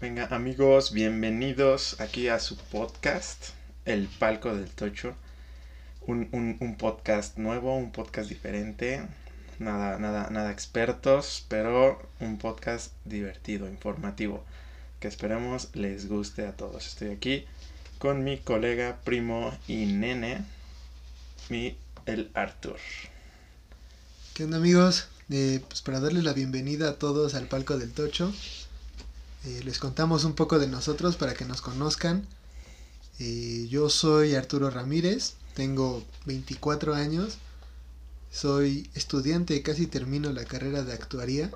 Venga, 0.00 0.28
amigos, 0.30 0.92
bienvenidos 0.92 2.00
aquí 2.00 2.28
a 2.28 2.38
su 2.38 2.56
podcast, 2.56 3.46
El 3.84 4.06
Palco 4.06 4.54
del 4.54 4.70
Tocho. 4.70 5.16
Un, 6.06 6.28
un, 6.60 6.76
podcast 6.76 7.36
nuevo, 7.36 7.76
un 7.76 7.90
podcast 7.90 8.28
diferente. 8.28 9.04
Nada, 9.58 9.98
nada, 9.98 10.30
nada 10.30 10.52
expertos, 10.52 11.44
pero 11.48 12.00
un 12.20 12.38
podcast 12.38 12.92
divertido, 13.06 13.68
informativo. 13.68 14.44
Que 15.00 15.08
esperemos 15.08 15.70
les 15.74 16.08
guste 16.08 16.46
a 16.46 16.52
todos. 16.52 16.86
Estoy 16.86 17.08
aquí 17.08 17.44
con 17.98 18.22
mi 18.22 18.38
colega, 18.38 19.00
primo 19.02 19.52
y 19.66 19.86
nene, 19.86 20.44
mi 21.48 21.76
el 22.06 22.30
Arthur. 22.34 22.78
¿Qué 24.32 24.44
onda 24.44 24.58
amigos? 24.58 25.08
Eh, 25.28 25.60
pues 25.66 25.82
para 25.82 25.98
darles 25.98 26.22
la 26.22 26.34
bienvenida 26.34 26.88
a 26.88 26.98
todos 27.00 27.34
al 27.34 27.48
palco 27.48 27.78
del 27.78 27.90
Tocho. 27.90 28.32
Eh, 29.44 29.62
les 29.64 29.78
contamos 29.78 30.24
un 30.24 30.34
poco 30.34 30.58
de 30.58 30.66
nosotros 30.66 31.16
para 31.16 31.34
que 31.34 31.44
nos 31.44 31.60
conozcan. 31.60 32.26
Eh, 33.18 33.66
yo 33.70 33.90
soy 33.90 34.34
Arturo 34.34 34.70
Ramírez, 34.70 35.34
tengo 35.54 36.04
24 36.26 36.94
años, 36.94 37.38
soy 38.30 38.90
estudiante, 38.94 39.62
casi 39.62 39.86
termino 39.86 40.32
la 40.32 40.44
carrera 40.44 40.82
de 40.82 40.92
actuaría. 40.92 41.50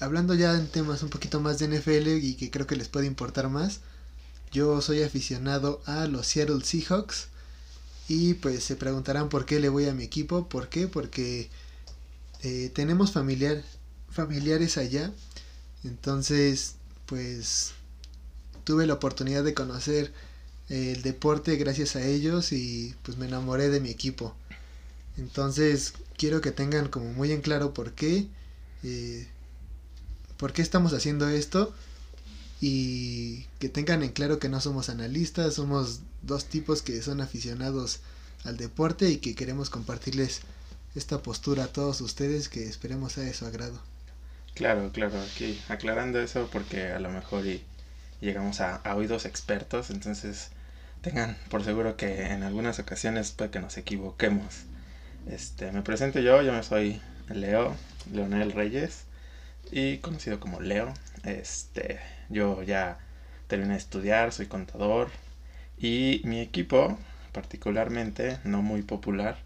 hablando 0.00 0.34
ya 0.34 0.54
en 0.54 0.68
temas 0.68 1.02
un 1.02 1.10
poquito 1.10 1.40
más 1.40 1.58
de 1.58 1.68
NFL 1.68 2.08
y 2.22 2.34
que 2.34 2.50
creo 2.50 2.66
que 2.66 2.76
les 2.76 2.88
puede 2.88 3.06
importar 3.06 3.48
más, 3.48 3.80
yo 4.52 4.80
soy 4.80 5.02
aficionado 5.02 5.82
a 5.84 6.06
los 6.06 6.28
Seattle 6.28 6.64
Seahawks 6.64 7.28
y 8.08 8.34
pues 8.34 8.62
se 8.62 8.76
preguntarán 8.76 9.28
por 9.28 9.46
qué 9.46 9.60
le 9.60 9.68
voy 9.68 9.86
a 9.88 9.94
mi 9.94 10.04
equipo. 10.04 10.48
¿Por 10.48 10.68
qué? 10.68 10.88
Porque 10.88 11.50
eh, 12.42 12.70
tenemos 12.74 13.12
familiar, 13.12 13.62
familiares 14.10 14.76
allá. 14.76 15.10
Entonces, 15.84 16.76
pues 17.06 17.72
tuve 18.64 18.86
la 18.86 18.94
oportunidad 18.94 19.44
de 19.44 19.54
conocer 19.54 20.12
el 20.68 21.02
deporte 21.02 21.56
gracias 21.56 21.94
a 21.96 22.04
ellos 22.04 22.52
y 22.52 22.94
pues 23.02 23.18
me 23.18 23.26
enamoré 23.26 23.68
de 23.68 23.80
mi 23.80 23.90
equipo. 23.90 24.34
Entonces, 25.16 25.92
quiero 26.16 26.40
que 26.40 26.50
tengan 26.50 26.88
como 26.88 27.12
muy 27.12 27.32
en 27.32 27.42
claro 27.42 27.74
por 27.74 27.92
qué. 27.92 28.26
Eh, 28.82 29.26
por 30.36 30.52
qué 30.52 30.62
estamos 30.62 30.92
haciendo 30.92 31.28
esto 31.28 31.72
y 32.60 33.46
que 33.58 33.68
tengan 33.68 34.02
en 34.02 34.10
claro 34.10 34.38
que 34.38 34.48
no 34.48 34.60
somos 34.60 34.88
analistas, 34.88 35.54
somos 35.54 36.00
dos 36.22 36.46
tipos 36.46 36.82
que 36.82 37.02
son 37.02 37.20
aficionados 37.20 38.00
al 38.44 38.56
deporte 38.56 39.10
y 39.10 39.18
que 39.18 39.34
queremos 39.34 39.70
compartirles 39.70 40.40
esta 40.94 41.22
postura 41.22 41.64
a 41.64 41.72
todos 41.72 42.00
ustedes 42.00 42.48
que 42.48 42.64
esperemos 42.64 43.12
sea 43.12 43.24
de 43.24 43.34
su 43.34 43.46
agrado. 43.46 43.80
Claro, 44.54 44.92
claro, 44.92 45.20
aquí 45.20 45.60
aclarando 45.68 46.20
eso 46.20 46.48
porque 46.52 46.92
a 46.92 47.00
lo 47.00 47.10
mejor 47.10 47.44
y 47.46 47.64
llegamos 48.20 48.60
a, 48.60 48.80
oídos 48.94 49.26
expertos, 49.26 49.90
entonces 49.90 50.50
tengan 51.02 51.36
por 51.50 51.64
seguro 51.64 51.96
que 51.96 52.26
en 52.26 52.42
algunas 52.44 52.78
ocasiones 52.78 53.32
puede 53.32 53.50
que 53.50 53.60
nos 53.60 53.76
equivoquemos. 53.76 54.64
Este, 55.28 55.72
me 55.72 55.82
presento 55.82 56.20
yo, 56.20 56.40
yo 56.42 56.62
soy 56.62 57.00
Leo, 57.28 57.76
Leonel 58.12 58.52
Reyes 58.52 59.04
y 59.72 59.98
conocido 59.98 60.38
como 60.38 60.60
Leo. 60.60 60.94
Este, 61.24 61.98
yo 62.28 62.62
ya 62.62 62.98
terminé 63.48 63.72
de 63.72 63.78
estudiar, 63.78 64.32
soy 64.32 64.46
contador 64.46 65.10
y 65.78 66.20
mi 66.24 66.40
equipo, 66.40 66.96
particularmente, 67.32 68.38
no 68.44 68.62
muy 68.62 68.82
popular, 68.82 69.36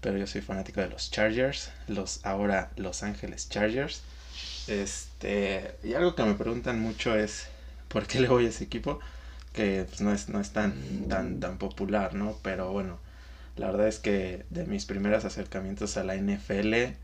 pero 0.00 0.16
yo 0.16 0.26
soy 0.26 0.42
fanático 0.42 0.80
de 0.80 0.88
los 0.88 1.10
Chargers, 1.10 1.70
los 1.88 2.24
ahora 2.24 2.70
Los 2.76 3.02
Ángeles 3.02 3.48
Chargers. 3.48 4.02
Este, 4.66 5.76
y 5.82 5.94
algo 5.94 6.14
que 6.14 6.24
me 6.24 6.34
preguntan 6.34 6.80
mucho 6.80 7.14
es 7.16 7.48
por 7.88 8.06
qué 8.06 8.20
le 8.20 8.28
voy 8.28 8.46
a 8.46 8.48
ese 8.48 8.64
equipo, 8.64 9.00
que 9.52 9.84
pues, 9.88 10.00
no 10.00 10.12
es, 10.12 10.28
no 10.28 10.40
es 10.40 10.52
tan, 10.52 10.74
tan, 11.08 11.40
tan 11.40 11.58
popular, 11.58 12.14
¿no? 12.14 12.36
Pero 12.42 12.72
bueno, 12.72 12.98
la 13.56 13.66
verdad 13.68 13.88
es 13.88 13.98
que 13.98 14.44
de 14.50 14.66
mis 14.66 14.86
primeros 14.86 15.24
acercamientos 15.24 15.96
a 15.96 16.04
la 16.04 16.14
NFL 16.16 16.96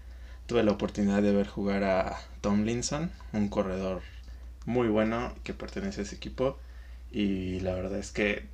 tuve 0.46 0.62
la 0.64 0.72
oportunidad 0.72 1.22
de 1.22 1.32
ver 1.32 1.46
jugar 1.48 1.84
a 1.84 2.18
Tomlinson, 2.40 3.12
un 3.32 3.48
corredor 3.48 4.02
muy 4.66 4.88
bueno 4.88 5.34
que 5.44 5.54
pertenece 5.54 6.00
a 6.02 6.04
ese 6.04 6.16
equipo. 6.16 6.58
Y 7.12 7.60
la 7.60 7.74
verdad 7.74 7.98
es 7.98 8.10
que, 8.12 8.44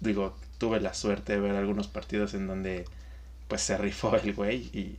digo, 0.00 0.36
tuve 0.58 0.80
la 0.80 0.94
suerte 0.94 1.34
de 1.34 1.40
ver 1.40 1.56
algunos 1.56 1.88
partidos 1.88 2.34
en 2.34 2.46
donde 2.46 2.86
pues 3.48 3.62
se 3.62 3.76
rifó 3.78 4.16
el 4.16 4.34
güey 4.34 4.70
y, 4.72 4.96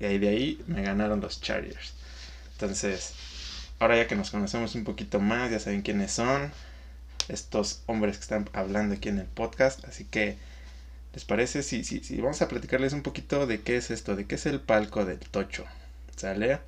y 0.00 0.04
ahí 0.04 0.18
de 0.18 0.28
ahí 0.28 0.64
me 0.66 0.82
ganaron 0.82 1.20
los 1.20 1.40
Chargers. 1.40 1.94
Entonces, 2.54 3.12
ahora 3.78 3.96
ya 3.96 4.06
que 4.06 4.16
nos 4.16 4.30
conocemos 4.30 4.74
un 4.74 4.84
poquito 4.84 5.20
más, 5.20 5.50
ya 5.50 5.60
saben 5.60 5.82
quiénes 5.82 6.12
son 6.12 6.52
estos 7.28 7.82
hombres 7.86 8.16
que 8.16 8.22
están 8.22 8.50
hablando 8.52 8.94
aquí 8.94 9.08
en 9.08 9.18
el 9.18 9.26
podcast. 9.26 9.84
Así 9.84 10.04
que, 10.04 10.36
¿les 11.12 11.24
parece? 11.24 11.62
Si, 11.62 11.84
si, 11.84 12.00
si 12.00 12.20
vamos 12.20 12.42
a 12.42 12.48
platicarles 12.48 12.92
un 12.92 13.02
poquito 13.02 13.46
de 13.46 13.62
qué 13.62 13.76
es 13.76 13.90
esto, 13.90 14.16
de 14.16 14.26
qué 14.26 14.36
es 14.36 14.46
el 14.46 14.60
palco 14.60 15.04
del 15.04 15.18
Tocho. 15.18 15.64
¿Sale? 16.16 16.60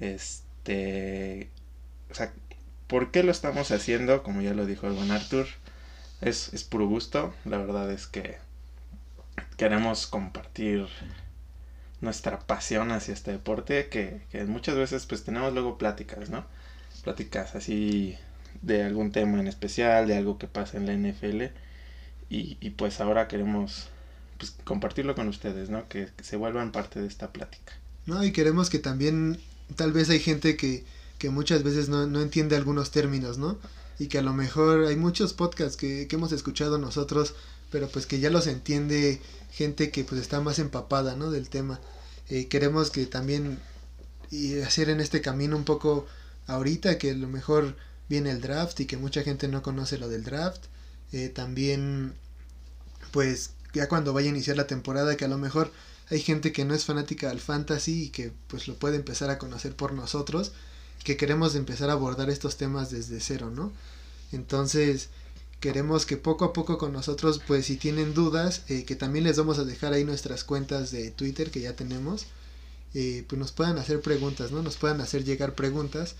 Este. 0.00 1.48
O 2.10 2.14
sea, 2.14 2.32
¿Por 2.88 3.10
qué 3.10 3.22
lo 3.22 3.30
estamos 3.30 3.70
haciendo? 3.70 4.22
Como 4.22 4.40
ya 4.40 4.54
lo 4.54 4.64
dijo 4.64 4.86
el 4.86 4.94
buen 4.94 5.10
Arthur, 5.10 5.46
es, 6.22 6.54
es 6.54 6.64
puro 6.64 6.86
gusto. 6.86 7.34
La 7.44 7.58
verdad 7.58 7.90
es 7.92 8.06
que 8.06 8.38
queremos 9.58 10.06
compartir 10.06 10.88
nuestra 12.00 12.38
pasión 12.40 12.92
hacia 12.92 13.14
este 13.14 13.32
deporte 13.32 13.88
que, 13.88 14.22
que, 14.30 14.44
muchas 14.44 14.76
veces 14.76 15.06
pues 15.06 15.24
tenemos 15.24 15.52
luego 15.52 15.78
pláticas, 15.78 16.30
¿no? 16.30 16.44
Pláticas 17.02 17.54
así 17.54 18.16
de 18.62 18.84
algún 18.84 19.12
tema 19.12 19.40
en 19.40 19.48
especial, 19.48 20.06
de 20.06 20.16
algo 20.16 20.38
que 20.38 20.46
pasa 20.46 20.76
en 20.76 20.86
la 20.86 20.94
NFL 20.94 21.42
y, 22.30 22.56
y 22.60 22.70
pues 22.70 23.00
ahora 23.00 23.28
queremos 23.28 23.88
pues, 24.38 24.54
compartirlo 24.64 25.14
con 25.14 25.28
ustedes, 25.28 25.70
¿no? 25.70 25.88
Que, 25.88 26.08
se 26.22 26.36
vuelvan 26.36 26.72
parte 26.72 27.00
de 27.00 27.08
esta 27.08 27.32
plática. 27.32 27.72
No, 28.06 28.24
y 28.24 28.32
queremos 28.32 28.70
que 28.70 28.78
también 28.78 29.38
tal 29.76 29.92
vez 29.92 30.10
hay 30.10 30.20
gente 30.20 30.56
que 30.56 30.84
que 31.18 31.30
muchas 31.30 31.62
veces 31.62 31.88
no, 31.88 32.06
no 32.06 32.22
entiende 32.22 32.56
algunos 32.56 32.90
términos, 32.90 33.38
¿no? 33.38 33.58
Y 33.98 34.06
que 34.06 34.18
a 34.18 34.22
lo 34.22 34.32
mejor 34.32 34.86
hay 34.86 34.96
muchos 34.96 35.34
podcasts 35.34 35.76
que, 35.76 36.06
que 36.06 36.16
hemos 36.16 36.32
escuchado 36.32 36.78
nosotros, 36.78 37.34
pero 37.70 37.88
pues 37.88 38.06
que 38.06 38.20
ya 38.20 38.30
los 38.30 38.46
entiende 38.46 39.20
gente 39.50 39.90
que 39.90 40.04
pues 40.04 40.20
está 40.20 40.40
más 40.40 40.58
empapada, 40.58 41.16
¿no? 41.16 41.30
Del 41.30 41.48
tema. 41.48 41.80
Eh, 42.28 42.46
queremos 42.48 42.90
que 42.90 43.06
también 43.06 43.58
y 44.30 44.60
hacer 44.60 44.90
en 44.90 45.00
este 45.00 45.20
camino 45.22 45.56
un 45.56 45.64
poco 45.64 46.06
ahorita 46.46 46.98
que 46.98 47.10
a 47.12 47.14
lo 47.14 47.28
mejor 47.28 47.76
viene 48.08 48.30
el 48.30 48.40
draft 48.40 48.80
y 48.80 48.86
que 48.86 48.96
mucha 48.96 49.22
gente 49.22 49.48
no 49.48 49.62
conoce 49.62 49.98
lo 49.98 50.08
del 50.08 50.24
draft. 50.24 50.64
Eh, 51.12 51.28
también 51.28 52.14
pues 53.12 53.52
ya 53.72 53.88
cuando 53.88 54.12
vaya 54.12 54.28
a 54.28 54.32
iniciar 54.32 54.56
la 54.56 54.66
temporada 54.66 55.16
que 55.16 55.24
a 55.24 55.28
lo 55.28 55.38
mejor 55.38 55.72
hay 56.10 56.20
gente 56.20 56.52
que 56.52 56.64
no 56.64 56.74
es 56.74 56.84
fanática 56.84 57.28
del 57.28 57.40
fantasy 57.40 58.04
y 58.04 58.08
que 58.10 58.32
pues 58.48 58.68
lo 58.68 58.74
puede 58.74 58.96
empezar 58.96 59.30
a 59.30 59.38
conocer 59.38 59.74
por 59.76 59.92
nosotros 59.92 60.52
que 61.04 61.16
queremos 61.16 61.54
empezar 61.54 61.90
a 61.90 61.94
abordar 61.94 62.30
estos 62.30 62.56
temas 62.56 62.90
desde 62.90 63.20
cero, 63.20 63.50
¿no? 63.50 63.72
Entonces, 64.32 65.08
queremos 65.60 66.06
que 66.06 66.16
poco 66.16 66.44
a 66.44 66.52
poco 66.52 66.78
con 66.78 66.92
nosotros, 66.92 67.40
pues 67.46 67.66
si 67.66 67.76
tienen 67.76 68.14
dudas, 68.14 68.62
eh, 68.68 68.84
que 68.84 68.96
también 68.96 69.24
les 69.24 69.36
vamos 69.36 69.58
a 69.58 69.64
dejar 69.64 69.92
ahí 69.92 70.04
nuestras 70.04 70.44
cuentas 70.44 70.90
de 70.90 71.10
Twitter 71.10 71.50
que 71.50 71.60
ya 71.60 71.74
tenemos, 71.74 72.26
eh, 72.94 73.24
pues 73.28 73.38
nos 73.38 73.52
puedan 73.52 73.78
hacer 73.78 74.00
preguntas, 74.00 74.50
¿no? 74.52 74.62
Nos 74.62 74.76
puedan 74.76 75.00
hacer 75.00 75.24
llegar 75.24 75.54
preguntas 75.54 76.14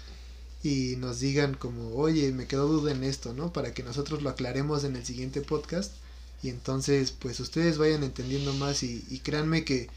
y 0.63 0.97
nos 0.99 1.21
digan 1.21 1.55
como, 1.55 1.95
oye, 1.97 2.33
me 2.33 2.47
quedó 2.47 2.67
duda 2.67 2.93
en 2.93 3.05
esto, 3.05 3.33
¿no? 3.33 3.53
Para 3.53 3.73
que 3.73 3.83
nosotros 3.83 4.23
lo 4.23 4.31
aclaremos 4.31 4.85
en 4.85 4.97
el 4.97 5.05
siguiente 5.07 5.41
podcast 5.41 5.93
y 6.43 6.51
entonces 6.51 7.13
pues 7.13 7.41
ustedes 7.41 7.79
vayan 7.79 8.03
entendiendo 8.05 8.53
más 8.55 8.83
y, 8.83 9.21
créanme 9.25 9.65
que, 9.65 9.89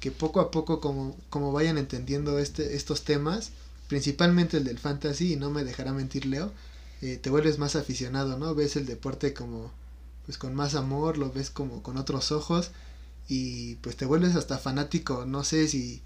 que 0.00 0.10
poco 0.10 0.40
a 0.40 0.50
poco 0.50 0.80
como, 0.80 1.16
como 1.30 1.52
vayan 1.52 1.78
entendiendo 1.78 2.38
este, 2.38 2.76
estos 2.76 3.04
temas, 3.04 3.50
principalmente 3.88 4.56
el 4.56 4.64
del 4.64 4.78
fantasy, 4.78 5.34
y 5.34 5.36
no 5.36 5.50
me 5.50 5.64
dejará 5.64 5.92
mentir 5.92 6.26
Leo, 6.26 6.52
eh, 7.02 7.16
te 7.16 7.30
vuelves 7.30 7.58
más 7.58 7.76
aficionado, 7.76 8.38
¿no? 8.38 8.54
Ves 8.54 8.76
el 8.76 8.86
deporte 8.86 9.34
como, 9.34 9.72
pues 10.26 10.38
con 10.38 10.54
más 10.54 10.74
amor, 10.74 11.18
lo 11.18 11.32
ves 11.32 11.50
como 11.50 11.82
con 11.82 11.96
otros 11.96 12.32
ojos, 12.32 12.70
y 13.28 13.76
pues 13.76 13.96
te 13.96 14.06
vuelves 14.06 14.36
hasta 14.36 14.58
fanático, 14.58 15.24
no 15.26 15.44
sé 15.44 15.68
si, 15.68 16.02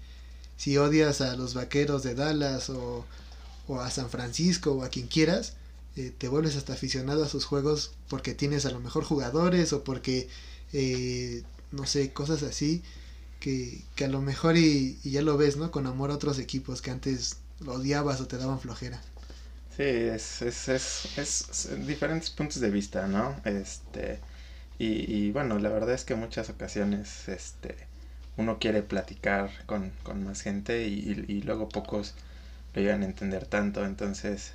si 0.57 0.77
odias 0.77 1.21
a 1.21 1.35
los 1.35 1.53
vaqueros 1.53 2.03
de 2.03 2.15
Dallas 2.15 2.69
o, 2.69 3.05
o 3.67 3.79
a 3.81 3.89
San 3.91 4.09
Francisco 4.09 4.73
o 4.73 4.83
a 4.83 4.89
quien 4.89 5.07
quieras, 5.07 5.53
eh, 5.95 6.13
te 6.17 6.27
vuelves 6.27 6.55
hasta 6.57 6.73
aficionado 6.73 7.23
a 7.23 7.29
sus 7.29 7.45
juegos 7.45 7.91
porque 8.09 8.33
tienes 8.33 8.65
a 8.65 8.71
lo 8.71 8.79
mejor 8.79 9.03
jugadores 9.05 9.71
o 9.73 9.83
porque, 9.83 10.27
eh, 10.73 11.43
no 11.71 11.85
sé, 11.85 12.13
cosas 12.13 12.43
así. 12.43 12.83
Que, 13.39 13.83
que 13.95 14.05
a 14.05 14.07
lo 14.07 14.21
mejor 14.21 14.57
y, 14.57 14.97
y, 15.03 15.11
ya 15.11 15.21
lo 15.21 15.37
ves, 15.37 15.55
¿no? 15.57 15.69
Con 15.69 15.85
amor 15.85 16.09
a 16.09 16.15
otros 16.15 16.39
equipos 16.39 16.81
que 16.81 16.89
antes 16.89 17.37
odiabas 17.67 18.19
o 18.21 18.27
te 18.27 18.37
daban 18.37 18.59
flojera. 18.59 19.01
Sí, 19.75 19.83
es, 19.83 20.41
es, 20.41 20.69
es, 20.69 21.17
es, 21.17 21.85
diferentes 21.85 22.29
puntos 22.29 22.61
de 22.61 22.69
vista, 22.69 23.07
¿no? 23.07 23.35
Este, 23.43 24.19
y, 24.79 25.13
y, 25.13 25.31
bueno, 25.31 25.59
la 25.59 25.69
verdad 25.69 25.93
es 25.93 26.05
que 26.05 26.15
muchas 26.15 26.49
ocasiones 26.49 27.27
este, 27.29 27.75
uno 28.37 28.57
quiere 28.59 28.83
platicar 28.83 29.49
con, 29.65 29.91
con 30.03 30.23
más 30.23 30.41
gente 30.41 30.87
y, 30.87 31.25
y, 31.27 31.41
luego 31.41 31.69
pocos 31.69 32.15
lo 32.73 32.81
llegan 32.81 33.03
a 33.03 33.05
entender 33.05 33.45
tanto, 33.47 33.85
entonces 33.85 34.53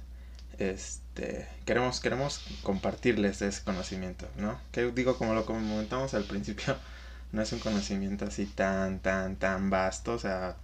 este 0.59 1.49
queremos 1.67 2.01
queremos 2.01 2.43
compartirles 2.63 3.43
ese 3.43 3.63
conocimiento, 3.65 4.29
¿no? 4.39 4.61
Que 4.73 4.91
digo 4.93 5.17
como 5.19 5.35
lo 5.35 5.47
comentamos 5.47 6.15
al 6.15 6.25
principio, 6.25 6.77
no 7.33 7.43
es 7.43 7.53
un 7.53 7.61
conocimiento 7.61 8.27
así 8.27 8.47
tan 8.47 9.01
tan 9.01 9.37
tan 9.37 9.71
vasto, 9.71 10.15
o 10.15 10.19
sea, 10.19 10.57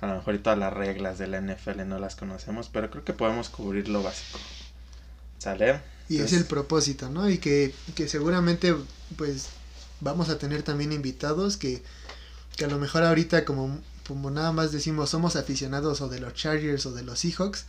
a 0.00 0.06
lo 0.06 0.14
mejor 0.16 0.34
y 0.34 0.38
todas 0.38 0.58
las 0.58 0.72
reglas 0.72 1.18
de 1.18 1.26
la 1.26 1.40
NFL 1.40 1.86
no 1.86 1.98
las 1.98 2.14
conocemos, 2.14 2.68
pero 2.72 2.90
creo 2.90 3.04
que 3.04 3.12
podemos 3.12 3.48
cubrir 3.48 3.88
lo 3.88 4.02
básico. 4.02 4.38
¿Sale? 5.38 5.80
Y 6.08 6.18
es 6.18 6.32
el 6.32 6.44
propósito, 6.44 7.10
¿no? 7.10 7.28
Y 7.28 7.38
que, 7.38 7.74
que 7.94 8.08
seguramente 8.08 8.74
pues 9.16 9.48
vamos 10.00 10.28
a 10.30 10.38
tener 10.38 10.62
también 10.62 10.92
invitados 10.92 11.56
que, 11.56 11.82
que 12.56 12.64
a 12.64 12.68
lo 12.68 12.78
mejor 12.78 13.02
ahorita 13.04 13.44
como, 13.44 13.78
como 14.06 14.30
nada 14.30 14.52
más 14.52 14.72
decimos 14.72 15.10
somos 15.10 15.36
aficionados 15.36 16.00
o 16.00 16.08
de 16.08 16.20
los 16.20 16.34
Chargers 16.34 16.86
o 16.86 16.92
de 16.92 17.02
los 17.02 17.20
Seahawks, 17.20 17.66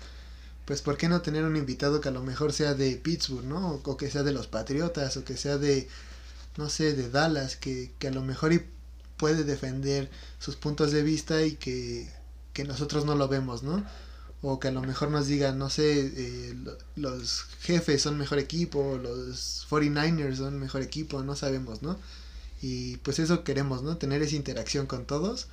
pues 0.65 0.81
¿por 0.81 0.97
qué 0.97 1.09
no 1.09 1.21
tener 1.21 1.43
un 1.43 1.57
invitado 1.57 1.99
que 1.99 2.09
a 2.09 2.13
lo 2.13 2.23
mejor 2.23 2.53
sea 2.53 2.75
de 2.75 2.95
Pittsburgh, 2.95 3.45
¿no? 3.45 3.81
O, 3.83 3.97
que 3.97 4.09
sea 4.09 4.23
de 4.23 4.31
los 4.31 4.47
Patriotas 4.47 5.17
o 5.17 5.25
que 5.25 5.35
sea 5.35 5.57
de, 5.57 5.89
no 6.57 6.69
sé, 6.69 6.93
de 6.93 7.09
Dallas, 7.09 7.55
que, 7.55 7.91
que 7.99 8.07
a 8.07 8.11
lo 8.11 8.21
mejor 8.21 8.53
y 8.53 8.65
puede 9.17 9.43
defender 9.43 10.09
sus 10.39 10.55
puntos 10.55 10.91
de 10.91 11.03
vista 11.03 11.43
y 11.43 11.55
que, 11.55 12.07
que 12.59 12.65
nosotros 12.65 13.05
no 13.05 13.15
lo 13.15 13.29
vemos, 13.29 13.63
¿no? 13.63 13.85
O 14.41 14.59
que 14.59 14.67
a 14.67 14.71
lo 14.71 14.81
mejor 14.81 15.11
nos 15.11 15.27
digan, 15.27 15.57
no 15.57 15.69
sé, 15.69 16.11
eh, 16.13 16.55
los 16.97 17.43
jefes 17.61 18.01
son 18.01 18.17
mejor 18.17 18.37
equipo, 18.37 18.99
los 19.01 19.65
49ers 19.69 20.35
son 20.35 20.59
mejor 20.59 20.81
equipo, 20.81 21.23
no 21.23 21.37
sabemos, 21.37 21.81
¿no? 21.83 21.97
Y 22.61 22.97
pues 22.97 23.19
eso 23.19 23.45
queremos, 23.45 23.81
¿no? 23.81 23.95
Tener 23.95 24.21
esa 24.21 24.35
interacción 24.35 24.87
con 24.87 25.05
todos 25.05 25.47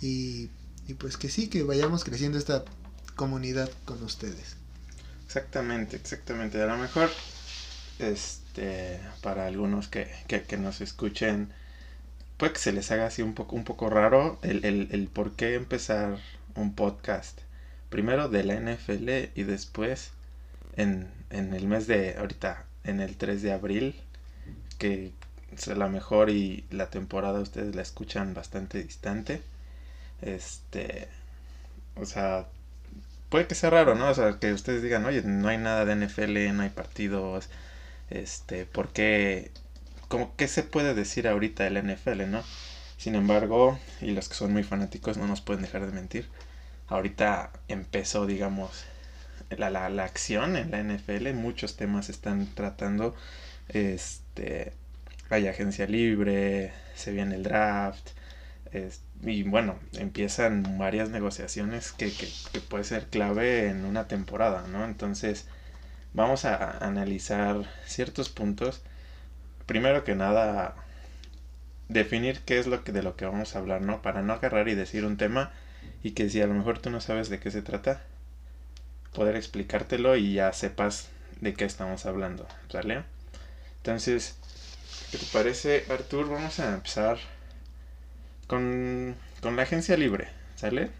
y, 0.00 0.48
y 0.88 0.94
pues 0.94 1.18
que 1.18 1.28
sí, 1.28 1.48
que 1.48 1.62
vayamos 1.62 2.04
creciendo 2.04 2.38
esta 2.38 2.64
comunidad 3.16 3.70
con 3.84 4.02
ustedes. 4.02 4.56
Exactamente, 5.26 5.96
exactamente. 5.96 6.62
A 6.62 6.66
lo 6.66 6.78
mejor, 6.78 7.10
este, 7.98 8.98
para 9.20 9.46
algunos 9.46 9.88
que, 9.88 10.10
que, 10.26 10.44
que 10.44 10.56
nos 10.56 10.80
escuchen, 10.80 11.52
puede 12.40 12.54
que 12.54 12.58
se 12.60 12.72
les 12.72 12.90
haga 12.90 13.06
así 13.06 13.22
un 13.22 13.34
poco, 13.34 13.54
un 13.54 13.64
poco 13.64 13.90
raro 13.90 14.38
el, 14.42 14.64
el, 14.64 14.88
el 14.92 15.08
por 15.08 15.32
qué 15.36 15.54
empezar 15.56 16.18
un 16.56 16.74
podcast. 16.74 17.38
Primero 17.90 18.30
de 18.30 18.44
la 18.44 18.54
NFL 18.54 19.30
y 19.38 19.42
después 19.44 20.12
en, 20.76 21.10
en 21.30 21.54
el 21.54 21.66
mes 21.66 21.86
de 21.86 22.16
ahorita, 22.16 22.64
en 22.84 23.00
el 23.00 23.16
3 23.18 23.42
de 23.42 23.52
abril, 23.52 23.94
que 24.78 25.12
es 25.52 25.66
la 25.68 25.88
mejor 25.88 26.30
y 26.30 26.64
la 26.70 26.88
temporada 26.90 27.40
ustedes 27.40 27.74
la 27.76 27.82
escuchan 27.82 28.34
bastante 28.34 28.82
distante. 28.82 29.42
Este, 30.22 31.08
o 31.96 32.06
sea, 32.06 32.46
puede 33.30 33.46
que 33.46 33.54
sea 33.54 33.70
raro, 33.70 33.94
¿no? 33.96 34.10
O 34.10 34.14
sea, 34.14 34.38
que 34.40 34.52
ustedes 34.54 34.82
digan, 34.82 35.04
oye, 35.06 35.22
no 35.22 35.48
hay 35.48 35.58
nada 35.58 35.84
de 35.84 35.94
NFL, 35.94 36.54
no 36.56 36.62
hay 36.62 36.70
partidos, 36.70 37.50
este, 38.10 38.66
¿por 38.66 38.90
qué 38.90 39.50
como 40.10 40.34
qué 40.36 40.48
se 40.48 40.64
puede 40.64 40.92
decir 40.94 41.28
ahorita 41.28 41.64
del 41.64 41.78
NFL, 41.78 42.28
¿no? 42.28 42.42
Sin 42.98 43.14
embargo, 43.14 43.78
y 44.00 44.10
los 44.10 44.28
que 44.28 44.34
son 44.34 44.52
muy 44.52 44.64
fanáticos 44.64 45.16
no 45.16 45.28
nos 45.28 45.40
pueden 45.40 45.62
dejar 45.62 45.86
de 45.86 45.92
mentir, 45.92 46.28
ahorita 46.88 47.52
empezó, 47.68 48.26
digamos, 48.26 48.84
la, 49.50 49.70
la, 49.70 49.88
la 49.88 50.04
acción 50.04 50.56
en 50.56 50.72
la 50.72 50.80
NFL, 50.82 51.32
muchos 51.34 51.76
temas 51.76 52.08
están 52.10 52.48
tratando, 52.54 53.14
este, 53.68 54.72
hay 55.30 55.46
agencia 55.46 55.86
libre, 55.86 56.72
se 56.96 57.12
viene 57.12 57.36
el 57.36 57.44
draft, 57.44 58.10
y 59.22 59.44
bueno, 59.44 59.78
empiezan 59.92 60.76
varias 60.76 61.10
negociaciones 61.10 61.92
que, 61.92 62.12
que, 62.12 62.28
que, 62.52 62.60
puede 62.60 62.82
ser 62.84 63.06
clave 63.06 63.68
en 63.68 63.84
una 63.84 64.08
temporada, 64.08 64.66
¿no? 64.68 64.84
Entonces, 64.84 65.46
vamos 66.14 66.44
a 66.44 66.78
analizar 66.84 67.64
ciertos 67.86 68.28
puntos 68.28 68.82
primero 69.70 70.02
que 70.02 70.16
nada, 70.16 70.74
definir 71.86 72.40
qué 72.40 72.58
es 72.58 72.66
lo 72.66 72.82
que 72.82 72.90
de 72.90 73.04
lo 73.04 73.14
que 73.14 73.24
vamos 73.24 73.54
a 73.54 73.60
hablar, 73.60 73.82
¿no? 73.82 74.02
Para 74.02 74.20
no 74.20 74.32
agarrar 74.32 74.66
y 74.66 74.74
decir 74.74 75.04
un 75.04 75.16
tema 75.16 75.52
y 76.02 76.10
que 76.10 76.28
si 76.28 76.42
a 76.42 76.48
lo 76.48 76.54
mejor 76.54 76.80
tú 76.80 76.90
no 76.90 77.00
sabes 77.00 77.28
de 77.28 77.38
qué 77.38 77.52
se 77.52 77.62
trata, 77.62 78.02
poder 79.14 79.36
explicártelo 79.36 80.16
y 80.16 80.32
ya 80.32 80.52
sepas 80.52 81.10
de 81.40 81.54
qué 81.54 81.66
estamos 81.66 82.04
hablando, 82.04 82.48
¿sale? 82.68 83.04
Entonces, 83.76 84.34
¿qué 85.12 85.18
te 85.18 85.26
parece, 85.26 85.84
Artur? 85.88 86.28
Vamos 86.28 86.58
a 86.58 86.74
empezar 86.74 87.18
con, 88.48 89.14
con 89.40 89.54
la 89.54 89.62
agencia 89.62 89.96
libre, 89.96 90.26
¿sale? 90.56 90.90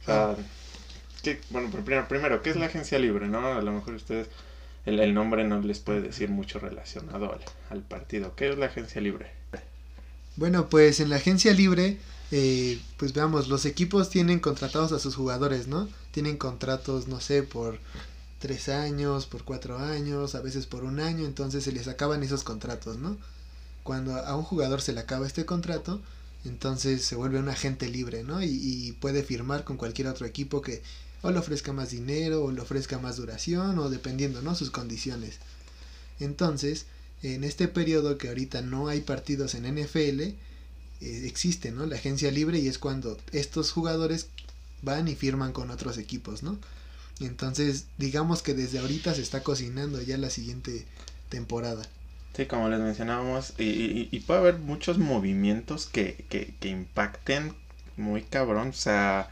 O 0.00 0.04
sea, 0.06 0.34
¿qué, 1.22 1.40
bueno, 1.50 1.70
primero, 1.70 2.08
primero, 2.08 2.42
¿qué 2.42 2.50
es 2.50 2.56
la 2.56 2.66
agencia 2.66 2.98
libre, 2.98 3.28
no? 3.28 3.46
A 3.46 3.62
lo 3.62 3.70
mejor 3.70 3.94
ustedes 3.94 4.28
el, 4.84 5.00
el, 5.00 5.14
nombre 5.14 5.44
no 5.44 5.60
les 5.60 5.78
puede 5.78 6.00
decir 6.00 6.28
mucho 6.28 6.58
relacionado 6.58 7.38
al, 7.70 7.82
partido. 7.82 8.34
¿Qué 8.34 8.50
es 8.50 8.58
la 8.58 8.66
agencia 8.66 9.00
libre? 9.00 9.30
Bueno, 10.36 10.68
pues 10.68 11.00
en 11.00 11.10
la 11.10 11.16
agencia 11.16 11.52
libre, 11.52 11.98
eh, 12.30 12.80
pues 12.96 13.12
veamos, 13.12 13.48
los 13.48 13.64
equipos 13.66 14.08
tienen 14.10 14.40
contratados 14.40 14.92
a 14.92 14.98
sus 14.98 15.14
jugadores, 15.14 15.68
¿no? 15.68 15.88
Tienen 16.10 16.36
contratos, 16.36 17.06
no 17.06 17.20
sé, 17.20 17.42
por 17.42 17.78
tres 18.38 18.68
años, 18.68 19.26
por 19.26 19.44
cuatro 19.44 19.78
años, 19.78 20.34
a 20.34 20.40
veces 20.40 20.66
por 20.66 20.84
un 20.84 21.00
año, 21.00 21.26
entonces 21.26 21.62
se 21.64 21.72
les 21.72 21.86
acaban 21.86 22.22
esos 22.22 22.42
contratos, 22.42 22.96
¿no? 22.98 23.16
Cuando 23.84 24.16
a 24.16 24.36
un 24.36 24.42
jugador 24.42 24.80
se 24.80 24.92
le 24.92 25.00
acaba 25.00 25.26
este 25.26 25.44
contrato, 25.44 26.00
entonces 26.44 27.04
se 27.04 27.14
vuelve 27.14 27.38
un 27.38 27.48
agente 27.48 27.88
libre, 27.88 28.24
¿no? 28.24 28.42
Y, 28.42 28.48
y 28.48 28.92
puede 28.92 29.22
firmar 29.22 29.64
con 29.64 29.76
cualquier 29.76 30.08
otro 30.08 30.26
equipo 30.26 30.60
que 30.60 30.82
o 31.22 31.30
le 31.30 31.38
ofrezca 31.38 31.72
más 31.72 31.90
dinero, 31.90 32.44
o 32.44 32.52
le 32.52 32.60
ofrezca 32.60 32.98
más 32.98 33.16
duración, 33.16 33.78
o 33.78 33.88
dependiendo, 33.88 34.42
¿no? 34.42 34.54
Sus 34.54 34.70
condiciones. 34.70 35.38
Entonces, 36.20 36.86
en 37.22 37.44
este 37.44 37.68
periodo 37.68 38.18
que 38.18 38.28
ahorita 38.28 38.62
no 38.62 38.88
hay 38.88 39.00
partidos 39.00 39.54
en 39.54 39.64
NFL, 39.64 40.20
eh, 40.20 40.36
existe, 41.00 41.70
¿no? 41.70 41.86
La 41.86 41.96
agencia 41.96 42.30
libre 42.30 42.58
y 42.58 42.68
es 42.68 42.78
cuando 42.78 43.18
estos 43.32 43.70
jugadores 43.72 44.28
van 44.82 45.08
y 45.08 45.14
firman 45.14 45.52
con 45.52 45.70
otros 45.70 45.98
equipos, 45.98 46.42
¿no? 46.42 46.58
Entonces, 47.20 47.86
digamos 47.98 48.42
que 48.42 48.54
desde 48.54 48.80
ahorita 48.80 49.14
se 49.14 49.22
está 49.22 49.42
cocinando 49.42 50.02
ya 50.02 50.18
la 50.18 50.30
siguiente 50.30 50.86
temporada. 51.28 51.82
Sí, 52.36 52.46
como 52.46 52.68
les 52.68 52.80
mencionábamos, 52.80 53.54
y, 53.58 53.64
y, 53.64 54.08
y 54.10 54.20
puede 54.20 54.40
haber 54.40 54.58
muchos 54.58 54.98
movimientos 54.98 55.86
que, 55.86 56.24
que, 56.28 56.54
que 56.58 56.68
impacten 56.68 57.54
muy 57.96 58.22
cabrón, 58.22 58.68
o 58.68 58.72
sea, 58.72 59.28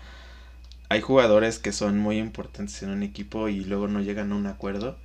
hay 0.90 1.00
jugadores 1.02 1.58
que 1.60 1.72
son 1.72 1.98
muy 1.98 2.18
importantes 2.18 2.82
en 2.84 2.90
un 2.90 3.04
equipo 3.04 3.48
y 3.48 3.64
luego 3.64 3.88
no 3.88 4.02
llegan 4.02 4.32
a 4.32 4.36
un 4.36 4.46
acuerdo 4.48 4.98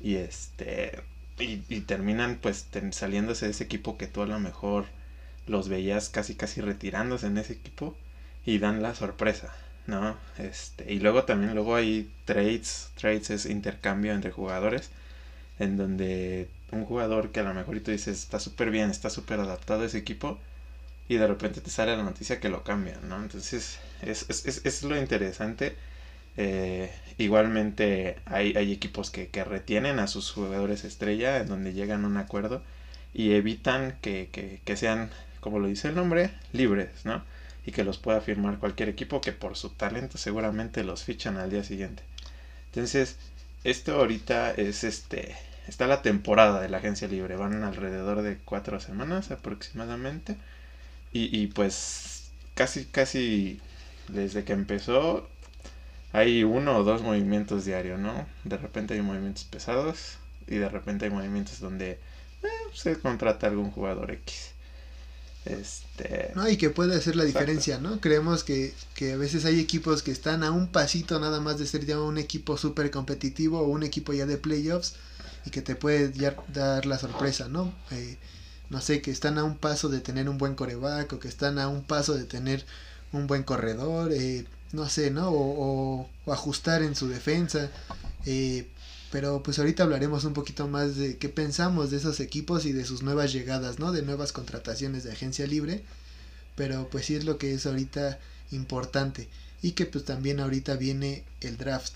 y 0.00 0.16
este 0.16 1.00
y, 1.40 1.62
y 1.70 1.82
terminan 1.82 2.38
pues 2.42 2.66
ten, 2.66 2.92
saliéndose 2.94 3.46
de 3.46 3.52
ese 3.52 3.64
equipo 3.64 3.98
que 3.98 4.08
tú 4.08 4.22
a 4.22 4.26
lo 4.26 4.40
mejor 4.40 4.86
los 5.46 5.68
veías 5.68 6.10
casi 6.10 6.34
casi 6.36 6.60
retirándose 6.62 7.28
en 7.28 7.38
ese 7.38 7.54
equipo 7.54 7.96
y 8.46 8.58
dan 8.58 8.82
la 8.82 8.94
sorpresa, 8.94 9.54
¿no? 9.86 10.16
Este, 10.38 10.92
y 10.92 11.00
luego 11.00 11.24
también 11.24 11.54
luego 11.54 11.76
hay 11.76 12.10
trades, 12.26 12.90
trades 12.96 13.30
es 13.30 13.46
intercambio 13.46 14.14
entre 14.14 14.32
jugadores 14.32 14.90
en 15.58 15.76
donde 15.76 16.48
un 16.72 16.84
jugador 16.84 17.30
que 17.32 17.40
a 17.40 17.44
lo 17.44 17.54
mejor 17.54 17.80
tú 17.80 17.90
dices 17.90 18.18
está 18.20 18.40
súper 18.40 18.70
bien, 18.70 18.90
está 18.90 19.10
súper 19.10 19.40
adaptado 19.40 19.82
a 19.82 19.86
ese 19.86 19.98
equipo 19.98 20.38
y 21.08 21.16
de 21.16 21.26
repente 21.26 21.60
te 21.60 21.70
sale 21.70 21.96
la 21.96 22.02
noticia 22.02 22.40
que 22.40 22.48
lo 22.48 22.64
cambian, 22.64 23.08
¿no? 23.08 23.16
Entonces 23.16 23.78
es, 24.02 24.26
es, 24.28 24.46
es, 24.46 24.64
es 24.64 24.82
lo 24.82 24.96
interesante. 24.96 25.74
Eh, 26.36 26.92
igualmente 27.18 28.16
hay, 28.26 28.54
hay 28.56 28.72
equipos 28.72 29.10
que, 29.10 29.28
que, 29.28 29.42
retienen 29.44 29.98
a 29.98 30.06
sus 30.06 30.30
jugadores 30.30 30.84
estrella 30.84 31.38
en 31.38 31.48
donde 31.48 31.72
llegan 31.72 32.04
a 32.04 32.08
un 32.08 32.16
acuerdo 32.16 32.62
y 33.12 33.32
evitan 33.32 33.96
que, 34.00 34.28
que, 34.30 34.60
que, 34.64 34.76
sean, 34.76 35.10
como 35.40 35.58
lo 35.58 35.66
dice 35.66 35.88
el 35.88 35.96
nombre, 35.96 36.30
libres, 36.52 37.04
¿no? 37.04 37.24
Y 37.66 37.72
que 37.72 37.84
los 37.84 37.98
pueda 37.98 38.20
firmar 38.20 38.58
cualquier 38.58 38.88
equipo 38.88 39.20
que 39.20 39.32
por 39.32 39.56
su 39.56 39.70
talento 39.70 40.18
seguramente 40.18 40.84
los 40.84 41.04
fichan 41.04 41.36
al 41.38 41.50
día 41.50 41.64
siguiente. 41.64 42.02
Entonces, 42.66 43.16
esto 43.64 43.96
ahorita 43.96 44.52
es 44.52 44.84
este, 44.84 45.34
está 45.66 45.86
la 45.86 46.02
temporada 46.02 46.60
de 46.60 46.68
la 46.68 46.78
agencia 46.78 47.08
libre, 47.08 47.36
van 47.36 47.64
alrededor 47.64 48.22
de 48.22 48.38
cuatro 48.44 48.78
semanas 48.80 49.30
aproximadamente. 49.30 50.36
Y, 51.18 51.36
y 51.36 51.46
pues 51.48 52.30
casi, 52.54 52.84
casi 52.86 53.60
desde 54.08 54.44
que 54.44 54.52
empezó 54.52 55.28
hay 56.12 56.44
uno 56.44 56.78
o 56.78 56.84
dos 56.84 57.02
movimientos 57.02 57.64
diarios, 57.64 57.98
¿no? 58.00 58.26
De 58.44 58.56
repente 58.56 58.94
hay 58.94 59.02
movimientos 59.02 59.44
pesados 59.44 60.18
y 60.46 60.56
de 60.56 60.68
repente 60.68 61.06
hay 61.06 61.10
movimientos 61.10 61.60
donde 61.60 61.92
eh, 62.42 62.48
se 62.74 62.98
contrata 62.98 63.46
algún 63.48 63.70
jugador 63.70 64.10
X. 64.12 64.52
Este... 65.44 66.32
No, 66.34 66.48
y 66.48 66.56
que 66.56 66.70
puede 66.70 66.94
hacer 66.96 67.16
la 67.16 67.24
Exacto. 67.24 67.26
diferencia, 67.26 67.78
¿no? 67.78 68.00
Creemos 68.00 68.44
que, 68.44 68.74
que 68.94 69.12
a 69.12 69.16
veces 69.16 69.44
hay 69.44 69.60
equipos 69.60 70.02
que 70.02 70.10
están 70.10 70.42
a 70.44 70.50
un 70.50 70.68
pasito 70.68 71.18
nada 71.20 71.40
más 71.40 71.58
de 71.58 71.66
ser 71.66 71.86
ya 71.86 72.00
un 72.00 72.18
equipo 72.18 72.56
súper 72.56 72.90
competitivo 72.90 73.60
o 73.60 73.68
un 73.68 73.82
equipo 73.82 74.12
ya 74.12 74.26
de 74.26 74.36
playoffs 74.38 74.94
y 75.44 75.50
que 75.50 75.62
te 75.62 75.76
puede 75.76 76.12
ya 76.12 76.36
dar 76.48 76.86
la 76.86 76.98
sorpresa, 76.98 77.48
¿no? 77.48 77.72
Eh, 77.90 78.18
no 78.70 78.80
sé, 78.80 79.00
que 79.02 79.10
están 79.10 79.38
a 79.38 79.44
un 79.44 79.56
paso 79.56 79.88
de 79.88 80.00
tener 80.00 80.28
un 80.28 80.38
buen 80.38 80.54
coreback 80.54 81.12
o 81.12 81.18
que 81.18 81.28
están 81.28 81.58
a 81.58 81.68
un 81.68 81.82
paso 81.84 82.14
de 82.14 82.24
tener 82.24 82.64
un 83.12 83.26
buen 83.26 83.42
corredor, 83.42 84.12
eh, 84.12 84.44
no 84.72 84.88
sé, 84.88 85.10
¿no? 85.10 85.30
O, 85.30 86.08
o, 86.26 86.32
ajustar 86.32 86.82
en 86.82 86.94
su 86.94 87.08
defensa. 87.08 87.70
Eh, 88.26 88.68
pero 89.10 89.42
pues 89.42 89.58
ahorita 89.58 89.84
hablaremos 89.84 90.24
un 90.24 90.34
poquito 90.34 90.68
más 90.68 90.96
de 90.96 91.16
qué 91.16 91.30
pensamos 91.30 91.90
de 91.90 91.96
esos 91.96 92.20
equipos 92.20 92.66
y 92.66 92.72
de 92.72 92.84
sus 92.84 93.02
nuevas 93.02 93.32
llegadas, 93.32 93.78
¿no? 93.78 93.92
De 93.92 94.02
nuevas 94.02 94.32
contrataciones 94.32 95.04
de 95.04 95.12
agencia 95.12 95.46
libre. 95.46 95.82
Pero 96.56 96.88
pues 96.90 97.06
sí 97.06 97.14
es 97.14 97.24
lo 97.24 97.38
que 97.38 97.54
es 97.54 97.64
ahorita 97.64 98.18
importante. 98.50 99.28
Y 99.62 99.72
que 99.72 99.86
pues 99.86 100.04
también 100.04 100.40
ahorita 100.40 100.76
viene 100.76 101.24
el 101.40 101.56
draft. 101.56 101.94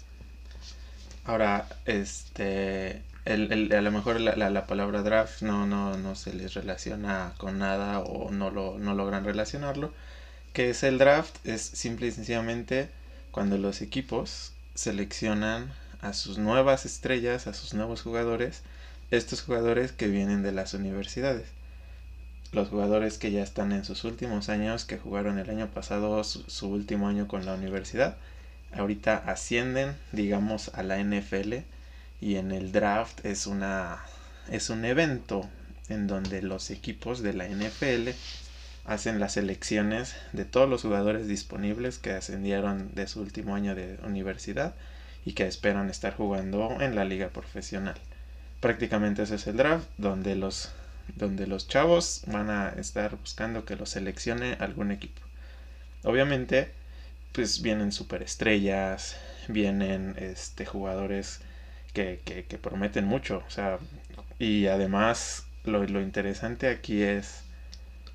Ahora, 1.24 1.68
este, 1.84 3.02
el, 3.24 3.52
el, 3.52 3.72
a 3.72 3.80
lo 3.82 3.90
mejor 3.92 4.20
la, 4.20 4.34
la, 4.50 4.66
palabra 4.66 5.02
draft 5.02 5.42
no, 5.42 5.66
no, 5.66 5.96
no 5.96 6.14
se 6.14 6.32
les 6.34 6.54
relaciona 6.54 7.34
con 7.38 7.58
nada 7.58 8.00
o 8.00 8.30
no, 8.32 8.50
lo, 8.50 8.78
no 8.78 8.94
logran 8.94 9.24
relacionarlo. 9.24 9.92
Que 10.52 10.70
es 10.70 10.82
el 10.82 10.98
draft? 10.98 11.36
Es 11.46 11.62
simple 11.62 12.08
y 12.08 12.10
sencillamente 12.12 12.90
cuando 13.30 13.58
los 13.58 13.80
equipos 13.80 14.52
seleccionan 14.74 15.72
a 16.00 16.12
sus 16.12 16.38
nuevas 16.38 16.84
estrellas, 16.84 17.46
a 17.46 17.54
sus 17.54 17.74
nuevos 17.74 18.02
jugadores, 18.02 18.62
estos 19.10 19.42
jugadores 19.42 19.92
que 19.92 20.08
vienen 20.08 20.42
de 20.42 20.52
las 20.52 20.74
universidades. 20.74 21.46
Los 22.52 22.68
jugadores 22.68 23.18
que 23.18 23.30
ya 23.30 23.42
están 23.42 23.72
en 23.72 23.84
sus 23.84 24.04
últimos 24.04 24.48
años, 24.48 24.84
que 24.84 24.98
jugaron 24.98 25.38
el 25.38 25.48
año 25.48 25.68
pasado 25.68 26.22
su, 26.24 26.68
último 26.68 27.08
año 27.08 27.28
con 27.28 27.46
la 27.46 27.54
universidad, 27.54 28.16
ahorita 28.72 29.16
ascienden, 29.16 29.96
digamos, 30.12 30.70
a 30.74 30.82
la 30.82 30.98
NFL 31.02 31.54
y 32.22 32.36
en 32.36 32.52
el 32.52 32.70
draft 32.70 33.26
es 33.26 33.46
una 33.48 34.00
es 34.48 34.70
un 34.70 34.84
evento 34.84 35.50
en 35.88 36.06
donde 36.06 36.40
los 36.40 36.70
equipos 36.70 37.20
de 37.20 37.34
la 37.34 37.48
NFL 37.48 38.10
hacen 38.84 39.18
las 39.18 39.32
selecciones 39.32 40.14
de 40.32 40.44
todos 40.44 40.70
los 40.70 40.82
jugadores 40.82 41.26
disponibles 41.26 41.98
que 41.98 42.12
ascendieron 42.12 42.94
de 42.94 43.08
su 43.08 43.20
último 43.20 43.56
año 43.56 43.74
de 43.74 43.98
universidad 44.04 44.74
y 45.24 45.32
que 45.32 45.46
esperan 45.46 45.90
estar 45.90 46.14
jugando 46.16 46.80
en 46.80 46.94
la 46.94 47.04
liga 47.04 47.28
profesional. 47.28 47.96
Prácticamente 48.60 49.24
ese 49.24 49.34
es 49.34 49.46
el 49.48 49.56
draft 49.56 49.88
donde 49.98 50.36
los 50.36 50.70
donde 51.16 51.48
los 51.48 51.66
chavos 51.66 52.22
van 52.28 52.50
a 52.50 52.68
estar 52.68 53.16
buscando 53.16 53.64
que 53.64 53.74
los 53.74 53.90
seleccione 53.90 54.56
algún 54.60 54.92
equipo. 54.92 55.20
Obviamente, 56.04 56.70
pues 57.32 57.62
vienen 57.62 57.90
superestrellas, 57.90 59.16
vienen 59.48 60.14
este 60.18 60.64
jugadores 60.64 61.40
que, 61.92 62.20
que, 62.24 62.44
que 62.44 62.58
prometen 62.58 63.04
mucho, 63.04 63.42
o 63.46 63.50
sea, 63.50 63.78
y 64.38 64.66
además 64.66 65.46
lo, 65.64 65.84
lo 65.84 66.00
interesante 66.00 66.68
aquí 66.68 67.02
es 67.02 67.42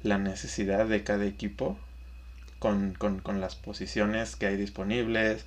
la 0.04 0.18
necesidad 0.18 0.86
de 0.88 1.04
cada 1.04 1.26
equipo 1.26 1.78
con, 2.60 2.94
con, 2.94 3.20
con, 3.20 3.40
las 3.40 3.56
posiciones 3.56 4.36
que 4.36 4.48
hay 4.48 4.58
disponibles, 4.58 5.46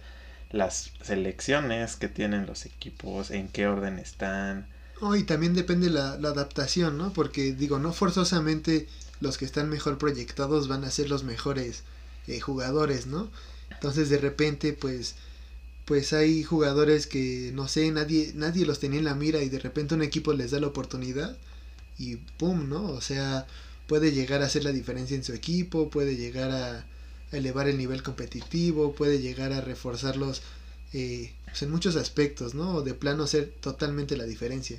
las 0.50 0.92
selecciones 1.02 1.96
que 1.96 2.08
tienen 2.08 2.46
los 2.46 2.66
equipos, 2.66 3.30
en 3.30 3.48
qué 3.48 3.66
orden 3.66 3.98
están. 3.98 4.66
Oh, 5.00 5.16
y 5.16 5.24
también 5.24 5.54
depende 5.54 5.90
la, 5.90 6.16
la 6.18 6.28
adaptación, 6.28 6.98
¿no? 6.98 7.12
Porque 7.12 7.52
digo, 7.52 7.78
no 7.78 7.92
forzosamente 7.92 8.86
los 9.20 9.38
que 9.38 9.44
están 9.44 9.68
mejor 9.68 9.98
proyectados 9.98 10.68
van 10.68 10.84
a 10.84 10.90
ser 10.90 11.08
los 11.08 11.24
mejores 11.24 11.84
eh, 12.26 12.40
jugadores, 12.40 13.06
¿no? 13.06 13.30
Entonces 13.70 14.10
de 14.10 14.18
repente 14.18 14.72
pues 14.72 15.16
pues 15.90 16.12
hay 16.12 16.44
jugadores 16.44 17.08
que 17.08 17.50
no 17.52 17.66
sé, 17.66 17.90
nadie 17.90 18.30
nadie 18.36 18.64
los 18.64 18.78
tenía 18.78 19.00
en 19.00 19.06
la 19.06 19.16
mira 19.16 19.42
y 19.42 19.48
de 19.48 19.58
repente 19.58 19.96
un 19.96 20.02
equipo 20.02 20.32
les 20.32 20.52
da 20.52 20.60
la 20.60 20.68
oportunidad 20.68 21.36
y 21.98 22.14
pum, 22.14 22.68
¿no? 22.68 22.92
O 22.92 23.00
sea, 23.00 23.48
puede 23.88 24.12
llegar 24.12 24.40
a 24.40 24.46
hacer 24.46 24.62
la 24.62 24.70
diferencia 24.70 25.16
en 25.16 25.24
su 25.24 25.32
equipo, 25.32 25.90
puede 25.90 26.14
llegar 26.14 26.52
a, 26.52 26.86
elevar 27.32 27.68
el 27.68 27.76
nivel 27.76 28.04
competitivo, 28.04 28.94
puede 28.94 29.20
llegar 29.20 29.52
a 29.52 29.62
reforzarlos 29.62 30.42
eh, 30.92 31.32
pues 31.46 31.60
en 31.62 31.72
muchos 31.72 31.96
aspectos, 31.96 32.54
¿no? 32.54 32.82
De 32.82 32.94
plano 32.94 33.26
ser 33.26 33.52
totalmente 33.60 34.16
la 34.16 34.26
diferencia. 34.26 34.78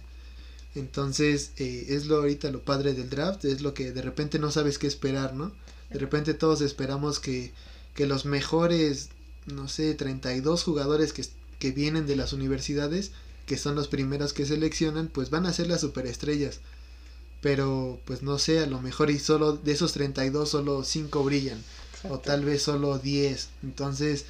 Entonces, 0.75 1.51
eh, 1.57 1.87
es 1.89 2.05
lo 2.05 2.19
ahorita 2.19 2.51
lo 2.51 2.61
padre 2.63 2.93
del 2.93 3.09
draft, 3.09 3.43
es 3.43 3.59
lo 3.59 3.73
que 3.73 3.91
de 3.91 4.01
repente 4.01 4.39
no 4.39 4.49
sabes 4.49 4.77
qué 4.77 4.87
esperar, 4.87 5.33
¿no? 5.33 5.51
De 5.89 5.99
repente 5.99 6.33
todos 6.35 6.61
esperamos 6.61 7.19
que, 7.19 7.51
que 7.95 8.05
los 8.05 8.23
mejores, 8.23 9.09
no 9.51 9.67
sé, 9.67 9.93
32 9.93 10.63
jugadores 10.63 11.13
que, 11.13 11.25
que 11.59 11.71
vienen 11.71 12.07
de 12.07 12.15
las 12.15 12.33
universidades, 12.33 13.11
que 13.45 13.57
son 13.57 13.75
los 13.75 13.87
primeros 13.87 14.33
que 14.33 14.45
seleccionan, 14.45 15.07
pues 15.07 15.29
van 15.29 15.45
a 15.45 15.53
ser 15.53 15.67
las 15.67 15.81
superestrellas. 15.81 16.59
Pero, 17.41 17.99
pues 18.05 18.21
no 18.21 18.37
sé, 18.37 18.59
a 18.59 18.67
lo 18.67 18.81
mejor 18.81 19.09
y 19.09 19.19
solo 19.19 19.53
de 19.53 19.71
esos 19.71 19.93
32, 19.93 20.49
solo 20.49 20.83
5 20.83 21.23
brillan 21.23 21.61
o 22.09 22.19
tal 22.19 22.45
vez 22.45 22.63
solo 22.63 22.97
10. 22.97 23.49
Entonces, 23.63 24.25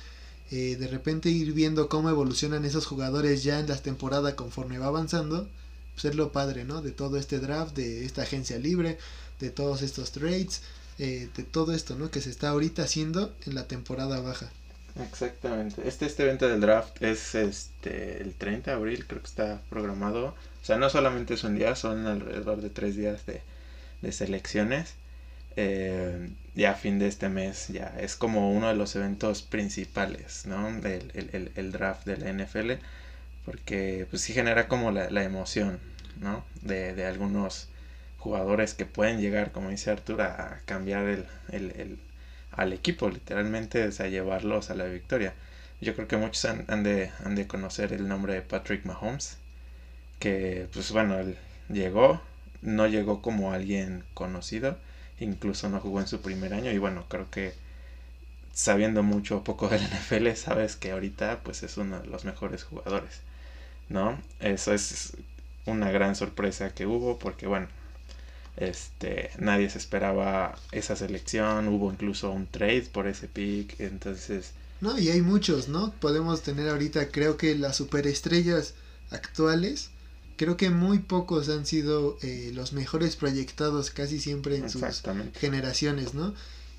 eh, 0.51 0.75
de 0.77 0.87
repente 0.87 1.29
ir 1.29 1.53
viendo 1.53 1.89
cómo 1.89 2.09
evolucionan 2.09 2.65
esos 2.65 2.85
jugadores 2.85 3.43
ya 3.43 3.59
en 3.59 3.67
la 3.67 3.77
temporada 3.77 4.35
conforme 4.35 4.79
va 4.79 4.87
avanzando, 4.87 5.47
pues 5.93 6.05
es 6.05 6.15
lo 6.15 6.31
padre, 6.31 6.65
¿no? 6.65 6.81
De 6.81 6.91
todo 6.91 7.17
este 7.17 7.39
draft, 7.39 7.75
de 7.75 8.05
esta 8.05 8.23
agencia 8.23 8.59
libre, 8.59 8.97
de 9.39 9.49
todos 9.49 9.81
estos 9.81 10.11
trades, 10.11 10.61
eh, 10.99 11.29
de 11.35 11.43
todo 11.43 11.73
esto, 11.73 11.95
¿no? 11.95 12.11
Que 12.11 12.21
se 12.21 12.29
está 12.29 12.49
ahorita 12.49 12.83
haciendo 12.83 13.33
en 13.45 13.55
la 13.55 13.67
temporada 13.67 14.19
baja. 14.19 14.51
Exactamente. 14.99 15.87
Este, 15.87 16.05
este 16.05 16.23
evento 16.23 16.47
del 16.47 16.61
draft 16.61 17.01
es 17.01 17.35
este 17.35 18.21
el 18.21 18.33
30 18.33 18.71
de 18.71 18.77
abril, 18.77 19.05
creo 19.07 19.21
que 19.21 19.27
está 19.27 19.61
programado. 19.69 20.27
O 20.61 20.65
sea, 20.65 20.77
no 20.77 20.89
solamente 20.89 21.33
es 21.35 21.43
un 21.43 21.55
día, 21.55 21.75
son 21.75 22.07
alrededor 22.07 22.61
de 22.61 22.69
tres 22.69 22.95
días 22.95 23.25
de, 23.25 23.41
de 24.01 24.11
selecciones. 24.11 24.95
Eh, 25.57 26.29
ya 26.55 26.71
a 26.71 26.75
fin 26.75 26.97
de 26.99 27.07
este 27.07 27.29
mes 27.29 27.67
ya 27.69 27.93
es 27.99 28.15
como 28.15 28.51
uno 28.53 28.69
de 28.69 28.75
los 28.75 28.95
eventos 28.95 29.41
principales, 29.41 30.45
¿no? 30.45 30.67
El, 30.69 31.51
el, 31.55 31.71
draft 31.71 32.05
de 32.05 32.17
la 32.17 32.31
NFL, 32.31 32.73
porque 33.45 34.07
pues 34.09 34.21
sí 34.21 34.33
genera 34.33 34.67
como 34.67 34.91
la, 34.91 35.09
la 35.09 35.23
emoción, 35.23 35.79
¿no? 36.21 36.45
De, 36.61 36.93
de, 36.93 37.05
algunos 37.05 37.69
jugadores 38.17 38.73
que 38.73 38.85
pueden 38.85 39.19
llegar, 39.19 39.51
como 39.51 39.69
dice 39.69 39.91
Arturo, 39.91 40.23
a 40.23 40.59
cambiar 40.65 41.05
el, 41.07 41.25
el, 41.51 41.99
al 42.51 42.73
equipo, 42.73 43.09
literalmente, 43.09 43.83
a 43.83 44.07
llevarlos 44.07 44.69
a 44.69 44.75
la 44.75 44.85
victoria. 44.85 45.33
Yo 45.81 45.95
creo 45.95 46.07
que 46.07 46.17
muchos 46.17 46.45
han, 46.45 46.65
han, 46.69 46.83
de, 46.83 47.11
han 47.25 47.35
de 47.35 47.47
conocer 47.47 47.93
el 47.93 48.07
nombre 48.07 48.33
de 48.35 48.41
Patrick 48.41 48.85
Mahomes, 48.85 49.37
que 50.19 50.67
pues 50.73 50.91
bueno, 50.91 51.19
él 51.19 51.37
llegó, 51.69 52.21
no 52.61 52.87
llegó 52.87 53.21
como 53.21 53.53
alguien 53.53 54.03
conocido, 54.13 54.77
incluso 55.19 55.69
no 55.69 55.79
jugó 55.79 56.01
en 56.01 56.07
su 56.07 56.21
primer 56.21 56.53
año 56.53 56.71
y 56.71 56.77
bueno, 56.77 57.05
creo 57.09 57.29
que 57.31 57.53
sabiendo 58.53 59.03
mucho 59.03 59.37
o 59.37 59.43
poco 59.43 59.67
del 59.69 59.81
NFL, 59.83 60.35
sabes 60.35 60.75
que 60.75 60.91
ahorita 60.91 61.39
pues 61.43 61.63
es 61.63 61.77
uno 61.77 61.99
de 61.99 62.07
los 62.07 62.25
mejores 62.25 62.63
jugadores, 62.63 63.21
¿no? 63.89 64.19
Eso 64.41 64.73
es 64.73 65.17
una 65.65 65.91
gran 65.91 66.15
sorpresa 66.15 66.73
que 66.73 66.85
hubo 66.87 67.19
porque 67.19 67.47
bueno, 67.47 67.67
este 68.57 69.31
nadie 69.39 69.69
se 69.69 69.77
esperaba 69.77 70.57
esa 70.71 70.95
selección, 70.95 71.67
hubo 71.67 71.91
incluso 71.91 72.31
un 72.31 72.47
trade 72.47 72.87
por 72.91 73.07
ese 73.07 73.27
pick, 73.27 73.79
entonces 73.79 74.51
no, 74.81 74.97
y 74.97 75.09
hay 75.09 75.21
muchos, 75.21 75.69
¿no? 75.69 75.93
Podemos 75.99 76.41
tener 76.41 76.67
ahorita 76.67 77.11
creo 77.11 77.37
que 77.37 77.55
las 77.55 77.75
superestrellas 77.75 78.73
actuales 79.11 79.91
creo 80.37 80.57
que 80.57 80.71
muy 80.71 80.97
pocos 80.97 81.49
han 81.49 81.67
sido 81.67 82.17
eh, 82.23 82.51
los 82.55 82.73
mejores 82.73 83.15
proyectados 83.15 83.91
casi 83.91 84.19
siempre 84.19 84.57
en 84.57 84.71
sus 84.71 85.03
generaciones, 85.35 86.15
¿no? 86.15 86.33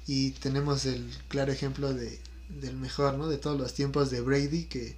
Y 0.09 0.33
tenemos 0.33 0.85
el 0.85 1.09
claro 1.29 1.53
ejemplo 1.53 1.95
de, 1.95 2.19
del 2.61 2.77
mejor, 2.77 3.15
¿no? 3.15 3.29
De 3.29 3.39
todos 3.39 3.57
los 3.57 3.73
tiempos 3.73 4.11
de 4.11 4.21
Brady, 4.21 4.65
que 4.65 4.97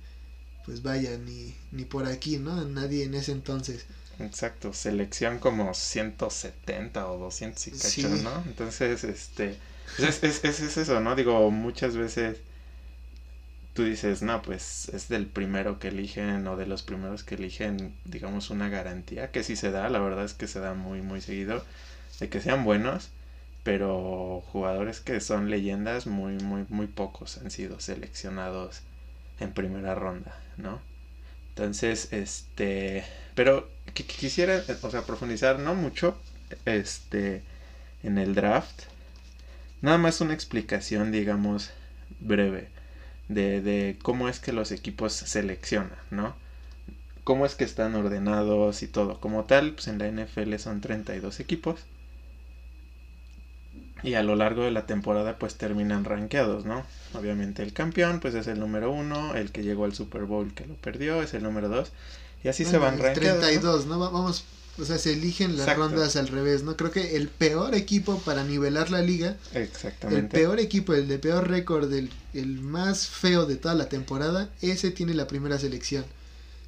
pues 0.65 0.83
vaya, 0.83 1.19
ni, 1.19 1.55
ni 1.73 1.85
por 1.85 2.07
aquí, 2.07 2.39
¿no? 2.39 2.65
Nadie 2.65 3.05
en 3.05 3.13
ese 3.13 3.33
entonces. 3.33 3.85
Exacto, 4.19 4.73
selección 4.73 5.39
como 5.39 5.75
170 5.75 7.11
o 7.11 7.19
200 7.19 7.67
y 7.67 7.71
cacho, 7.73 8.17
¿no? 8.17 8.43
Entonces, 8.47 9.05
este, 9.05 9.59
es, 9.99 10.23
es, 10.23 10.45
es 10.45 10.77
eso, 10.77 11.01
¿no? 11.01 11.17
Digo, 11.17 11.51
muchas 11.51 11.97
veces 11.97 12.39
tú 13.75 13.85
dices, 13.85 14.23
no, 14.23 14.41
pues 14.43 14.89
es 14.91 15.09
del 15.09 15.27
primero 15.27 15.79
que 15.79 15.89
eligen 15.89 16.47
o 16.47 16.57
de 16.57 16.67
los 16.67 16.83
primeros 16.83 17.25
que 17.25 17.35
eligen, 17.35 17.95
digamos, 18.05 18.51
una 18.51 18.69
garantía, 18.69 19.31
que 19.33 19.43
sí 19.43 19.57
se 19.57 19.71
da, 19.71 19.89
la 19.91 19.99
verdad 19.99 20.25
es 20.25 20.35
que 20.35 20.47
se 20.47 20.61
da 20.61 20.75
muy, 20.75 21.03
muy 21.03 21.21
seguido, 21.21 21.65
de 22.21 22.29
que 22.29 22.41
sean 22.41 22.65
buenos, 22.65 23.11
pero 23.65 24.43
jugadores 24.53 25.01
que 25.01 25.21
son 25.21 25.51
leyendas, 25.51 26.07
muy, 26.07 26.35
muy, 26.39 26.67
muy 26.69 26.87
pocos 26.87 27.39
han 27.39 27.51
sido 27.51 27.81
seleccionados 27.81 28.83
en 29.41 29.53
primera 29.53 29.95
ronda, 29.95 30.37
¿no? 30.57 30.81
Entonces, 31.55 32.09
este, 32.13 33.05
pero 33.35 33.69
quisiera, 33.93 34.65
o 34.83 34.91
sea, 34.91 35.03
profundizar, 35.03 35.59
no 35.61 35.75
mucho, 35.75 36.19
este, 36.65 37.43
en 38.03 38.19
el 38.19 38.35
draft, 38.35 38.83
nada 39.83 39.99
más 39.99 40.21
una 40.21 40.35
explicación, 40.35 41.13
digamos, 41.13 41.71
breve 42.21 42.69
de, 43.29 43.61
de 43.61 43.99
cómo 44.03 44.29
es 44.29 44.41
que 44.41 44.53
los 44.53 44.73
equipos 44.73 45.13
seleccionan, 45.13 45.93
¿no? 46.11 46.35
Cómo 47.25 47.47
es 47.47 47.55
que 47.55 47.65
están 47.65 47.95
ordenados 47.95 48.83
y 48.83 48.89
todo. 48.89 49.21
Como 49.21 49.45
tal, 49.45 49.73
pues 49.75 49.89
en 49.89 49.99
la 49.99 50.09
NFL 50.09 50.57
son 50.59 50.81
32 50.81 51.41
equipos. 51.41 51.81
Y 54.05 54.15
a 54.15 54.23
lo 54.23 54.37
largo 54.37 54.63
de 54.63 54.71
la 54.71 54.87
temporada 54.87 55.39
pues 55.39 55.55
terminan 55.55 56.05
rankeados, 56.05 56.67
¿no? 56.67 56.85
Obviamente 57.15 57.63
el 57.63 57.73
campeón 57.73 58.21
pues 58.21 58.35
es 58.35 58.47
el 58.47 58.61
número 58.61 58.93
uno, 58.93 59.35
el 59.35 59.51
que 59.51 59.63
llegó 59.63 59.87
al 59.87 59.95
Super 59.95 60.25
Bowl 60.25 60.53
que 60.53 60.67
lo 60.67 60.75
perdió 60.75 61.23
es 61.23 61.33
el 61.35 61.43
número 61.43 61.69
dos 61.69 61.91
y 62.45 62.49
así 62.49 62.65
se 62.67 62.77
van 62.77 62.99
rankeados. 62.99 63.41
32, 63.41 63.87
¿no? 63.87 63.99
Vamos, 63.99 64.45
o 64.79 64.85
sea, 64.85 64.99
se 64.99 65.15
eligen 65.15 65.57
las 65.57 65.75
rondas 65.77 66.17
al 66.17 66.29
revés, 66.29 66.63
¿no? 66.63 66.77
Creo 66.77 66.91
que 66.91 67.17
el 67.17 67.29
peor 67.29 67.75
equipo 67.75 68.19
para 68.19 68.45
nivelar 68.45 68.91
la 68.91 69.01
liga, 69.01 69.39
Exactamente. 69.55 70.21
el 70.21 70.29
peor 70.29 70.61
equipo, 70.61 70.93
el 70.93 71.09
de 71.09 71.19
peor 71.19 71.49
récord, 71.49 71.91
el, 71.91 72.11
el 72.35 72.61
más 72.61 73.07
feo 73.07 73.47
de 73.47 73.57
toda 73.57 73.75
la 73.75 73.89
temporada, 73.89 74.51
ese 74.61 74.91
tiene 74.91 75.15
la 75.15 75.27
primera 75.27 75.59
selección. 75.59 76.05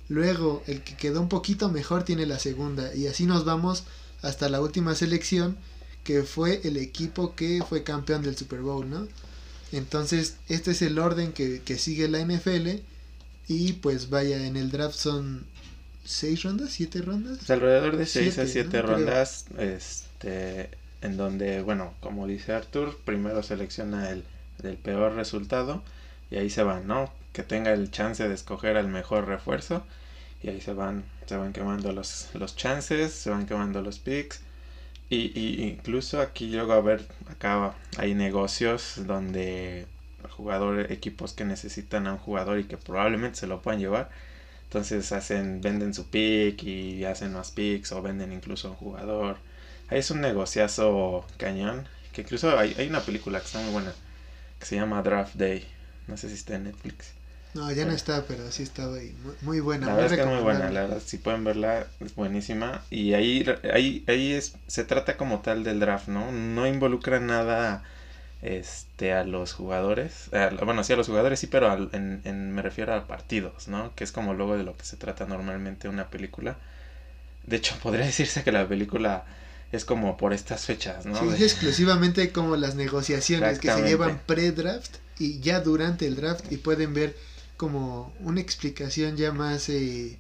Luego, 0.09 0.63
el 0.67 0.83
que 0.83 0.97
quedó 0.97 1.21
un 1.21 1.29
poquito 1.29 1.69
mejor 1.69 2.05
tiene 2.05 2.25
la 2.25 2.39
segunda 2.39 2.95
y 2.95 3.09
así 3.09 3.27
nos 3.27 3.45
vamos 3.45 3.85
hasta 4.23 4.49
la 4.49 4.63
última 4.63 4.95
selección 4.95 5.59
que 6.07 6.23
fue 6.23 6.61
el 6.63 6.77
equipo 6.77 7.35
que 7.35 7.65
fue 7.69 7.83
campeón 7.83 8.23
del 8.23 8.37
Super 8.37 8.61
Bowl, 8.61 8.89
¿no? 8.89 9.09
Entonces, 9.73 10.37
este 10.49 10.71
es 10.71 10.81
el 10.83 11.01
orden 11.01 11.33
que, 11.33 11.61
sigue 11.79 12.07
la 12.09 12.21
NFL. 12.21 12.81
Y 13.49 13.73
pues 13.75 14.09
vaya, 14.09 14.47
en 14.47 14.57
el 14.57 14.71
draft 14.71 14.95
son 14.95 15.45
seis 16.05 16.45
rondas, 16.45 16.71
siete 16.71 17.03
rondas. 17.03 17.51
alrededor 17.51 17.97
de 17.97 18.07
seis 18.07 18.39
a 18.39 18.47
siete 18.47 18.83
rondas, 18.83 19.47
este, 19.59 20.71
en 21.03 21.17
donde, 21.17 21.61
bueno, 21.63 21.93
como 21.99 22.29
dice 22.29 22.53
Arthur, 22.53 22.97
primero 23.05 23.43
selecciona 23.43 24.11
el, 24.11 24.23
el 24.63 24.77
peor 24.77 25.15
resultado 25.15 25.83
y 26.31 26.37
ahí 26.37 26.51
se 26.51 26.63
van, 26.63 26.87
¿no? 26.87 27.13
Que 27.33 27.43
tenga 27.43 27.73
el 27.73 27.91
chance 27.91 28.27
de 28.29 28.35
escoger 28.35 28.77
al 28.77 28.87
mejor 28.87 29.27
refuerzo 29.27 29.85
y 30.41 30.51
ahí 30.51 30.61
se 30.61 30.73
van, 30.73 31.05
se 31.27 31.37
van 31.37 31.53
quemando 31.53 31.93
los, 31.93 32.29
los 32.35 32.55
chances, 32.55 33.13
se 33.13 33.31
van 33.31 33.47
quemando 33.47 33.83
los 33.83 33.99
picks 33.99 34.46
y, 35.09 35.39
y 35.39 35.63
incluso 35.65 36.21
aquí 36.21 36.49
luego 36.51 36.73
a 36.73 36.81
ver, 36.81 37.07
acá 37.29 37.75
hay 37.97 38.15
negocios 38.15 38.95
donde 39.07 39.87
jugadores, 40.31 40.91
equipos 40.91 41.33
que 41.33 41.45
necesitan 41.45 42.07
a 42.07 42.13
un 42.13 42.19
jugador 42.19 42.59
y 42.59 42.65
que 42.65 42.77
probablemente 42.77 43.39
se 43.39 43.47
lo 43.47 43.63
puedan 43.63 43.81
llevar. 43.81 44.11
Entonces 44.65 45.13
hacen, 45.13 45.61
venden 45.61 45.95
su 45.95 46.09
pick 46.09 46.63
y 46.65 47.05
hacen 47.05 47.33
más 47.33 47.51
picks 47.53 47.93
o 47.93 48.03
venden 48.03 48.33
incluso 48.33 48.69
a 48.69 48.71
un 48.73 48.77
jugador. 48.77 49.39
Ahí 49.89 49.99
es 50.01 50.11
un 50.11 50.21
negociazo 50.21 51.27
cañón. 51.39 51.89
Que 52.13 52.23
incluso 52.23 52.59
hay, 52.59 52.75
hay 52.79 52.89
una 52.89 53.01
película 53.03 53.41
que 53.41 53.47
está 53.47 53.61
muy 53.61 53.73
buena. 53.73 53.95
Que 54.61 54.67
se 54.67 54.77
llama 54.77 55.03
Draft 55.03 55.37
Day. 55.37 55.67
No 56.09 56.17
sé 56.17 56.29
si 56.29 56.35
está 56.35 56.57
en 56.57 56.65
Netflix. 56.65 57.15
No, 57.57 57.73
ya 57.73 57.87
no 57.87 57.93
está, 57.93 58.25
pero 58.27 58.53
sí 58.53 58.63
estaba 58.63 58.97
ahí. 58.97 59.15
Muy, 59.41 59.61
buena. 59.61 59.87
La 59.87 59.95
verdad 59.95 60.13
es 60.13 60.19
que 60.19 60.25
es 60.25 60.35
muy 60.35 60.43
buena, 60.43 60.71
la 60.71 60.83
verdad, 60.83 61.03
si 61.05 61.17
pueden 61.17 61.43
verla, 61.43 61.87
es 62.01 62.15
buenísima. 62.15 62.83
Y 62.91 63.15
ahí, 63.15 63.47
ahí, 63.73 64.05
ahí 64.07 64.33
es, 64.35 64.57
se 64.67 64.85
trata 64.85 65.17
como 65.17 65.41
tal 65.41 65.65
del 65.65 65.81
draft, 65.81 66.09
¿no? 66.09 66.33
No 66.33 66.67
involucra 66.67 67.19
nada 67.19 67.83
este 68.43 69.15
a 69.15 69.25
los 69.25 69.55
jugadores. 69.55 70.29
bueno, 70.65 70.85
sí 70.85 70.93
a 70.93 70.97
los 70.97 71.07
jugadores, 71.07 71.41
sí, 71.41 71.47
pero 71.47 71.73
en, 71.93 72.21
en, 72.25 72.53
me 72.53 72.61
refiero 72.61 72.95
a 72.95 73.07
partidos, 73.07 73.69
¿no? 73.69 73.95
Que 73.95 74.05
es 74.05 74.13
como 74.13 74.35
luego 74.35 74.59
de 74.59 74.63
lo 74.65 74.77
que 74.77 74.85
se 74.85 74.99
trata 74.99 75.25
normalmente 75.25 75.89
una 75.89 76.09
película. 76.11 76.59
De 77.47 77.57
hecho, 77.57 77.75
podría 77.83 78.05
decirse 78.05 78.45
que 78.45 78.53
la 78.53 78.69
película 78.69 79.25
es 79.73 79.87
como 79.87 80.19
por 80.19 80.35
estas 80.35 80.67
fechas, 80.67 81.07
¿no? 81.07 81.19
Sí, 81.19 81.27
es 81.35 81.41
exclusivamente 81.41 82.33
como 82.33 82.57
las 82.57 82.75
negociaciones 82.75 83.59
que 83.61 83.71
se 83.71 83.83
llevan 83.83 84.21
pre-draft 84.27 84.97
y 85.19 85.41
ya 85.41 85.61
durante 85.61 86.07
el 86.07 86.17
draft 86.17 86.53
y 86.53 86.59
pueden 86.59 86.93
ver 86.93 87.17
como 87.57 88.15
una 88.21 88.41
explicación 88.41 89.17
ya 89.17 89.33
más 89.33 89.69
eh, 89.69 90.19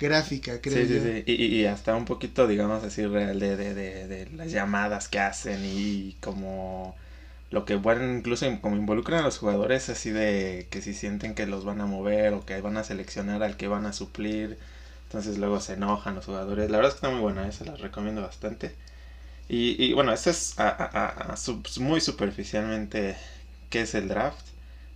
gráfica, 0.00 0.60
creo. 0.60 0.82
Sí, 0.82 0.86
sí, 0.88 1.00
sí. 1.00 1.22
Y, 1.26 1.44
y, 1.60 1.66
hasta 1.66 1.94
un 1.94 2.04
poquito, 2.04 2.46
digamos 2.48 2.82
así, 2.82 3.06
real 3.06 3.38
de, 3.38 3.56
de, 3.56 3.72
de, 3.74 4.08
de 4.08 4.26
las 4.30 4.50
llamadas 4.50 5.06
que 5.08 5.20
hacen 5.20 5.60
y 5.64 6.16
como 6.20 6.96
lo 7.50 7.64
que 7.64 7.76
bueno, 7.76 8.04
incluso 8.16 8.46
como 8.60 8.76
involucran 8.76 9.20
a 9.20 9.22
los 9.24 9.38
jugadores 9.38 9.88
así 9.90 10.10
de 10.10 10.66
que 10.70 10.82
si 10.82 10.94
sienten 10.94 11.34
que 11.34 11.46
los 11.46 11.64
van 11.64 11.80
a 11.80 11.86
mover 11.86 12.34
o 12.34 12.44
que 12.46 12.60
van 12.60 12.76
a 12.78 12.84
seleccionar 12.84 13.42
al 13.44 13.56
que 13.56 13.68
van 13.68 13.86
a 13.86 13.92
suplir, 13.92 14.58
entonces 15.04 15.38
luego 15.38 15.60
se 15.60 15.74
enojan 15.74 16.16
los 16.16 16.26
jugadores. 16.26 16.70
La 16.70 16.78
verdad 16.78 16.90
es 16.92 17.00
que 17.00 17.06
está 17.06 17.10
muy 17.10 17.20
buena, 17.22 17.48
esa 17.48 17.64
la 17.64 17.76
recomiendo 17.76 18.22
bastante. 18.22 18.74
Y, 19.48 19.82
y 19.84 19.92
bueno, 19.94 20.12
esto 20.12 20.30
es 20.30 20.58
a, 20.58 20.68
a, 20.68 21.32
a, 21.34 21.36
muy 21.80 22.00
superficialmente 22.00 23.16
qué 23.70 23.82
es 23.82 23.94
el 23.94 24.08
draft. 24.08 24.45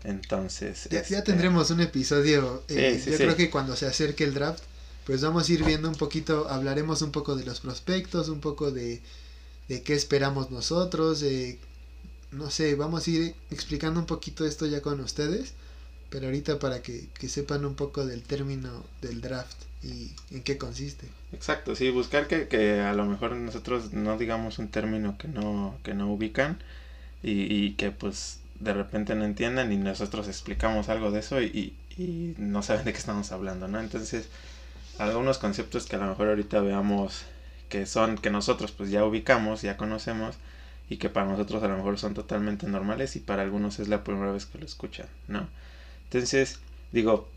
Entonces. 0.05 0.89
Ya, 0.91 1.01
este, 1.01 1.21
tendremos 1.23 1.71
un 1.71 1.81
episodio. 1.81 2.63
Eh, 2.69 3.03
yo 3.05 3.17
creo 3.17 3.37
que 3.37 3.51
cuando 3.51 3.77
se 3.77 3.87
acerque 3.87 4.25
el 4.25 4.35
draft, 4.35 4.63
pues 5.05 5.23
vamos 5.23 5.49
a 5.49 5.53
ir 5.53 5.65
viendo 5.65 5.89
un 5.89 5.95
poquito, 5.97 6.49
hablaremos 6.49 7.03
un 7.03 7.13
poco 7.13 7.37
de 7.37 7.45
los 7.45 7.61
prospectos, 7.61 8.29
un 8.29 8.41
poco 8.41 8.71
de, 8.71 9.03
de 9.69 9.83
qué 9.83 9.95
esperamos 9.95 10.51
nosotros. 10.51 11.25
no 12.33 12.51
sé, 12.51 12.75
vamos 12.75 13.07
a 13.07 13.11
ir 13.11 13.35
explicando 13.51 14.01
un 14.01 14.07
poquito 14.07 14.45
esto 14.47 14.67
ya 14.67 14.81
con 14.83 15.01
ustedes. 15.01 15.55
Pero 16.11 16.27
ahorita 16.27 16.59
para 16.59 16.83
que, 16.83 17.09
que 17.19 17.29
sepan 17.29 17.65
un 17.65 17.77
poco 17.77 18.07
del 18.07 18.23
término 18.25 18.85
del 19.01 19.21
draft 19.21 19.57
y 19.83 20.13
en 20.31 20.43
qué 20.43 20.59
consiste. 20.59 21.09
Exacto, 21.33 21.77
sí, 21.77 21.91
buscar 21.91 22.27
que, 22.27 22.49
que 22.49 22.81
a 22.81 22.93
lo 22.93 23.07
mejor 23.07 23.37
nosotros 23.37 23.93
no 23.93 24.19
digamos 24.19 24.59
un 24.59 24.69
término 24.71 25.17
que 25.19 25.29
no, 25.29 25.79
que 25.85 25.95
no 25.95 26.13
ubican 26.13 26.63
y, 27.23 27.43
y 27.55 27.75
que 27.77 27.93
pues 27.93 28.40
de 28.61 28.75
repente 28.75 29.15
no 29.15 29.25
entiendan 29.25 29.73
y 29.73 29.77
nosotros 29.77 30.29
explicamos 30.29 30.89
algo 30.89 31.11
de 31.11 31.21
eso 31.21 31.41
y, 31.41 31.75
y, 31.97 32.35
no 32.39 32.63
saben 32.63 32.85
de 32.85 32.93
qué 32.93 32.99
estamos 32.99 33.33
hablando, 33.33 33.69
¿no? 33.69 33.81
Entonces, 33.81 34.29
algunos 34.99 35.39
conceptos 35.39 35.87
que 35.87 35.97
a 35.97 35.99
lo 35.99 36.07
mejor 36.07 36.29
ahorita 36.29 36.61
veamos 36.61 37.25
que 37.69 37.87
son, 37.87 38.19
que 38.19 38.31
nosotros 38.31 38.73
pues 38.73 38.91
ya 38.91 39.05
ubicamos, 39.05 39.63
ya 39.63 39.77
conocemos 39.77 40.37
y 40.91 40.99
que 40.99 41.09
para 41.09 41.27
nosotros 41.27 41.63
a 41.63 41.69
lo 41.69 41.77
mejor 41.77 41.99
son 41.99 42.15
totalmente 42.15 42.67
normales 42.67 43.17
y 43.17 43.21
para 43.21 43.43
algunos 43.43 43.79
es 43.79 43.89
la 43.89 44.05
primera 44.05 44.33
vez 44.33 44.45
que 44.47 44.59
lo 44.59 44.67
escuchan, 44.67 45.07
¿no? 45.29 45.49
Entonces, 46.05 46.59
digo, 46.93 47.29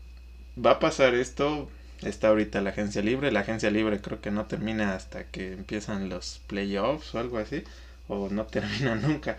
va 0.64 0.72
a 0.72 0.78
pasar 0.80 1.14
esto, 1.14 1.70
está 2.02 2.28
ahorita 2.28 2.60
la 2.60 2.70
agencia 2.70 3.00
libre, 3.00 3.32
la 3.32 3.40
agencia 3.40 3.70
libre 3.70 4.00
creo 4.00 4.20
que 4.20 4.30
no 4.30 4.46
termina 4.46 4.94
hasta 4.94 5.24
que 5.24 5.52
empiezan 5.52 6.08
los 6.08 6.40
playoffs 6.48 7.14
o 7.14 7.18
algo 7.18 7.38
así, 7.38 7.62
o 8.08 8.28
no 8.28 8.44
termina 8.46 8.94
nunca. 8.94 9.38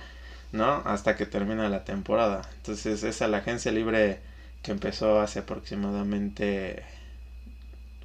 ¿No? 0.52 0.82
Hasta 0.86 1.16
que 1.16 1.26
termina 1.26 1.70
la 1.70 1.84
temporada. 1.86 2.42
Entonces 2.58 3.04
esa 3.04 3.28
la 3.28 3.38
agencia 3.38 3.72
libre 3.72 4.20
que 4.64 4.72
empezó 4.72 5.20
hace 5.22 5.40
aproximadamente 5.40 6.84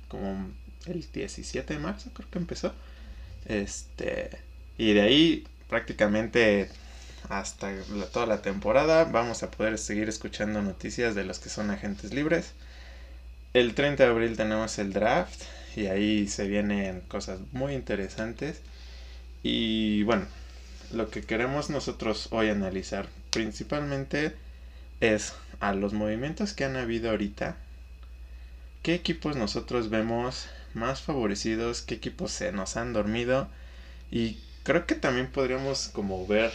como 0.09 0.51
el 0.87 1.07
17 1.13 1.75
de 1.75 1.81
marzo 1.81 2.11
creo 2.13 2.29
que 2.31 2.39
empezó. 2.39 2.75
Este, 3.47 4.31
y 4.79 4.93
de 4.93 5.01
ahí 5.03 5.47
prácticamente 5.69 6.69
hasta 7.29 7.73
toda 8.13 8.27
la 8.27 8.43
temporada 8.43 9.05
vamos 9.05 9.43
a 9.43 9.51
poder 9.51 9.79
seguir 9.79 10.09
escuchando 10.09 10.63
noticias 10.63 11.15
de 11.15 11.25
los 11.25 11.39
que 11.39 11.49
son 11.49 11.71
agentes 11.71 12.13
libres. 12.13 12.53
El 13.55 13.75
30 13.75 14.05
de 14.05 14.11
abril 14.11 14.37
tenemos 14.37 14.79
el 14.79 14.93
draft 14.93 15.43
y 15.77 15.87
ahí 15.87 16.29
se 16.29 16.47
vienen 16.49 17.01
cosas 17.03 17.41
muy 17.53 17.75
interesantes. 17.75 18.61
Y 19.43 20.03
bueno, 20.05 20.27
lo 20.93 21.11
que 21.11 21.23
queremos 21.23 21.71
nosotros 21.71 22.29
hoy 22.31 22.49
analizar 22.49 23.09
principalmente 23.31 24.35
es 25.01 25.33
a 25.61 25.73
los 25.73 25.93
movimientos 25.93 26.53
que 26.53 26.65
han 26.65 26.77
habido 26.77 27.11
ahorita, 27.11 27.57
qué 28.83 28.95
equipos 28.95 29.37
nosotros 29.37 29.91
vemos 29.91 30.47
más 30.75 31.01
favorecidos, 31.01 31.83
qué 31.83 31.95
equipos 31.95 32.33
se 32.33 32.53
nos 32.53 32.77
han 32.77 32.93
dormido 32.93 33.49
y 34.11 34.39
creo 34.65 34.87
que 34.87 34.95
también 34.95 35.29
podríamos 35.29 35.89
como 35.93 36.27
ver 36.27 36.53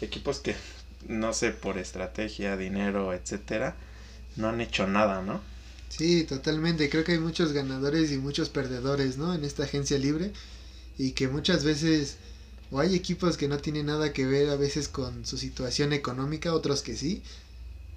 equipos 0.00 0.40
que 0.40 0.54
no 1.06 1.32
sé 1.32 1.52
por 1.52 1.78
estrategia, 1.78 2.56
dinero, 2.56 3.12
etcétera, 3.14 3.76
no 4.36 4.48
han 4.48 4.60
hecho 4.60 4.86
nada, 4.86 5.22
¿no? 5.22 5.40
Sí, 5.88 6.24
totalmente. 6.24 6.88
Creo 6.90 7.04
que 7.04 7.12
hay 7.12 7.18
muchos 7.18 7.52
ganadores 7.52 8.12
y 8.12 8.18
muchos 8.18 8.50
perdedores, 8.50 9.16
¿no? 9.16 9.34
En 9.34 9.44
esta 9.44 9.64
agencia 9.64 9.98
libre 9.98 10.32
y 10.98 11.12
que 11.12 11.28
muchas 11.28 11.64
veces 11.64 12.18
o 12.70 12.80
hay 12.80 12.94
equipos 12.94 13.36
que 13.36 13.48
no 13.48 13.58
tienen 13.58 13.86
nada 13.86 14.12
que 14.12 14.26
ver 14.26 14.50
a 14.50 14.56
veces 14.56 14.88
con 14.88 15.24
su 15.26 15.38
situación 15.38 15.92
económica, 15.92 16.52
otros 16.54 16.82
que 16.82 16.96
sí. 16.96 17.22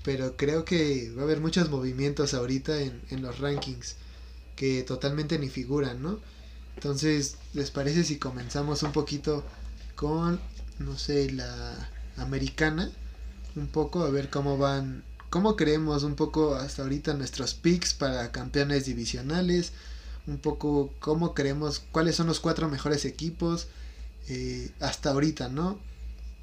Pero 0.04 0.36
creo 0.38 0.66
que 0.66 1.12
va 1.16 1.22
a 1.22 1.26
haber 1.26 1.42
muchos 1.42 1.70
movimientos 1.70 2.34
ahorita 2.34 2.82
en, 2.82 3.02
en 3.10 3.22
los 3.22 3.40
rankings 3.40 3.96
que 4.56 4.84
totalmente 4.84 5.38
ni 5.40 5.50
figuran, 5.50 6.02
¿no? 6.02 6.20
Entonces, 6.76 7.38
¿les 7.54 7.72
parece 7.72 8.04
si 8.04 8.18
comenzamos 8.18 8.84
un 8.84 8.92
poquito 8.92 9.44
con, 9.96 10.40
no 10.80 10.98
sé, 10.98 11.32
la 11.32 11.90
americana? 12.18 12.92
Un 13.56 13.68
poco, 13.68 14.04
a 14.04 14.10
ver 14.10 14.30
cómo 14.30 14.58
van, 14.58 15.04
cómo 15.30 15.56
creemos 15.56 16.04
un 16.04 16.16
poco 16.16 16.56
hasta 16.56 16.84
ahorita 16.84 17.14
nuestros 17.14 17.54
picks 17.54 17.94
para 17.94 18.32
campeones 18.32 18.86
divisionales, 18.86 19.74
un 20.28 20.38
poco 20.38 20.94
cómo 21.00 21.34
creemos, 21.34 21.82
cuáles 21.92 22.16
son 22.16 22.28
los 22.28 22.40
cuatro 22.40 22.70
mejores 22.70 23.06
equipos, 23.06 23.68
eh, 24.30 24.70
hasta 24.80 25.12
ahorita, 25.12 25.50
¿no? 25.50 25.80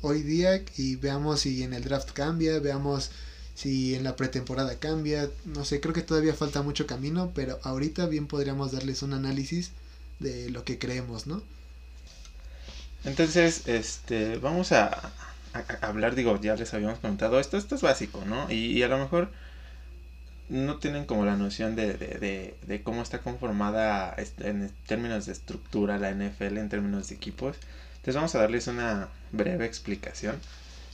Hoy 0.00 0.22
día 0.22 0.62
y 0.76 0.96
veamos 0.96 1.40
si 1.40 1.62
en 1.62 1.72
el 1.72 1.84
draft 1.84 2.10
cambia, 2.12 2.58
veamos 2.60 3.10
si 3.54 3.94
en 3.94 4.04
la 4.04 4.14
pretemporada 4.14 4.76
cambia, 4.78 5.28
no 5.44 5.64
sé, 5.64 5.80
creo 5.80 5.92
que 5.92 6.02
todavía 6.02 6.34
falta 6.34 6.62
mucho 6.62 6.86
camino, 6.86 7.32
pero 7.34 7.58
ahorita 7.64 8.06
bien 8.06 8.28
podríamos 8.28 8.70
darles 8.70 9.02
un 9.02 9.12
análisis 9.12 9.72
de 10.20 10.50
lo 10.50 10.64
que 10.64 10.78
creemos, 10.78 11.26
¿no? 11.26 11.42
Entonces, 13.04 13.66
este, 13.66 14.36
vamos 14.38 14.70
a, 14.72 15.12
hablar, 15.80 16.14
digo, 16.14 16.40
ya 16.40 16.54
les 16.54 16.72
habíamos 16.74 17.00
comentado, 17.00 17.40
esto, 17.40 17.56
esto 17.56 17.74
es 17.74 17.82
básico, 17.82 18.24
¿no? 18.24 18.50
Y 18.50 18.82
a 18.82 18.88
lo 18.88 18.98
mejor 18.98 19.30
no 20.48 20.76
tienen 20.76 21.04
como 21.04 21.24
la 21.24 21.36
noción 21.36 21.76
de, 21.76 21.94
de, 21.94 22.54
de, 22.66 22.82
cómo 22.82 23.02
está 23.02 23.18
conformada 23.18 24.14
en 24.40 24.70
términos 24.86 25.26
de 25.26 25.32
estructura 25.32 25.98
la 25.98 26.10
NFL, 26.10 26.60
en 26.60 26.68
términos 26.68 27.08
de 27.08 27.14
equipos. 27.16 27.56
Entonces 27.96 28.14
vamos 28.14 28.34
a 28.34 28.38
darles 28.40 28.66
una 28.66 29.08
breve 29.32 29.64
explicación. 29.66 30.40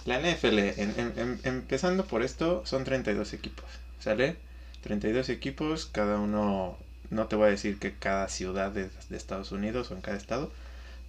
La 0.05 0.17
NFL, 0.17 0.75
en- 0.77 1.13
en- 1.17 1.41
empezando 1.45 2.05
por 2.05 2.23
esto, 2.23 2.63
son 2.65 2.85
32 2.85 3.33
equipos, 3.33 3.65
¿sale? 4.01 4.37
32 4.83 5.29
equipos, 5.31 5.87
cada 5.87 6.19
uno, 6.19 6.77
no 7.11 7.27
te 7.27 7.37
voy 7.37 7.47
a 7.47 7.51
decir 7.51 7.79
que 7.79 7.93
cada 7.93 8.29
ciudad 8.29 8.71
de, 8.73 8.89
de 9.09 9.17
Estados 9.17 9.53
Unidos 9.53 9.91
o 9.91 9.95
en 9.95 10.01
cada 10.03 10.17
estado, 10.17 10.51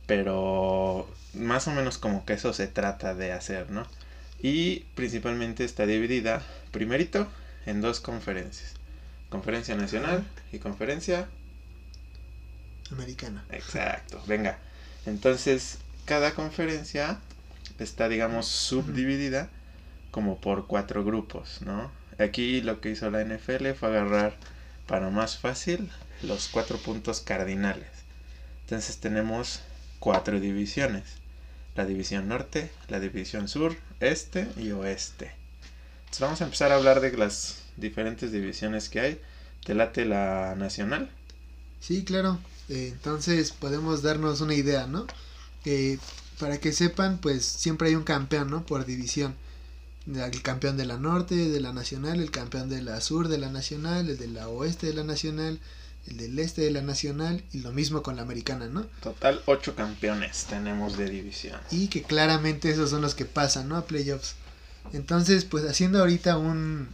pero 0.06 1.08
más 1.34 1.68
o 1.68 1.72
menos 1.72 1.98
como 1.98 2.26
que 2.26 2.34
eso 2.34 2.54
se 2.54 2.68
trata 2.68 3.14
de 3.16 3.32
hacer, 3.32 3.70
¿no? 3.72 3.86
Y 4.42 4.82
principalmente 4.96 5.64
está 5.64 5.86
dividida, 5.86 6.44
primerito, 6.72 7.28
en 7.66 7.82
dos 7.82 8.00
conferencias. 8.00 8.74
Conferencia 9.30 9.76
nacional 9.76 10.26
y 10.52 10.60
conferencia 10.60 11.28
Americana. 12.92 13.44
Exacto, 13.50 14.22
venga. 14.28 14.60
Entonces, 15.06 15.80
cada 16.06 16.34
conferencia 16.34 17.20
está, 17.80 18.08
digamos, 18.10 18.48
subdividida 18.48 19.50
como 20.12 20.40
por 20.40 20.68
cuatro 20.68 21.04
grupos, 21.04 21.62
¿no? 21.62 21.92
Aquí 22.20 22.62
lo 22.62 22.80
que 22.80 22.92
hizo 22.92 23.10
la 23.12 23.24
NFL 23.24 23.72
fue 23.74 23.90
agarrar, 23.90 24.38
para 24.88 25.10
más 25.10 25.38
fácil, 25.38 25.90
los 26.22 26.48
cuatro 26.48 26.78
puntos 26.78 27.20
cardinales. 27.20 27.90
Entonces 28.62 28.98
tenemos 28.98 29.62
cuatro 30.00 30.40
divisiones. 30.40 31.04
La 31.76 31.86
división 31.86 32.30
norte, 32.30 32.72
la 32.88 33.00
división 33.00 33.48
sur, 33.50 33.76
este 34.00 34.48
y 34.56 34.72
oeste. 34.72 35.32
Entonces 36.16 36.28
vamos 36.30 36.42
a 36.42 36.46
empezar 36.46 36.72
a 36.72 36.76
hablar 36.76 37.02
de 37.02 37.12
las 37.18 37.58
diferentes 37.76 38.32
divisiones 38.32 38.88
que 38.88 39.02
hay. 39.02 39.22
¿Te 39.66 39.74
late 39.74 40.06
la 40.06 40.56
nacional? 40.56 41.10
Sí, 41.82 42.06
claro. 42.06 42.40
Eh, 42.70 42.92
entonces 42.94 43.52
podemos 43.52 44.02
darnos 44.02 44.40
una 44.40 44.54
idea, 44.54 44.88
¿no? 44.88 45.08
Eh, 45.66 45.98
para 46.40 46.58
que 46.58 46.72
sepan, 46.72 47.18
pues 47.18 47.44
siempre 47.44 47.90
hay 47.90 47.96
un 47.96 48.06
campeón, 48.06 48.50
¿no? 48.50 48.66
Por 48.66 48.86
división. 48.86 49.36
El 50.08 50.42
campeón 50.42 50.78
de 50.78 50.86
la 50.86 50.98
norte, 50.98 51.36
de 51.36 51.60
la 51.60 51.74
nacional, 51.74 52.22
el 52.22 52.32
campeón 52.32 52.70
de 52.70 52.82
la 52.82 53.02
sur, 53.02 53.28
de 53.28 53.38
la 53.38 53.50
nacional, 53.50 54.10
el 54.10 54.18
de 54.18 54.30
la 54.30 54.48
oeste, 54.48 54.88
de 54.88 54.94
la 54.94 55.04
nacional, 55.04 55.60
el 56.08 56.16
del 56.16 56.40
este, 56.40 56.62
de 56.62 56.72
la 56.72 56.82
nacional, 56.82 57.44
y 57.52 57.60
lo 57.60 57.74
mismo 57.74 58.04
con 58.04 58.16
la 58.16 58.22
americana, 58.22 58.68
¿no? 58.68 58.86
Total, 59.04 59.42
ocho 59.48 59.76
campeones 59.76 60.46
tenemos 60.46 60.98
de 60.98 61.10
división. 61.10 61.60
Y 61.72 61.90
que 61.90 62.04
claramente 62.04 62.70
esos 62.70 62.92
son 62.92 63.02
los 63.02 63.16
que 63.16 63.26
pasan, 63.26 63.68
¿no? 63.68 63.76
A 63.76 63.86
playoffs. 63.86 64.36
Entonces, 64.94 65.46
pues 65.46 65.66
haciendo 65.66 66.00
ahorita 66.00 66.38
un, 66.38 66.90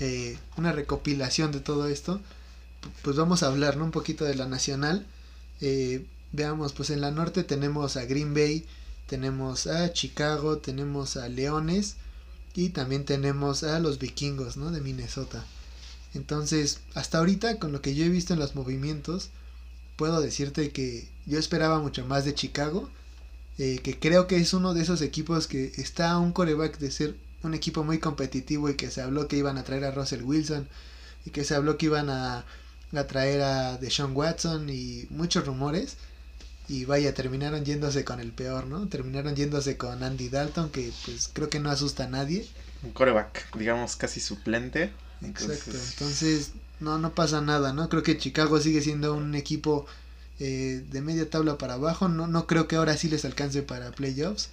eh, 0.00 0.38
una 0.56 0.72
recopilación 0.72 1.52
de 1.52 1.60
todo 1.60 1.88
esto, 1.88 2.18
pu- 2.82 2.90
pues 3.02 3.16
vamos 3.16 3.42
a 3.42 3.48
hablar, 3.48 3.76
¿no? 3.76 3.84
Un 3.84 3.90
poquito 3.92 4.24
de 4.24 4.34
la 4.36 4.46
nacional. 4.46 5.06
Eh, 5.60 6.06
veamos, 6.32 6.72
pues 6.72 6.90
en 6.90 7.00
la 7.00 7.10
norte 7.10 7.44
tenemos 7.44 7.96
a 7.96 8.04
Green 8.06 8.34
Bay, 8.34 8.66
tenemos 9.06 9.66
a 9.66 9.92
Chicago, 9.92 10.58
tenemos 10.58 11.16
a 11.16 11.28
Leones 11.28 11.96
y 12.54 12.70
también 12.70 13.04
tenemos 13.04 13.64
a 13.64 13.78
los 13.80 13.98
vikingos, 13.98 14.56
¿no? 14.56 14.70
De 14.70 14.80
Minnesota. 14.80 15.44
Entonces, 16.14 16.80
hasta 16.94 17.18
ahorita, 17.18 17.58
con 17.58 17.72
lo 17.72 17.82
que 17.82 17.94
yo 17.94 18.04
he 18.04 18.08
visto 18.10 18.34
en 18.34 18.40
los 18.40 18.54
movimientos, 18.54 19.30
puedo 19.96 20.20
decirte 20.20 20.70
que 20.72 21.08
yo 21.26 21.38
esperaba 21.38 21.80
mucho 21.80 22.06
más 22.06 22.24
de 22.24 22.34
Chicago 22.34 22.90
eh, 23.58 23.80
que 23.82 23.98
creo 23.98 24.26
que 24.26 24.36
es 24.36 24.54
uno 24.54 24.74
de 24.74 24.82
esos 24.82 25.02
equipos 25.02 25.46
que 25.46 25.72
está 25.76 26.12
a 26.12 26.18
un 26.18 26.32
coreback 26.32 26.78
de 26.78 26.90
ser 26.90 27.16
un 27.42 27.54
equipo 27.54 27.84
muy 27.84 27.98
competitivo 27.98 28.68
y 28.70 28.76
que 28.76 28.90
se 28.90 29.02
habló 29.02 29.28
que 29.28 29.36
iban 29.36 29.58
a 29.58 29.64
traer 29.64 29.84
a 29.84 29.90
Russell 29.92 30.22
Wilson 30.22 30.68
y 31.26 31.30
que 31.30 31.44
se 31.44 31.54
habló 31.54 31.78
que 31.78 31.86
iban 31.86 32.10
a, 32.10 32.46
a 32.94 33.06
traer 33.06 33.42
a 33.42 33.78
Deshaun 33.78 34.16
Watson 34.16 34.68
y 34.70 35.06
muchos 35.10 35.46
rumores 35.46 35.98
y 36.68 36.84
vaya 36.86 37.14
terminaron 37.14 37.64
yéndose 37.64 38.04
con 38.04 38.20
el 38.20 38.32
peor 38.32 38.66
no 38.66 38.88
terminaron 38.88 39.36
yéndose 39.36 39.76
con 39.76 40.02
Andy 40.02 40.28
Dalton 40.28 40.70
que 40.70 40.92
pues 41.04 41.28
creo 41.32 41.50
que 41.50 41.60
no 41.60 41.70
asusta 41.70 42.04
a 42.04 42.08
nadie 42.08 42.48
Un 42.82 42.92
coreback, 42.92 43.56
digamos, 43.56 43.96
casi 43.96 44.20
suplente. 44.20 44.92
Exacto, 45.22 45.70
Entonces, 45.70 45.88
entonces 45.90 46.52
no, 46.80 46.98
no 46.98 47.14
pasa 47.14 47.40
nada, 47.40 47.72
¿no? 47.72 47.88
Creo 47.88 48.02
que 48.02 48.18
Chicago 48.18 48.60
sigue 48.60 48.82
siendo 48.82 49.14
un 49.14 49.34
equipo 49.34 49.86
eh, 50.44 50.84
de 50.90 51.00
media 51.02 51.30
tabla 51.30 51.56
para 51.56 51.74
abajo, 51.74 52.08
no, 52.08 52.26
no 52.26 52.46
creo 52.48 52.66
que 52.66 52.74
ahora 52.76 52.96
sí 52.96 53.08
les 53.08 53.24
alcance 53.24 53.62
para 53.62 53.92
playoffs. 53.92 54.48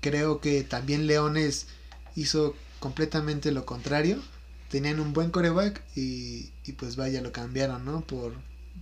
Creo 0.00 0.40
que 0.40 0.62
también 0.62 1.08
Leones 1.08 1.66
hizo 2.14 2.54
completamente 2.78 3.50
lo 3.50 3.66
contrario. 3.66 4.22
Tenían 4.70 5.00
un 5.00 5.12
buen 5.12 5.30
coreback 5.30 5.82
y, 5.96 6.50
y 6.64 6.72
pues 6.72 6.94
vaya, 6.96 7.20
lo 7.20 7.32
cambiaron, 7.32 7.84
¿no? 7.84 8.02
Por, 8.02 8.32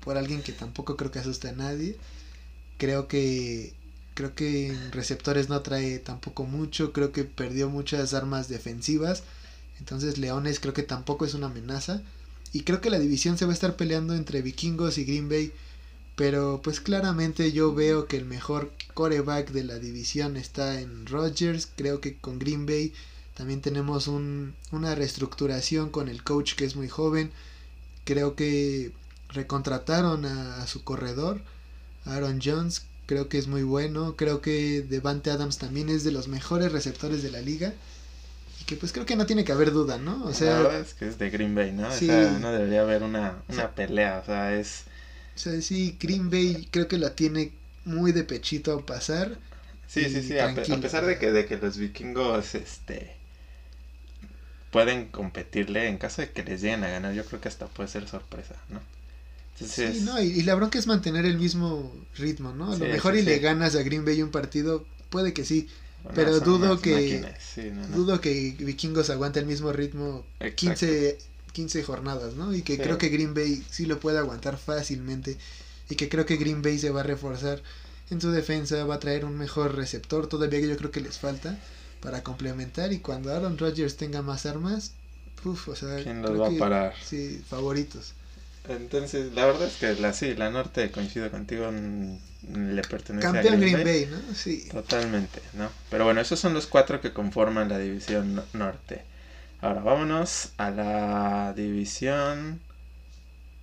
por 0.04 0.18
alguien 0.18 0.42
que 0.42 0.52
tampoco 0.52 0.96
creo 0.96 1.10
que 1.10 1.20
asuste 1.20 1.48
a 1.48 1.52
nadie. 1.52 1.96
Creo 2.78 3.08
que 3.08 3.74
creo 4.14 4.34
que 4.34 4.68
en 4.68 4.92
receptores 4.92 5.48
no 5.48 5.60
trae 5.62 5.98
tampoco 5.98 6.44
mucho, 6.44 6.92
creo 6.92 7.12
que 7.12 7.24
perdió 7.24 7.70
muchas 7.70 8.14
armas 8.14 8.48
defensivas. 8.48 9.22
Entonces 9.78 10.18
Leones 10.18 10.60
creo 10.60 10.74
que 10.74 10.82
tampoco 10.82 11.24
es 11.24 11.34
una 11.34 11.46
amenaza. 11.46 12.02
Y 12.52 12.62
creo 12.62 12.80
que 12.80 12.90
la 12.90 12.98
división 12.98 13.38
se 13.38 13.46
va 13.46 13.52
a 13.52 13.54
estar 13.54 13.76
peleando 13.76 14.14
entre 14.14 14.42
Vikingos 14.42 14.98
y 14.98 15.04
Green 15.04 15.28
Bay. 15.28 15.52
Pero 16.16 16.60
pues 16.64 16.80
claramente 16.80 17.52
yo 17.52 17.74
veo 17.74 18.06
que 18.06 18.16
el 18.16 18.24
mejor 18.24 18.72
coreback 18.94 19.50
de 19.50 19.64
la 19.64 19.78
división 19.78 20.38
está 20.38 20.80
en 20.80 21.06
Rodgers. 21.06 21.68
Creo 21.76 22.00
que 22.00 22.16
con 22.16 22.38
Green 22.38 22.64
Bay 22.64 22.94
también 23.34 23.60
tenemos 23.60 24.08
un, 24.08 24.54
una 24.72 24.94
reestructuración 24.94 25.90
con 25.90 26.08
el 26.08 26.24
coach 26.24 26.54
que 26.54 26.64
es 26.64 26.74
muy 26.74 26.88
joven. 26.88 27.30
Creo 28.04 28.34
que 28.34 28.92
recontrataron 29.28 30.24
a, 30.24 30.62
a 30.62 30.66
su 30.66 30.84
corredor, 30.84 31.42
Aaron 32.06 32.40
Jones. 32.42 32.86
Creo 33.04 33.28
que 33.28 33.36
es 33.36 33.46
muy 33.46 33.62
bueno. 33.62 34.16
Creo 34.16 34.40
que 34.40 34.80
Devante 34.80 35.30
Adams 35.30 35.58
también 35.58 35.90
es 35.90 36.02
de 36.02 36.12
los 36.12 36.28
mejores 36.28 36.72
receptores 36.72 37.22
de 37.22 37.30
la 37.30 37.42
liga. 37.42 37.74
Y 38.62 38.64
que 38.64 38.76
pues 38.76 38.92
creo 38.92 39.04
que 39.04 39.16
no 39.16 39.26
tiene 39.26 39.44
que 39.44 39.52
haber 39.52 39.70
duda, 39.70 39.98
¿no? 39.98 40.24
O 40.24 40.32
sea, 40.32 40.78
es 40.78 40.94
que 40.94 41.06
es 41.08 41.18
de 41.18 41.28
Green 41.28 41.54
Bay, 41.54 41.72
¿no? 41.72 41.92
Sí. 41.92 42.06
O 42.06 42.12
sea, 42.12 42.38
no 42.38 42.50
debería 42.52 42.80
haber 42.80 43.02
una, 43.02 43.42
una 43.48 43.70
pelea, 43.72 44.20
o 44.22 44.24
sea, 44.24 44.58
es... 44.58 44.84
o 45.36 45.38
sea, 45.38 45.60
sí, 45.62 45.96
Green 46.00 46.30
Bay 46.30 46.68
creo 46.70 46.88
que 46.88 46.98
la 46.98 47.14
tiene 47.14 47.52
muy 47.84 48.12
de 48.12 48.24
pechito 48.24 48.72
a 48.74 48.86
pasar. 48.86 49.38
Sí, 49.88 50.08
sí, 50.08 50.22
sí, 50.22 50.38
a, 50.38 50.54
pe- 50.54 50.66
a 50.70 50.78
tranquilo. 50.78 50.80
pesar 50.80 51.04
de 51.06 51.18
que, 51.18 51.30
de 51.32 51.46
que 51.46 51.56
los 51.56 51.76
vikingos, 51.78 52.54
este... 52.54 53.16
Pueden 54.70 55.06
competirle 55.08 55.88
en 55.88 55.98
caso 55.98 56.22
de 56.22 56.30
que 56.30 56.42
les 56.44 56.60
lleguen 56.60 56.84
a 56.84 56.88
ganar, 56.90 57.12
yo 57.14 57.24
creo 57.24 57.40
que 57.40 57.48
hasta 57.48 57.66
puede 57.66 57.88
ser 57.88 58.06
sorpresa, 58.08 58.54
¿no? 58.68 58.80
Entonces, 59.54 59.96
Sí, 59.96 60.00
no, 60.00 60.20
y, 60.20 60.26
y 60.26 60.42
la 60.42 60.54
bronca 60.54 60.78
es 60.78 60.86
mantener 60.86 61.24
el 61.24 61.38
mismo 61.38 61.92
ritmo, 62.16 62.52
¿no? 62.52 62.72
A 62.72 62.76
lo 62.76 62.86
mejor 62.86 63.16
sí, 63.16 63.16
y 63.16 63.22
le 63.22 63.38
ganas 63.38 63.74
a 63.74 63.82
Green 63.82 64.04
Bay 64.04 64.22
un 64.22 64.30
partido, 64.30 64.84
puede 65.10 65.32
que 65.32 65.44
sí. 65.44 65.68
bueno, 66.02 66.30
pero 66.30 66.40
dudo 66.40 66.80
que- 66.80 67.28
máquinas, 67.28 67.42
sí, 67.42 67.70
no, 67.70 67.86
no. 67.86 67.98
Dudo 67.98 68.20
que 68.20 68.54
Vikingos 68.58 69.10
aguante 69.10 69.40
el 69.40 69.46
mismo 69.46 69.72
ritmo 69.72 70.24
Exacto. 70.40 70.94
15, 70.94 71.18
15 71.56 71.82
jornadas, 71.82 72.34
¿no? 72.34 72.54
Y 72.54 72.60
que 72.60 72.76
Sí. 72.76 72.82
creo 72.82 72.98
que 72.98 73.08
Green 73.08 73.32
Bay 73.32 73.64
sí 73.70 73.86
lo 73.86 73.98
puede 73.98 74.18
aguantar 74.18 74.58
fácilmente. 74.58 75.38
Y 75.88 75.94
que 75.94 76.08
creo 76.10 76.26
que 76.26 76.36
Green 76.36 76.60
Bay 76.60 76.78
se 76.78 76.90
va 76.90 77.00
a 77.00 77.04
reforzar 77.04 77.62
en 78.10 78.20
su 78.20 78.30
defensa, 78.30 78.84
va 78.84 78.96
a 78.96 79.00
traer 79.00 79.24
un 79.24 79.38
mejor 79.38 79.74
receptor, 79.74 80.26
todavía 80.28 80.60
que 80.60 80.68
yo 80.68 80.76
creo 80.76 80.90
que 80.90 81.00
les 81.00 81.18
falta 81.18 81.58
para 82.02 82.22
complementar. 82.22 82.92
Y 82.92 82.98
cuando 82.98 83.32
Aaron 83.34 83.56
Rodgers 83.56 83.96
tenga 83.96 84.20
más 84.20 84.44
armas, 84.44 84.92
uf, 85.44 85.68
o 85.68 85.74
sea, 85.76 85.96
¿Quién 86.02 86.20
los 86.22 86.38
va 86.38 86.48
a 86.48 86.50
que- 86.50 86.58
parar? 86.58 86.94
Sí, 87.02 87.40
favoritos. 87.48 88.12
Entonces, 88.68 89.32
la 89.32 89.46
verdad 89.46 89.68
es 89.68 89.76
que 89.76 89.94
la 90.00 90.12
sí, 90.12 90.34
la 90.34 90.50
norte, 90.50 90.90
coincido 90.90 91.30
contigo, 91.30 91.70
le 91.70 92.82
pertenece 92.82 93.24
Campeón 93.26 93.54
a 93.54 93.56
Green 93.56 93.84
Bay, 93.84 94.08
¿no? 94.10 94.18
Sí. 94.34 94.68
Totalmente, 94.70 95.40
¿no? 95.54 95.70
Pero 95.88 96.04
bueno, 96.04 96.20
esos 96.20 96.38
son 96.38 96.52
los 96.52 96.66
cuatro 96.66 97.00
que 97.00 97.12
conforman 97.12 97.68
la 97.68 97.78
división 97.78 98.34
no- 98.36 98.44
norte. 98.52 99.04
Ahora 99.60 99.80
vámonos 99.80 100.52
a 100.58 100.70
la 100.70 101.52
división 101.54 102.60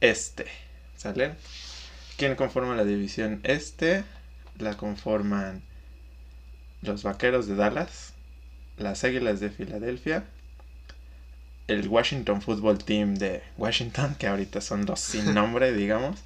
este. 0.02 0.46
¿Sale? 0.98 1.36
¿Quién 2.18 2.36
conforma 2.36 2.76
la 2.76 2.84
división 2.84 3.42
este? 3.44 4.04
La 4.60 4.76
conforman 4.76 5.62
los 6.82 7.04
Vaqueros 7.04 7.48
de 7.48 7.56
Dallas, 7.56 8.14
las 8.78 9.04
Águilas 9.04 9.40
de 9.40 9.50
Filadelfia, 9.50 10.26
el 11.68 11.88
Washington 11.88 12.42
Football 12.42 12.84
Team 12.84 13.16
de 13.16 13.42
Washington, 13.58 14.16
que 14.16 14.28
ahorita 14.28 14.62
son 14.62 14.86
los 14.86 15.00
sin 15.00 15.34
nombre, 15.36 15.74
digamos, 15.74 16.20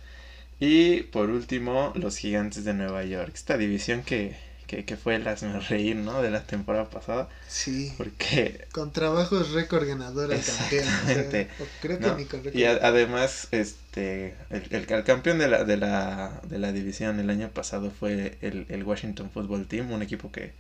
y 0.60 1.03
por 1.03 1.30
último 1.30 1.91
los 1.95 2.17
Gigantes 2.17 2.63
de 2.63 2.73
Nueva 2.73 3.03
York. 3.03 3.32
Esta 3.34 3.58
división 3.58 4.03
que, 4.03 4.36
que, 4.67 4.86
que 4.86 4.97
fue 4.97 5.15
el 5.15 5.27
hazme 5.27 5.60
reír, 5.62 5.95
¿no? 5.97 6.21
De 6.21 6.32
la 6.32 6.45
temporada 6.45 6.89
pasada. 6.89 7.30
Sí. 7.47 7.93
Porque... 7.97 8.67
Con 8.71 8.91
trabajos 8.93 9.51
récord 9.51 9.86
ganador 9.88 10.32
al 10.32 10.43
campeón. 10.43 10.88
Exactamente. 10.88 11.49
O 11.60 11.65
sea, 11.65 11.65
o 11.65 11.69
creo 11.80 11.99
que 12.01 12.12
No, 12.12 12.13
ni 12.13 12.25
con 12.27 12.43
récord. 12.43 12.62
Y 12.62 12.65
a- 12.65 12.80
además, 12.82 13.47
este, 13.51 14.36
el, 14.49 14.63
el, 14.71 14.91
el 14.91 15.03
campeón 15.03 15.39
de 15.39 15.47
la, 15.47 15.63
de, 15.63 15.77
la, 15.77 16.41
de 16.47 16.60
la 16.60 16.71
división 16.71 17.19
el 17.19 17.30
año 17.30 17.49
pasado 17.49 17.91
fue 17.91 18.38
el, 18.41 18.65
el 18.69 18.84
Washington 18.84 19.30
Football 19.32 19.67
Team, 19.67 19.91
un 19.91 20.01
equipo 20.01 20.32
que 20.32 20.53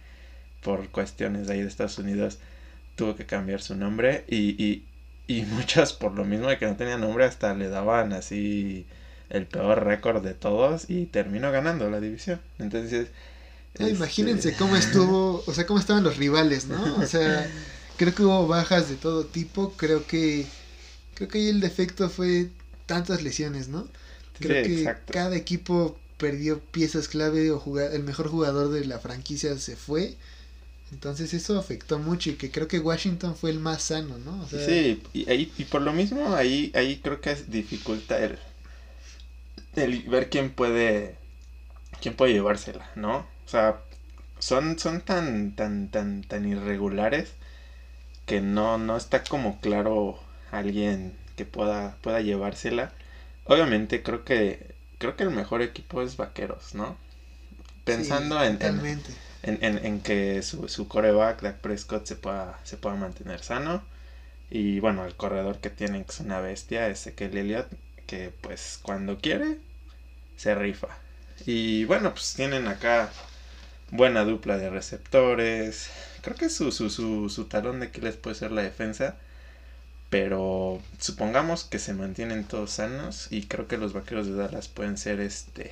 por 0.61 0.89
cuestiones 0.89 1.47
de 1.47 1.53
ahí 1.53 1.61
de 1.61 1.67
Estados 1.67 1.97
Unidos 1.99 2.39
tuvo 2.95 3.15
que 3.15 3.25
cambiar 3.25 3.61
su 3.61 3.75
nombre 3.75 4.25
y, 4.27 4.63
y, 4.63 4.85
y 5.27 5.43
muchos 5.47 5.93
por 5.93 6.13
lo 6.13 6.25
mismo 6.25 6.49
de 6.49 6.57
que 6.57 6.67
no 6.67 6.75
tenía 6.77 6.97
nombre 6.97 7.25
hasta 7.25 7.53
le 7.55 7.69
daban 7.69 8.13
así 8.13 8.87
el 9.29 9.45
peor 9.47 9.83
récord 9.85 10.23
de 10.23 10.33
todos 10.33 10.89
y 10.89 11.05
terminó 11.07 11.51
ganando 11.51 11.89
la 11.89 11.99
división. 12.01 12.41
Entonces... 12.59 13.09
No, 13.79 13.87
este, 13.87 14.25
imagínense 14.27 14.55
cómo 14.55 14.75
estuvo, 14.75 15.43
o 15.45 15.53
sea, 15.53 15.65
cómo 15.67 15.79
estaban 15.79 16.03
los 16.03 16.17
rivales, 16.17 16.65
¿no? 16.65 16.95
O 16.97 17.05
sea, 17.05 17.51
creo 17.95 18.15
que 18.15 18.23
hubo 18.23 18.47
bajas 18.47 18.89
de 18.89 18.97
todo 18.97 19.27
tipo, 19.27 19.75
creo 19.77 20.07
que 20.07 20.51
creo 21.15 21.29
que 21.29 21.39
ahí 21.39 21.49
el 21.49 21.61
defecto 21.61 22.09
fue 22.09 22.51
tantas 22.87 23.21
lesiones, 23.23 23.69
¿no? 23.69 23.89
Creo 24.39 24.45
Sí, 24.45 24.53
que 24.61 24.93
exacto. 24.93 25.13
cada 25.13 25.35
equipo 25.37 25.99
perdió 26.17 26.61
piezas 26.71 27.07
clave 27.09 27.51
o 27.51 27.59
juga- 27.59 27.93
el 27.93 28.03
mejor 28.03 28.29
jugador 28.29 28.69
de 28.71 28.85
la 28.85 28.99
franquicia 28.99 29.57
se 29.59 29.75
fue. 29.77 30.17
Entonces 30.91 31.33
eso 31.33 31.57
afectó 31.59 31.99
mucho 31.99 32.31
y 32.31 32.35
que 32.35 32.51
creo 32.51 32.67
que 32.67 32.79
Washington 32.79 33.35
fue 33.35 33.51
el 33.51 33.59
más 33.59 33.83
sano, 33.83 34.17
¿no? 34.19 34.41
O 34.43 34.47
sea, 34.47 34.61
Sí, 34.65 35.03
y, 35.13 35.29
ahí, 35.29 35.53
y 35.57 35.65
por 35.65 35.81
lo 35.81 35.93
mismo 35.93 36.33
ahí, 36.35 36.71
ahí 36.75 37.01
creo 37.01 37.19
que 37.21 37.31
es 37.31 37.49
dificulta 37.51 38.17
el, 38.23 38.39
el 39.75 40.03
ver 40.09 40.29
quién 40.29 40.53
puede 40.53 41.19
quién 42.01 42.15
puede 42.15 42.33
llevársela, 42.33 42.91
¿no? 42.95 43.27
O 43.47 43.49
sea, 43.49 43.81
son, 44.39 44.77
son 44.79 45.01
tan, 45.01 45.55
tan, 45.55 45.89
tan, 45.89 46.23
tan 46.23 46.45
irregulares 46.47 47.33
que 48.25 48.41
no, 48.41 48.77
no 48.77 48.97
está 48.97 49.23
como 49.23 49.59
claro 49.61 50.19
alguien 50.51 51.15
que 51.35 51.45
pueda, 51.45 51.97
pueda 52.01 52.21
llevársela. 52.21 52.91
Obviamente 53.45 54.03
creo 54.03 54.25
que 54.25 54.75
creo 54.99 55.15
que 55.15 55.23
el 55.23 55.31
mejor 55.31 55.61
equipo 55.61 56.01
es 56.01 56.17
Vaqueros, 56.17 56.75
¿no? 56.75 56.97
Pensando 57.85 58.39
sí, 58.39 58.45
en, 58.45 58.59
en, 58.61 59.63
en, 59.63 59.85
en, 59.85 60.01
que 60.01 60.41
su, 60.43 60.67
su 60.67 60.87
coreback, 60.87 61.41
Dak 61.41 61.57
Prescott, 61.59 62.05
se 62.05 62.15
pueda, 62.15 62.59
se 62.63 62.77
pueda 62.77 62.95
mantener 62.95 63.41
sano. 63.43 63.83
Y 64.49 64.79
bueno, 64.81 65.05
el 65.05 65.15
corredor 65.15 65.59
que 65.59 65.69
tienen, 65.69 66.05
que 66.05 66.11
es 66.11 66.19
una 66.21 66.41
bestia, 66.41 66.87
es 66.89 67.01
Ezekiel 67.01 67.37
Elliott, 67.37 67.67
que 68.07 68.31
pues 68.41 68.79
cuando 68.81 69.19
quiere, 69.19 69.59
se 70.37 70.55
rifa. 70.55 70.89
Y 71.45 71.85
bueno, 71.85 72.13
pues 72.13 72.33
tienen 72.35 72.67
acá 72.67 73.11
buena 73.91 74.23
dupla 74.23 74.57
de 74.57 74.69
receptores. 74.69 75.89
Creo 76.21 76.35
que 76.35 76.49
su, 76.49 76.71
su, 76.71 76.89
su, 76.89 77.29
su 77.29 77.45
talón 77.45 77.79
de 77.79 77.87
Aquiles 77.87 78.15
puede 78.17 78.35
ser 78.35 78.51
la 78.51 78.63
defensa. 78.63 79.17
Pero 80.09 80.81
supongamos 80.99 81.63
que 81.65 81.79
se 81.79 81.93
mantienen 81.93 82.45
todos 82.45 82.71
sanos. 82.71 83.27
Y 83.31 83.43
creo 83.47 83.67
que 83.67 83.77
los 83.77 83.93
vaqueros 83.93 84.27
de 84.27 84.35
Dallas 84.35 84.67
pueden 84.67 84.97
ser 84.97 85.19
este 85.19 85.71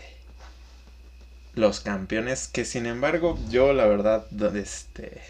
los 1.56 1.80
campeones. 1.80 2.48
Que 2.48 2.66
sin 2.66 2.86
embargo, 2.86 3.40
yo 3.50 3.74
la 3.74 3.86
verdad, 3.86 4.26
este 4.56 5.22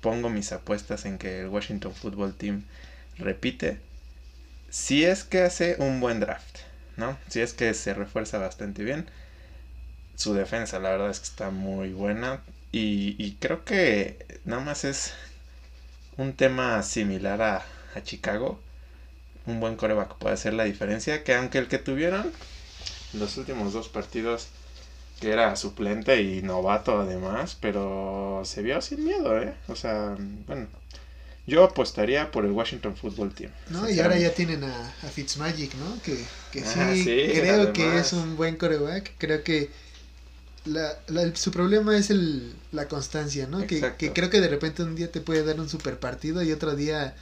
pongo 0.00 0.30
mis 0.30 0.52
apuestas 0.52 1.04
en 1.04 1.18
que 1.18 1.40
el 1.40 1.48
Washington 1.48 1.94
Football 1.94 2.34
Team 2.34 2.64
repite. 3.18 3.78
Si 4.70 5.04
es 5.04 5.24
que 5.24 5.42
hace 5.42 5.76
un 5.78 6.00
buen 6.00 6.20
draft, 6.20 6.58
¿no? 6.96 7.18
Si 7.28 7.40
es 7.40 7.52
que 7.54 7.74
se 7.74 7.94
refuerza 7.94 8.38
bastante 8.38 8.84
bien. 8.84 9.06
Su 10.20 10.34
defensa, 10.34 10.78
la 10.80 10.90
verdad 10.90 11.10
es 11.10 11.20
que 11.20 11.26
está 11.26 11.50
muy 11.50 11.92
buena. 11.92 12.42
Y, 12.72 13.16
y 13.18 13.36
creo 13.40 13.64
que 13.64 14.40
nada 14.44 14.62
más 14.62 14.84
es 14.84 15.14
un 16.16 16.34
tema 16.34 16.82
similar 16.82 17.42
a, 17.42 17.64
a 17.94 18.02
Chicago. 18.02 18.60
Un 19.46 19.60
buen 19.60 19.76
coreback 19.76 20.16
puede 20.18 20.34
hacer 20.34 20.54
la 20.54 20.64
diferencia. 20.64 21.24
Que 21.24 21.34
aunque 21.34 21.58
el 21.58 21.68
que 21.68 21.78
tuvieron 21.78 22.32
los 23.12 23.36
últimos 23.38 23.72
dos 23.72 23.88
partidos, 23.88 24.48
que 25.20 25.30
era 25.32 25.56
suplente 25.56 26.22
y 26.22 26.42
novato 26.42 27.00
además, 27.00 27.56
pero 27.60 28.42
se 28.44 28.62
vio 28.62 28.80
sin 28.82 29.04
miedo, 29.04 29.40
¿eh? 29.42 29.54
O 29.68 29.76
sea, 29.76 30.16
bueno, 30.46 30.68
yo 31.46 31.64
apostaría 31.64 32.30
por 32.32 32.44
el 32.46 32.52
Washington 32.52 32.96
Football 32.96 33.34
Team. 33.34 33.52
¿no? 33.68 33.88
Y 33.88 34.00
ahora 34.00 34.18
ya 34.18 34.34
tienen 34.34 34.64
a, 34.64 34.88
a 35.02 35.08
Fitzmagic, 35.08 35.74
¿no? 35.74 36.00
Que, 36.02 36.28
que 36.50 36.64
sí, 36.64 36.80
Ah, 36.80 36.94
sí, 36.94 37.30
creo 37.32 37.72
que 37.72 37.98
es 37.98 38.12
un 38.12 38.36
buen 38.36 38.56
coreback. 38.56 39.12
Creo 39.18 39.42
que 39.44 39.70
la, 40.64 40.98
la- 41.08 41.34
su 41.36 41.50
problema 41.50 41.96
es 41.96 42.10
el, 42.10 42.54
la 42.72 42.86
constancia, 42.88 43.46
¿no? 43.46 43.66
Que, 43.66 43.94
que 43.98 44.12
creo 44.12 44.30
que 44.30 44.40
de 44.40 44.48
repente 44.48 44.82
un 44.82 44.94
día 44.96 45.10
te 45.10 45.20
puede 45.20 45.44
dar 45.44 45.60
un 45.60 45.68
super 45.68 45.98
partido 45.98 46.42
y 46.42 46.52
otro 46.52 46.74
día, 46.76 47.14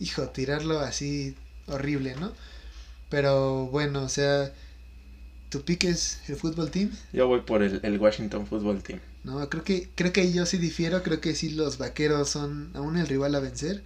hijo, 0.00 0.28
tirarlo 0.30 0.80
así 0.80 1.36
horrible, 1.68 2.16
¿no? 2.16 2.32
Pero 3.10 3.66
bueno, 3.68 4.02
o 4.04 4.08
sea, 4.08 4.52
tu 5.50 5.62
pique 5.62 5.88
es 5.90 6.18
el 6.28 6.36
fútbol 6.36 6.70
team. 6.70 6.90
Yo 7.12 7.26
voy 7.26 7.40
por 7.40 7.62
el, 7.62 7.80
el 7.82 7.98
Washington 7.98 8.46
Football 8.46 8.82
Team. 8.82 9.00
No, 9.24 9.48
creo 9.48 9.64
que, 9.64 9.88
creo 9.94 10.12
que 10.12 10.32
yo 10.32 10.46
sí 10.46 10.58
difiero, 10.58 11.02
creo 11.02 11.20
que 11.20 11.34
sí 11.34 11.50
los 11.50 11.78
vaqueros 11.78 12.28
son 12.30 12.70
aún 12.74 12.96
el 12.96 13.06
rival 13.06 13.34
a 13.34 13.40
vencer. 13.40 13.82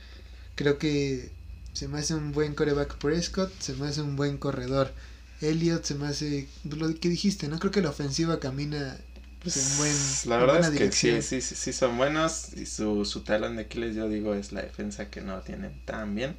Creo 0.57 0.79
que 0.79 1.31
se 1.73 1.89
me 1.89 1.99
hace 1.99 2.15
un 2.15 2.33
buen 2.33 2.55
coreback 2.55 2.97
Prescott, 2.99 3.51
se 3.61 3.75
me 3.75 3.89
hace 3.89 4.03
un 4.03 4.17
buen 4.17 4.39
corredor 4.39 4.93
Elliot, 5.43 5.85
se 5.85 5.95
me 5.95 6.07
hace 6.07 6.49
lo 6.65 6.95
que 6.95 7.09
dijiste, 7.09 7.49
¿no? 7.49 7.59
Creo 7.59 7.73
que 7.73 7.83
la 7.83 7.91
ofensiva 7.91 8.41
camina 8.41 8.99
pues, 9.41 9.57
en 9.57 9.77
buen 9.77 10.19
la 10.25 10.37
verdad 10.39 10.59
buena 10.59 10.69
es 10.69 10.71
que 10.71 10.91
sí, 10.93 11.21
dirección. 11.21 11.23
sí, 11.23 11.41
sí, 11.41 11.55
sí 11.55 11.73
son 11.73 11.97
buenos. 11.97 12.53
Y 12.57 12.67
su, 12.67 13.05
su 13.05 13.21
talón 13.23 13.57
de 13.57 13.63
Aquiles, 13.63 13.95
yo 13.95 14.09
digo, 14.09 14.35
es 14.35 14.53
la 14.53 14.63
defensa 14.63 15.11
que 15.11 15.21
no 15.21 15.41
tienen 15.43 15.73
tan 15.85 16.15
bien. 16.15 16.37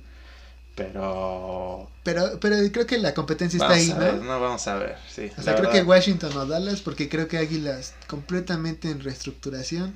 Pero. 0.75 1.89
Pero, 2.03 2.39
pero 2.39 2.55
creo 2.71 2.85
que 2.85 2.97
la 2.97 3.13
competencia 3.13 3.57
está 3.57 3.73
ahí, 3.73 3.93
a 3.93 3.97
ver, 3.99 4.21
¿no? 4.21 4.21
no, 4.21 4.39
vamos 4.39 4.67
a 4.67 4.75
ver. 4.75 4.97
Sí, 5.07 5.31
O 5.35 5.41
sea, 5.41 5.55
creo 5.55 5.69
que 5.69 5.81
Washington 5.81 6.35
o 6.37 6.45
Dallas, 6.45 6.81
porque 6.81 7.09
creo 7.09 7.27
que 7.27 7.37
Águilas 7.37 7.95
completamente 8.07 8.89
en 8.89 8.99
reestructuración, 8.99 9.95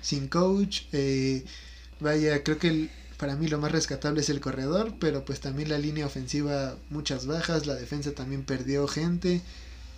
sin 0.00 0.28
coach. 0.28 0.82
eh, 0.92 1.44
vaya, 2.00 2.42
creo 2.44 2.58
que 2.58 2.68
el- 2.68 2.92
para 3.20 3.36
mí 3.36 3.48
lo 3.48 3.58
más 3.58 3.70
rescatable 3.70 4.22
es 4.22 4.30
el 4.30 4.40
corredor, 4.40 4.94
pero 4.98 5.26
pues 5.26 5.40
también 5.40 5.68
la 5.68 5.76
línea 5.76 6.06
ofensiva, 6.06 6.76
muchas 6.88 7.26
bajas, 7.26 7.66
la 7.66 7.74
defensa 7.74 8.12
también 8.12 8.44
perdió 8.44 8.88
gente. 8.88 9.42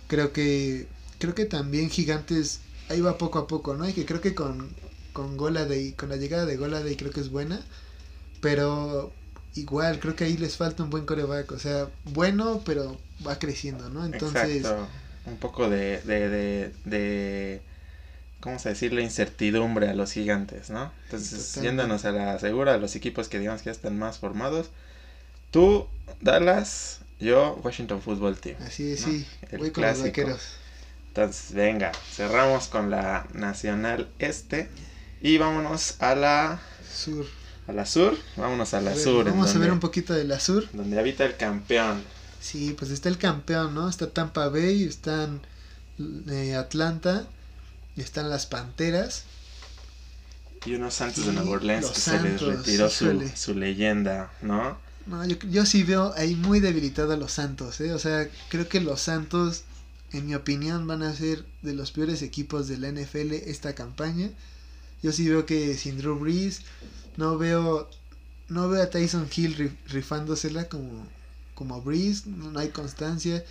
Creo 0.09 0.33
que, 0.33 0.87
creo 1.19 1.33
que 1.33 1.45
también 1.45 1.89
Gigantes, 1.89 2.59
ahí 2.89 2.99
va 2.99 3.17
poco 3.17 3.39
a 3.39 3.47
poco, 3.47 3.75
¿no? 3.75 3.87
Y 3.87 3.93
que 3.93 4.05
creo 4.05 4.19
que 4.19 4.35
con, 4.35 4.67
con 5.13 5.37
Goladay, 5.37 5.93
con 5.93 6.09
la 6.09 6.17
llegada 6.17 6.45
de 6.45 6.57
Goladay 6.57 6.97
creo 6.97 7.11
que 7.11 7.21
es 7.21 7.29
buena, 7.29 7.61
pero 8.41 9.13
igual 9.55 10.01
creo 10.01 10.17
que 10.17 10.25
ahí 10.25 10.35
les 10.35 10.57
falta 10.57 10.83
un 10.83 10.89
buen 10.89 11.05
coreback, 11.05 11.49
o 11.53 11.59
sea, 11.59 11.87
bueno, 12.03 12.61
pero 12.65 12.99
va 13.25 13.39
creciendo, 13.39 13.89
¿no? 13.89 14.05
Entonces... 14.05 14.57
Exacto. 14.57 14.87
Un 15.25 15.37
poco 15.37 15.69
de, 15.69 16.01
de, 16.01 16.27
de, 16.27 16.71
de, 16.83 17.61
¿cómo 18.43 18.59
se 18.59 18.69
decirle? 18.69 19.01
Incertidumbre 19.01 19.87
a 19.89 19.93
los 19.93 20.11
gigantes, 20.11 20.69
¿no? 20.69 20.91
Entonces, 21.05 21.47
Totalmente. 21.53 21.61
yéndonos 21.65 22.03
a 22.05 22.11
la 22.11 22.37
segura, 22.39 22.73
a 22.73 22.77
los 22.77 22.93
equipos 22.97 23.29
que 23.29 23.39
digamos 23.39 23.61
que 23.61 23.67
ya 23.67 23.71
están 23.71 23.97
más 23.97 24.17
formados. 24.19 24.69
Tú, 25.51 25.87
Dallas, 26.19 26.99
yo, 27.21 27.59
Washington 27.63 28.01
Football 28.01 28.37
Team. 28.37 28.57
Así 28.67 28.91
es, 28.91 29.01
¿no? 29.01 29.13
sí. 29.13 29.25
El 29.49 29.59
Voy 29.59 29.71
con 29.71 29.83
los 29.83 29.93
clásico. 29.93 30.07
vaqueros. 30.21 30.41
Entonces, 31.07 31.53
venga, 31.53 31.91
cerramos 32.11 32.67
con 32.67 32.89
la 32.89 33.25
Nacional 33.33 34.09
Este 34.19 34.67
y 35.21 35.37
vámonos 35.37 36.01
a 36.01 36.15
la, 36.15 36.59
Sur. 36.93 37.25
a 37.67 37.71
la 37.71 37.85
Sur. 37.85 38.17
Vámonos 38.35 38.73
a 38.73 38.81
la 38.81 38.91
A 38.91 38.93
ver, 38.95 39.03
Sur. 39.03 39.25
vamos 39.25 39.55
a 39.55 39.59
ver 39.59 39.71
un 39.71 39.79
poquito 39.79 40.13
de 40.13 40.25
la 40.25 40.39
Sur. 40.39 40.67
Donde 40.73 40.99
habita 40.99 41.23
el 41.23 41.37
campeón. 41.37 42.03
Sí, 42.41 42.75
pues 42.77 42.91
está 42.91 43.07
el 43.07 43.17
campeón, 43.17 43.73
¿no? 43.73 43.87
Está 43.87 44.09
Tampa 44.09 44.49
Bay, 44.49 44.83
están 44.83 45.39
eh, 46.29 46.55
Atlanta, 46.55 47.25
están 48.01 48.29
las 48.29 48.45
Panteras. 48.45 49.25
Y 50.65 50.73
unos 50.75 50.95
Santos 50.95 51.25
Y 51.25 51.27
de 51.27 51.33
Nueva 51.33 51.51
Orleans 51.51 51.91
que 51.91 52.01
se 52.01 52.19
les 52.19 52.43
retiró 52.45 52.89
su, 52.89 53.29
su 53.35 53.53
leyenda, 53.53 54.31
¿no? 54.41 54.77
No, 55.05 55.25
yo, 55.25 55.35
yo 55.49 55.65
sí 55.65 55.83
veo 55.83 56.13
ahí 56.15 56.35
muy 56.35 56.59
debilitado 56.61 57.13
a 57.13 57.17
los 57.17 57.33
Santos, 57.33 57.81
¿eh? 57.81 57.93
O 57.93 57.99
sea, 57.99 58.29
creo 58.47 58.69
que 58.69 58.79
los 58.79 59.01
Santos, 59.01 59.63
en 60.11 60.25
mi 60.27 60.35
opinión, 60.35 60.87
van 60.87 61.03
a 61.03 61.13
ser 61.13 61.45
de 61.61 61.73
los 61.73 61.91
peores 61.91 62.21
equipos 62.21 62.67
de 62.69 62.77
la 62.77 62.87
NFL 62.89 63.33
esta 63.33 63.75
campaña. 63.75 64.29
Yo 65.03 65.11
sí 65.13 65.27
veo 65.29 65.45
que 65.45 65.75
sin 65.77 65.97
Drew 65.97 66.17
Brees, 66.19 66.61
no 67.17 67.37
veo, 67.37 67.89
no 68.49 68.69
veo 68.69 68.83
a 68.83 68.89
Tyson 68.89 69.29
Hill 69.35 69.57
rif- 69.57 69.77
rifándosela 69.87 70.69
como, 70.69 71.07
como 71.55 71.81
Brees, 71.81 72.27
no 72.27 72.57
hay 72.59 72.69
constancia. 72.69 73.43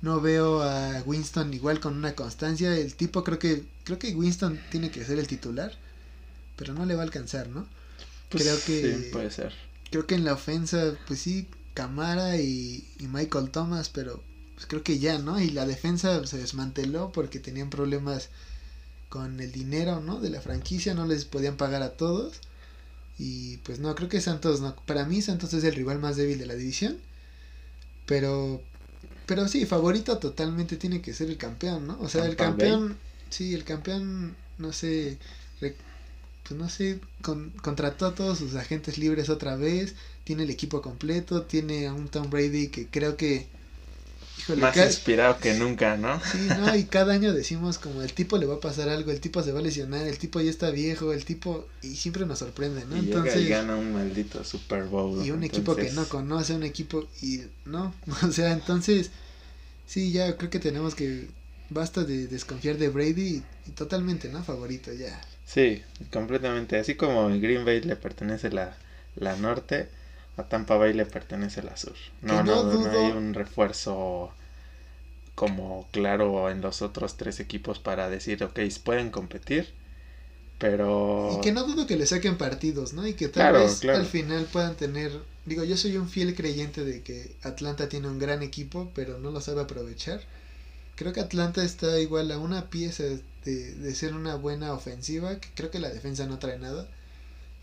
No 0.00 0.20
veo 0.20 0.62
a 0.62 1.02
Winston 1.04 1.52
igual 1.54 1.80
con 1.80 1.96
una 1.96 2.14
constancia. 2.14 2.76
El 2.76 2.94
tipo 2.94 3.24
creo 3.24 3.38
que, 3.38 3.64
creo 3.84 3.98
que 3.98 4.14
Winston 4.14 4.60
tiene 4.70 4.90
que 4.90 5.04
ser 5.04 5.18
el 5.18 5.26
titular, 5.26 5.72
pero 6.56 6.72
no 6.74 6.86
le 6.86 6.94
va 6.94 7.00
a 7.00 7.04
alcanzar, 7.04 7.48
¿no? 7.48 7.66
Creo 8.28 8.56
que- 8.64 8.96
Sí, 9.04 9.08
puede 9.10 9.30
ser. 9.30 9.52
Creo 9.90 10.06
que 10.06 10.14
en 10.14 10.24
la 10.24 10.34
ofensa, 10.34 10.94
pues 11.06 11.20
sí, 11.20 11.48
Camara 11.74 12.36
y, 12.36 12.86
y 12.98 13.06
Michael 13.08 13.50
Thomas, 13.50 13.88
pero 13.88 14.22
pues 14.54 14.66
creo 14.66 14.82
que 14.82 14.98
ya, 14.98 15.18
¿no? 15.18 15.40
Y 15.40 15.50
la 15.50 15.66
defensa 15.66 16.24
se 16.26 16.36
desmanteló 16.38 17.10
porque 17.12 17.38
tenían 17.40 17.70
problemas 17.70 18.28
con 19.08 19.40
el 19.40 19.50
dinero, 19.52 20.00
¿no? 20.00 20.20
De 20.20 20.30
la 20.30 20.40
franquicia, 20.42 20.94
no 20.94 21.06
les 21.06 21.24
podían 21.24 21.56
pagar 21.56 21.82
a 21.82 21.90
todos. 21.92 22.34
Y 23.18 23.56
pues 23.58 23.78
no, 23.80 23.94
creo 23.94 24.08
que 24.08 24.20
Santos 24.20 24.60
no. 24.60 24.76
Para 24.86 25.04
mí 25.06 25.22
Santos 25.22 25.54
es 25.54 25.64
el 25.64 25.74
rival 25.74 25.98
más 25.98 26.16
débil 26.16 26.38
de 26.38 26.46
la 26.46 26.54
división. 26.54 26.98
Pero 28.06 28.62
pero 29.28 29.46
sí, 29.46 29.66
favorito 29.66 30.16
totalmente 30.16 30.78
tiene 30.78 31.02
que 31.02 31.12
ser 31.12 31.28
el 31.28 31.36
campeón, 31.36 31.86
¿no? 31.86 31.98
O 32.00 32.08
sea, 32.08 32.24
el 32.24 32.34
campeón, 32.34 32.96
sí, 33.28 33.52
el 33.54 33.62
campeón, 33.62 34.34
no 34.56 34.72
sé, 34.72 35.18
pues 35.60 35.74
no 36.50 36.70
sé, 36.70 36.98
contrató 37.60 38.06
a 38.06 38.14
todos 38.14 38.38
sus 38.38 38.54
agentes 38.54 38.96
libres 38.96 39.28
otra 39.28 39.54
vez, 39.56 39.94
tiene 40.24 40.44
el 40.44 40.50
equipo 40.50 40.80
completo, 40.80 41.42
tiene 41.42 41.86
a 41.86 41.92
un 41.92 42.08
Tom 42.08 42.30
Brady 42.30 42.68
que 42.68 42.86
creo 42.86 43.18
que 43.18 43.48
más 44.56 44.76
inspirado 44.76 45.38
que 45.38 45.54
nunca, 45.54 45.96
¿no? 45.96 46.20
Sí, 46.20 46.48
no, 46.58 46.74
y 46.76 46.84
cada 46.84 47.14
año 47.14 47.32
decimos 47.32 47.78
como 47.78 48.02
el 48.02 48.12
tipo 48.12 48.38
le 48.38 48.46
va 48.46 48.56
a 48.56 48.60
pasar 48.60 48.88
algo, 48.88 49.10
el 49.10 49.20
tipo 49.20 49.42
se 49.42 49.52
va 49.52 49.60
a 49.60 49.62
lesionar, 49.62 50.06
el 50.06 50.18
tipo 50.18 50.40
ya 50.40 50.50
está 50.50 50.70
viejo, 50.70 51.12
el 51.12 51.24
tipo 51.24 51.66
y 51.82 51.96
siempre 51.96 52.26
nos 52.26 52.40
sorprende, 52.40 52.84
¿no? 52.86 52.96
Y 52.96 53.00
entonces 53.00 53.42
y 53.42 53.48
gana 53.48 53.76
un 53.76 53.92
maldito 53.92 54.42
Super 54.44 54.84
Bowl. 54.84 55.24
Y 55.24 55.30
un 55.30 55.42
equipo 55.42 55.76
que 55.76 55.90
no 55.90 56.08
conoce, 56.08 56.54
un 56.54 56.62
equipo 56.62 57.08
y 57.22 57.42
no, 57.64 57.94
o 58.22 58.32
sea, 58.32 58.52
entonces 58.52 59.10
sí, 59.86 60.12
ya 60.12 60.36
creo 60.36 60.50
que 60.50 60.60
tenemos 60.60 60.94
que 60.94 61.28
basta 61.70 62.04
de 62.04 62.26
desconfiar 62.28 62.78
de 62.78 62.88
Brady 62.88 63.42
y, 63.66 63.70
totalmente, 63.72 64.28
¿no? 64.28 64.42
Favorito 64.42 64.92
ya. 64.92 65.20
Sí, 65.44 65.82
completamente, 66.12 66.78
así 66.78 66.94
como 66.94 67.28
Green 67.28 67.64
Bay 67.64 67.80
le 67.80 67.96
pertenece 67.96 68.50
la 68.50 68.76
la 69.20 69.36
norte, 69.36 69.88
a 70.38 70.44
Tampa 70.44 70.76
Bay 70.76 70.92
le 70.92 71.04
pertenece 71.04 71.62
la 71.62 71.76
sur. 71.76 71.94
No, 72.22 72.42
no, 72.42 72.62
no, 72.62 72.90
hay 72.90 73.12
un 73.12 73.34
refuerzo 73.34 74.32
como 75.34 75.86
claro 75.92 76.50
en 76.50 76.60
los 76.60 76.82
otros 76.82 77.16
tres 77.16 77.40
equipos 77.40 77.78
para 77.78 78.08
decir, 78.08 78.42
ok, 78.42 78.58
pueden 78.82 79.10
competir, 79.10 79.72
pero... 80.58 81.36
Y 81.38 81.40
que 81.40 81.52
no 81.52 81.64
dudo 81.64 81.86
que 81.86 81.96
le 81.96 82.06
saquen 82.06 82.38
partidos, 82.38 82.92
¿no? 82.92 83.06
Y 83.06 83.14
que 83.14 83.28
tal 83.28 83.52
vez 83.54 83.84
al 83.84 84.06
final 84.06 84.46
puedan 84.52 84.76
tener... 84.76 85.12
Digo, 85.44 85.64
yo 85.64 85.76
soy 85.76 85.96
un 85.96 86.08
fiel 86.08 86.34
creyente 86.34 86.84
de 86.84 87.02
que 87.02 87.34
Atlanta 87.42 87.88
tiene 87.88 88.08
un 88.08 88.18
gran 88.18 88.42
equipo, 88.42 88.90
pero 88.94 89.18
no 89.18 89.30
lo 89.30 89.40
sabe 89.40 89.62
aprovechar. 89.62 90.20
Creo 90.96 91.12
que 91.12 91.20
Atlanta 91.20 91.62
está 91.62 92.00
igual 92.00 92.30
a 92.32 92.38
una 92.38 92.68
pieza 92.70 93.04
de, 93.04 93.74
de 93.74 93.94
ser 93.94 94.14
una 94.14 94.34
buena 94.34 94.72
ofensiva, 94.72 95.38
que 95.40 95.48
creo 95.54 95.70
que 95.70 95.78
la 95.78 95.90
defensa 95.90 96.26
no 96.26 96.38
trae 96.38 96.58
nada. 96.58 96.88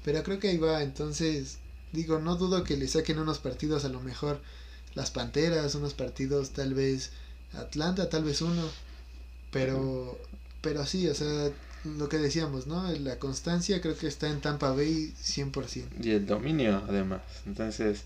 Pero 0.04 0.24
creo 0.24 0.40
que 0.40 0.50
ahí 0.50 0.58
va, 0.58 0.82
entonces 0.82 1.58
digo, 1.96 2.20
no 2.20 2.36
dudo 2.36 2.64
que 2.64 2.78
le 2.78 2.88
saquen 2.88 3.20
unos 3.20 3.40
partidos 3.40 3.86
a 3.86 3.90
lo 3.90 4.02
mejor 4.02 4.42
las 4.94 5.12
Panteras, 5.12 5.76
unos 5.76 5.94
partidos 5.94 6.52
tal 6.52 6.74
vez 6.74 7.12
Atlanta, 7.54 8.10
tal 8.10 8.24
vez 8.24 8.42
uno, 8.42 8.64
pero 9.52 10.18
pero 10.62 10.86
sí, 10.86 11.08
o 11.08 11.14
sea, 11.14 11.52
lo 11.84 12.10
que 12.10 12.18
decíamos, 12.18 12.66
¿no? 12.66 12.92
La 12.92 13.20
constancia 13.20 13.82
creo 13.82 13.96
que 13.96 14.08
está 14.08 14.28
en 14.28 14.42
Tampa 14.42 14.72
Bay 14.72 15.14
100%. 15.24 16.04
Y 16.04 16.10
el 16.10 16.26
dominio 16.26 16.84
además. 16.90 17.22
Entonces, 17.46 18.06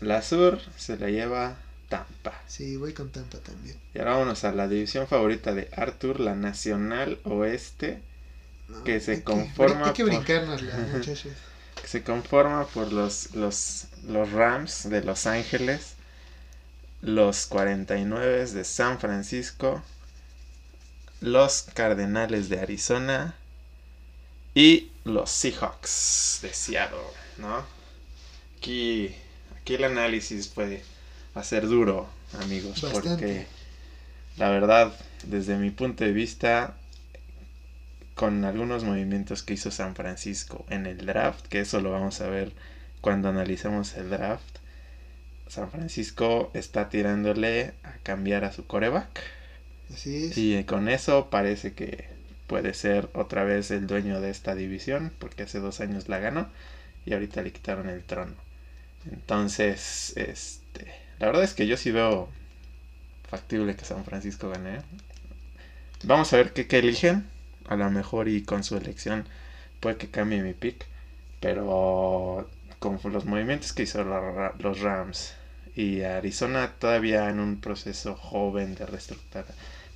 la 0.00 0.22
Sur 0.22 0.60
se 0.76 0.96
la 0.96 1.10
lleva 1.10 1.56
Tampa. 1.88 2.40
Sí, 2.46 2.76
voy 2.76 2.92
con 2.92 3.10
Tampa 3.10 3.38
también. 3.38 3.76
Y 3.94 3.98
ahora 3.98 4.12
vámonos 4.12 4.44
a 4.44 4.52
la 4.52 4.68
división 4.68 5.08
favorita 5.08 5.52
de 5.54 5.68
Arthur, 5.74 6.20
la 6.20 6.36
Nacional 6.36 7.18
Oeste, 7.24 8.00
que 8.84 9.00
se 9.00 9.24
conforma 9.24 9.88
hay 9.88 9.92
que, 9.92 10.04
brincarnos 10.04 10.62
muchachos 10.62 11.22
que 11.22 11.51
se 11.92 12.02
conforma 12.02 12.66
por 12.68 12.90
los, 12.90 13.34
los, 13.34 13.84
los 14.04 14.32
Rams 14.32 14.88
de 14.88 15.04
Los 15.04 15.26
Ángeles, 15.26 15.92
los 17.02 17.44
49 17.44 18.46
de 18.46 18.64
San 18.64 18.98
Francisco, 18.98 19.82
los 21.20 21.66
Cardenales 21.74 22.48
de 22.48 22.60
Arizona 22.60 23.34
y 24.54 24.90
los 25.04 25.28
Seahawks 25.28 26.38
de 26.40 26.54
Seattle, 26.54 26.96
¿no? 27.36 27.62
Aquí, 28.56 29.14
aquí 29.60 29.74
el 29.74 29.84
análisis 29.84 30.48
puede 30.48 30.82
ser 31.42 31.68
duro, 31.68 32.08
amigos, 32.40 32.86
porque 32.90 33.46
la 34.38 34.48
verdad, 34.48 34.94
desde 35.24 35.58
mi 35.58 35.70
punto 35.70 36.04
de 36.04 36.12
vista, 36.12 36.74
con 38.14 38.44
algunos 38.44 38.84
movimientos 38.84 39.42
que 39.42 39.54
hizo 39.54 39.70
San 39.70 39.94
Francisco 39.94 40.64
en 40.68 40.86
el 40.86 41.06
draft, 41.06 41.46
que 41.46 41.60
eso 41.60 41.80
lo 41.80 41.90
vamos 41.90 42.20
a 42.20 42.28
ver 42.28 42.52
cuando 43.00 43.28
analicemos 43.28 43.94
el 43.96 44.10
draft. 44.10 44.58
San 45.48 45.70
Francisco 45.70 46.50
está 46.54 46.88
tirándole 46.88 47.74
a 47.82 47.92
cambiar 48.02 48.44
a 48.44 48.52
su 48.52 48.66
coreback. 48.66 49.20
Así 49.92 50.26
es. 50.26 50.38
Y 50.38 50.64
con 50.64 50.88
eso 50.88 51.28
parece 51.30 51.74
que 51.74 52.08
puede 52.46 52.74
ser 52.74 53.10
otra 53.14 53.44
vez 53.44 53.70
el 53.70 53.86
dueño 53.86 54.20
de 54.20 54.30
esta 54.30 54.54
división, 54.54 55.12
porque 55.18 55.42
hace 55.44 55.58
dos 55.58 55.80
años 55.80 56.08
la 56.08 56.18
ganó 56.18 56.48
y 57.04 57.12
ahorita 57.12 57.42
le 57.42 57.52
quitaron 57.52 57.88
el 57.88 58.02
trono. 58.02 58.34
Entonces, 59.10 60.12
este, 60.16 60.86
la 61.18 61.26
verdad 61.26 61.44
es 61.44 61.54
que 61.54 61.66
yo 61.66 61.76
sí 61.76 61.90
veo 61.90 62.28
factible 63.28 63.74
que 63.74 63.84
San 63.84 64.04
Francisco 64.04 64.50
gane. 64.50 64.80
Vamos 66.04 66.32
a 66.32 66.36
ver 66.36 66.52
qué, 66.52 66.66
qué 66.66 66.78
eligen 66.78 67.26
a 67.68 67.76
lo 67.76 67.90
mejor 67.90 68.28
y 68.28 68.42
con 68.42 68.64
su 68.64 68.76
elección 68.76 69.26
puede 69.80 69.96
que 69.96 70.08
cambie 70.08 70.42
mi 70.42 70.54
pick. 70.54 70.86
Pero 71.40 72.48
con 72.78 72.98
los 73.12 73.24
movimientos 73.24 73.72
que 73.72 73.84
hizo 73.84 74.04
los 74.04 74.80
Rams 74.80 75.34
y 75.74 76.02
Arizona 76.02 76.72
todavía 76.78 77.28
en 77.30 77.40
un 77.40 77.60
proceso 77.60 78.14
joven 78.14 78.74
de 78.74 78.86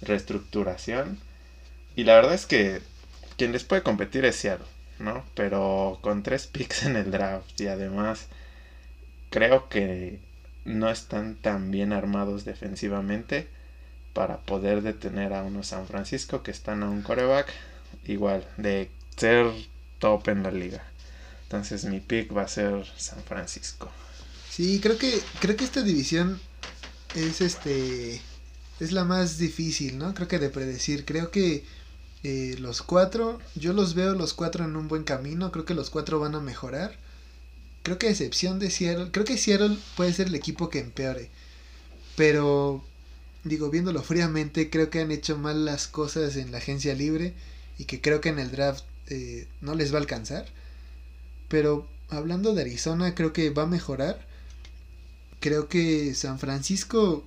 reestructuración. 0.02 1.18
Y 1.94 2.04
la 2.04 2.14
verdad 2.14 2.34
es 2.34 2.46
que 2.46 2.80
quien 3.36 3.52
les 3.52 3.64
puede 3.64 3.82
competir 3.82 4.24
es 4.24 4.36
Seattle, 4.36 4.66
¿no? 4.98 5.24
Pero 5.34 5.98
con 6.00 6.22
tres 6.22 6.46
picks 6.46 6.84
en 6.84 6.96
el 6.96 7.10
draft 7.10 7.60
y 7.60 7.66
además 7.68 8.28
creo 9.30 9.68
que 9.68 10.20
no 10.64 10.90
están 10.90 11.36
tan 11.36 11.70
bien 11.70 11.92
armados 11.92 12.44
defensivamente 12.44 13.48
para 14.16 14.38
poder 14.38 14.80
detener 14.80 15.34
a 15.34 15.42
unos 15.42 15.66
San 15.66 15.86
Francisco 15.86 16.42
que 16.42 16.50
están 16.50 16.82
a 16.82 16.88
un 16.88 17.02
coreback 17.02 17.52
igual 18.06 18.48
de 18.56 18.88
ser 19.14 19.52
top 19.98 20.28
en 20.28 20.42
la 20.42 20.50
liga. 20.50 20.82
Entonces 21.42 21.84
mi 21.84 22.00
pick 22.00 22.34
va 22.34 22.40
a 22.40 22.48
ser 22.48 22.86
San 22.96 23.22
Francisco. 23.24 23.90
Sí, 24.50 24.80
creo 24.80 24.96
que 24.96 25.20
creo 25.40 25.54
que 25.54 25.64
esta 25.64 25.82
división 25.82 26.40
es 27.14 27.42
este 27.42 28.22
es 28.80 28.92
la 28.92 29.04
más 29.04 29.36
difícil, 29.36 29.98
¿no? 29.98 30.14
Creo 30.14 30.28
que 30.28 30.38
de 30.38 30.48
predecir. 30.48 31.04
Creo 31.04 31.30
que 31.30 31.64
eh, 32.22 32.56
los 32.58 32.80
cuatro, 32.80 33.38
yo 33.54 33.74
los 33.74 33.92
veo 33.92 34.14
los 34.14 34.32
cuatro 34.32 34.64
en 34.64 34.76
un 34.76 34.88
buen 34.88 35.04
camino. 35.04 35.52
Creo 35.52 35.66
que 35.66 35.74
los 35.74 35.90
cuatro 35.90 36.20
van 36.20 36.34
a 36.34 36.40
mejorar. 36.40 36.96
Creo 37.82 37.98
que 37.98 38.06
a 38.06 38.10
excepción 38.12 38.60
de 38.60 38.70
Seattle, 38.70 39.10
creo 39.12 39.26
que 39.26 39.36
Seattle 39.36 39.76
puede 39.94 40.14
ser 40.14 40.28
el 40.28 40.34
equipo 40.34 40.70
que 40.70 40.78
empeore. 40.78 41.28
Pero 42.16 42.82
digo, 43.48 43.70
viéndolo 43.70 44.02
fríamente, 44.02 44.70
creo 44.70 44.90
que 44.90 45.00
han 45.00 45.10
hecho 45.10 45.38
mal 45.38 45.64
las 45.64 45.86
cosas 45.86 46.36
en 46.36 46.52
la 46.52 46.58
agencia 46.58 46.94
libre 46.94 47.34
y 47.78 47.84
que 47.84 48.00
creo 48.00 48.20
que 48.20 48.28
en 48.28 48.38
el 48.38 48.50
draft 48.50 48.84
eh, 49.08 49.46
no 49.60 49.74
les 49.74 49.92
va 49.92 49.98
a 49.98 50.00
alcanzar. 50.00 50.46
Pero 51.48 51.86
hablando 52.08 52.54
de 52.54 52.62
Arizona, 52.62 53.14
creo 53.14 53.32
que 53.32 53.50
va 53.50 53.62
a 53.62 53.66
mejorar. 53.66 54.26
Creo 55.40 55.68
que 55.68 56.14
San 56.14 56.38
Francisco 56.38 57.24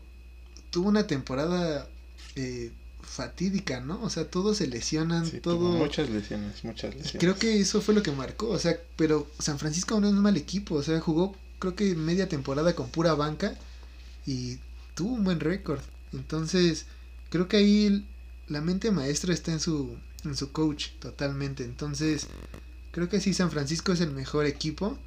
tuvo 0.71 0.89
una 0.89 1.07
temporada 1.07 1.87
eh, 2.35 2.71
fatídica, 3.01 3.79
¿no? 3.79 4.01
O 4.01 4.09
sea, 4.09 4.29
todos 4.29 4.57
se 4.57 4.67
lesionan, 4.67 5.29
todo... 5.41 5.77
Muchas 5.77 6.09
lesiones, 6.09 6.63
muchas 6.63 6.95
lesiones. 6.95 7.19
Creo 7.19 7.37
que 7.37 7.59
eso 7.59 7.81
fue 7.81 7.93
lo 7.93 8.03
que 8.03 8.11
marcó, 8.11 8.49
o 8.49 8.59
sea, 8.59 8.77
pero 8.95 9.27
San 9.39 9.59
Francisco 9.59 9.99
no 9.99 10.07
es 10.07 10.13
un 10.13 10.21
mal 10.21 10.37
equipo, 10.37 10.75
o 10.75 10.83
sea, 10.83 10.99
jugó 10.99 11.35
creo 11.59 11.75
que 11.75 11.93
media 11.95 12.27
temporada 12.27 12.73
con 12.73 12.89
pura 12.89 13.13
banca 13.13 13.55
y 14.25 14.57
tuvo 14.95 15.13
un 15.13 15.23
buen 15.23 15.39
récord. 15.39 15.81
Entonces, 16.13 16.85
creo 17.29 17.47
que 17.47 17.57
ahí 17.57 18.05
la 18.47 18.61
mente 18.61 18.91
maestra 18.91 19.33
está 19.33 19.51
en 19.51 19.59
su, 19.59 19.95
en 20.25 20.35
su 20.35 20.51
coach 20.51 20.89
totalmente. 20.99 21.63
Entonces, 21.63 22.27
creo 22.91 23.09
que 23.09 23.21
sí, 23.21 23.33
San 23.33 23.51
Francisco 23.51 23.91
es 23.91 24.01
el 24.01 24.11
mejor 24.11 24.45
equipo. 24.45 24.97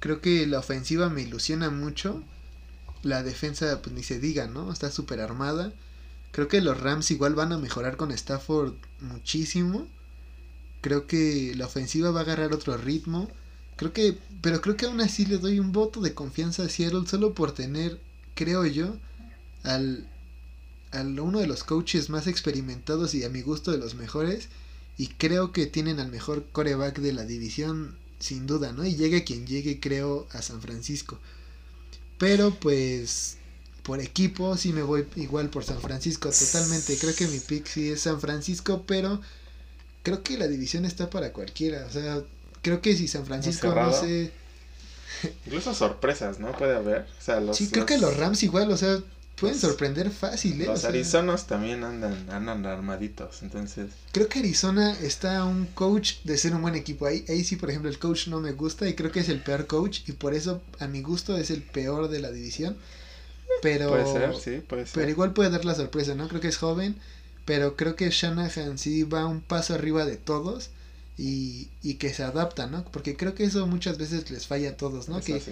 Creo 0.00 0.20
que 0.20 0.46
la 0.46 0.58
ofensiva 0.58 1.08
me 1.08 1.22
ilusiona 1.22 1.70
mucho. 1.70 2.22
La 3.02 3.22
defensa, 3.22 3.80
pues 3.82 3.94
ni 3.94 4.02
se 4.02 4.18
diga, 4.18 4.46
¿no? 4.48 4.72
Está 4.72 4.90
súper 4.90 5.20
armada. 5.20 5.72
Creo 6.32 6.48
que 6.48 6.60
los 6.60 6.80
Rams 6.80 7.10
igual 7.10 7.34
van 7.34 7.52
a 7.52 7.58
mejorar 7.58 7.96
con 7.96 8.10
Stafford 8.10 8.74
muchísimo. 9.00 9.86
Creo 10.80 11.06
que 11.06 11.54
la 11.56 11.66
ofensiva 11.66 12.10
va 12.10 12.20
a 12.20 12.22
agarrar 12.24 12.52
otro 12.52 12.76
ritmo. 12.76 13.30
Creo 13.76 13.92
que, 13.92 14.18
pero 14.42 14.60
creo 14.60 14.76
que 14.76 14.86
aún 14.86 15.00
así 15.00 15.24
le 15.24 15.38
doy 15.38 15.60
un 15.60 15.72
voto 15.72 16.00
de 16.00 16.14
confianza 16.14 16.64
a 16.64 16.68
Seattle 16.68 17.06
solo 17.06 17.34
por 17.34 17.52
tener, 17.52 18.00
creo 18.34 18.66
yo, 18.66 18.96
al 19.62 20.08
a 20.92 21.02
uno 21.02 21.40
de 21.40 21.46
los 21.46 21.64
coaches 21.64 22.10
más 22.10 22.26
experimentados 22.26 23.14
y 23.14 23.24
a 23.24 23.28
mi 23.28 23.42
gusto 23.42 23.70
de 23.70 23.78
los 23.78 23.94
mejores. 23.94 24.48
Y 24.96 25.08
creo 25.08 25.52
que 25.52 25.66
tienen 25.66 26.00
al 26.00 26.10
mejor 26.10 26.44
coreback 26.50 26.98
de 26.98 27.12
la 27.12 27.24
división, 27.24 27.96
sin 28.18 28.46
duda, 28.46 28.72
¿no? 28.72 28.84
Y 28.84 28.96
llegue 28.96 29.24
quien 29.24 29.46
llegue, 29.46 29.78
creo, 29.78 30.26
a 30.32 30.42
San 30.42 30.60
Francisco. 30.60 31.18
Pero 32.18 32.50
pues 32.50 33.36
por 33.84 34.00
equipo 34.00 34.56
sí 34.56 34.72
me 34.72 34.82
voy 34.82 35.06
igual 35.16 35.48
por 35.48 35.64
San 35.64 35.80
Francisco, 35.80 36.30
totalmente. 36.30 36.98
Creo 36.98 37.14
que 37.14 37.28
mi 37.28 37.38
pick 37.38 37.66
sí 37.66 37.90
es 37.90 38.02
San 38.02 38.20
Francisco, 38.20 38.84
pero 38.86 39.20
creo 40.02 40.22
que 40.22 40.36
la 40.36 40.48
división 40.48 40.84
está 40.84 41.08
para 41.08 41.32
cualquiera. 41.32 41.86
O 41.86 41.90
sea, 41.90 42.22
creo 42.60 42.82
que 42.82 42.96
si 42.96 43.08
San 43.08 43.24
Francisco, 43.24 43.74
no 43.74 43.92
sé. 43.92 44.32
Incluso 45.46 45.74
sorpresas, 45.74 46.38
¿no? 46.38 46.52
Puede 46.52 46.76
haber. 46.76 47.06
O 47.18 47.22
sea, 47.22 47.40
los, 47.40 47.56
sí, 47.56 47.68
creo 47.70 47.86
que 47.86 47.98
los 47.98 48.16
Rams 48.16 48.42
igual, 48.42 48.70
o 48.70 48.76
sea, 48.76 48.98
pueden 49.38 49.58
sorprender 49.58 50.10
fácil, 50.10 50.60
¿eh? 50.62 50.68
O 50.68 50.72
Los 50.72 50.80
sea, 50.80 50.90
Arizonos 50.90 51.46
también 51.46 51.84
andan, 51.84 52.28
andan 52.30 52.66
armaditos. 52.66 53.42
Entonces, 53.42 53.90
Creo 54.12 54.28
que 54.28 54.38
Arizona 54.40 54.92
está 55.00 55.44
un 55.44 55.66
coach 55.66 56.16
de 56.24 56.36
ser 56.38 56.54
un 56.54 56.62
buen 56.62 56.74
equipo. 56.74 57.06
Ahí, 57.06 57.24
ahí 57.28 57.44
sí, 57.44 57.56
por 57.56 57.70
ejemplo, 57.70 57.90
el 57.90 57.98
coach 57.98 58.28
no 58.28 58.40
me 58.40 58.52
gusta 58.52 58.88
y 58.88 58.94
creo 58.94 59.12
que 59.12 59.20
es 59.20 59.28
el 59.28 59.42
peor 59.42 59.66
coach 59.66 60.00
y 60.08 60.12
por 60.12 60.34
eso, 60.34 60.62
a 60.78 60.88
mi 60.88 61.02
gusto, 61.02 61.36
es 61.36 61.50
el 61.50 61.62
peor 61.62 62.08
de 62.08 62.20
la 62.20 62.30
división. 62.30 62.76
Pero, 63.60 63.88
puede 63.88 64.06
ser, 64.06 64.36
sí, 64.36 64.60
puede 64.66 64.86
ser. 64.86 64.94
pero 64.94 65.10
igual 65.10 65.32
puede 65.32 65.50
dar 65.50 65.64
la 65.64 65.74
sorpresa, 65.74 66.14
¿no? 66.14 66.28
Creo 66.28 66.40
que 66.40 66.48
es 66.48 66.58
joven, 66.58 66.96
pero 67.44 67.76
creo 67.76 67.96
que 67.96 68.10
Shanahan 68.10 68.78
sí 68.78 69.02
va 69.04 69.26
un 69.26 69.40
paso 69.40 69.74
arriba 69.74 70.04
de 70.04 70.16
todos 70.16 70.70
y, 71.16 71.70
y 71.82 71.94
que 71.94 72.14
se 72.14 72.22
adapta, 72.22 72.66
¿no? 72.68 72.84
Porque 72.92 73.16
creo 73.16 73.34
que 73.34 73.44
eso 73.44 73.66
muchas 73.66 73.98
veces 73.98 74.30
les 74.30 74.46
falla 74.46 74.70
a 74.70 74.76
todos, 74.76 75.08
¿no? 75.08 75.20
Que, 75.20 75.42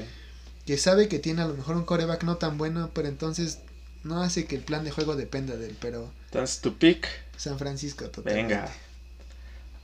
que 0.67 0.79
sabe 0.79 1.09
que 1.09 1.19
tiene 1.19 1.43
a 1.43 1.49
lo 1.49 1.55
mejor 1.55 1.77
un 1.77 1.85
coreback 1.85 2.25
no 2.25 2.37
tan 2.37 2.59
bueno, 2.59 2.91
pero 2.95 3.09
entonces 3.09 3.61
no 4.07 4.23
hace 4.23 4.47
que 4.47 4.57
el 4.57 4.63
plan 4.63 4.85
de 4.85 4.91
juego 4.91 5.17
dependa 5.17 5.57
de 5.57 5.69
él, 5.69 5.77
pero 5.81 6.11
Entonces, 6.27 6.61
tu 6.61 6.77
pick, 6.77 7.07
San 7.37 7.59
Francisco 7.59 8.09
totalmente. 8.11 8.55
venga. 8.55 8.73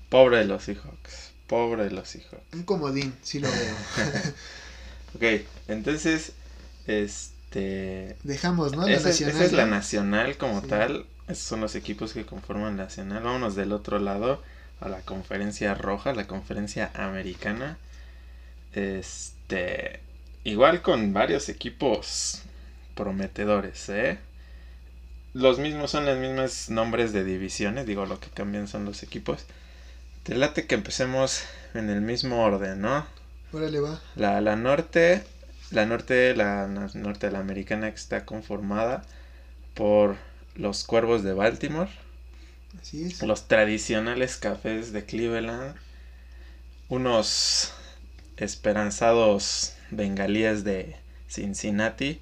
Pobre 0.09 0.39
de 0.39 0.45
los 0.45 0.63
Seahawks. 0.65 1.31
Pobre 1.47 1.85
de 1.85 1.91
los 1.91 2.09
Seahawks. 2.09 2.43
Un 2.55 2.63
comodín, 2.65 3.15
sí 3.23 3.39
lo 3.41 3.49
veo. 3.51 3.75
Ok, 5.15 5.43
entonces, 5.69 6.33
este... 6.87 8.17
Dejamos, 8.23 8.73
¿no? 8.75 8.87
La 8.87 8.93
esa, 8.97 9.11
es- 9.11 9.21
nacional. 9.21 9.35
esa 9.37 9.45
es 9.45 9.53
la 9.53 9.67
nacional 9.67 10.37
como 10.39 10.63
Sí. 10.63 10.69
tal. 10.69 11.07
Esos 11.29 11.45
son 11.45 11.61
los 11.61 11.75
equipos 11.75 12.15
que 12.15 12.25
conforman 12.25 12.79
la 12.79 12.85
nacional. 12.85 13.23
Vámonos 13.23 13.55
del 13.55 13.73
otro 13.73 13.99
lado 13.99 14.43
a 14.81 14.89
la 14.89 15.01
conferencia 15.03 15.75
roja, 15.75 16.15
la 16.15 16.27
conferencia 16.27 16.91
americana. 16.95 17.77
Este, 18.73 20.01
igual 20.45 20.81
con 20.83 21.13
varios 21.13 21.49
equipos 21.51 22.41
prometedores, 22.95 23.89
¿eh? 23.89 24.19
Los 25.35 25.59
mismos 25.59 25.91
son 25.91 26.07
los 26.07 26.19
mismos 26.19 26.71
nombres 26.71 27.13
de 27.13 27.25
divisiones, 27.25 27.87
digo, 27.87 28.07
lo 28.07 28.21
que 28.21 28.31
cambian 28.31 28.69
son 28.69 28.85
los 28.85 29.03
equipos. 29.03 29.45
Te 30.25 30.35
late 30.35 30.67
que 30.67 30.75
empecemos 30.75 31.45
en 31.75 31.91
el 31.91 32.01
mismo 32.03 32.45
orden, 32.45 32.81
¿no? 32.83 33.07
Órale, 33.53 33.81
va. 33.81 34.01
La, 34.15 34.41
la 34.41 34.57
norte, 34.57 35.23
la 35.71 35.87
norte, 35.87 36.35
la 36.35 36.67
norte 36.69 37.27
de 37.27 37.33
la 37.33 37.41
americana 37.41 37.91
que 37.91 37.97
está 37.97 38.25
conformada 38.25 39.05
por 39.75 40.17
los 40.57 40.85
cuervos 40.85 41.23
de 41.25 41.35
Baltimore, 41.35 41.91
Así 42.81 43.05
es. 43.05 43.23
los 43.23 43.49
tradicionales 43.49 44.37
cafés 44.37 44.93
de 44.93 45.05
Cleveland, 45.07 45.75
unos 46.89 47.73
esperanzados 48.37 49.75
bengalíes 49.91 50.65
de 50.65 50.97
Cincinnati 51.29 52.21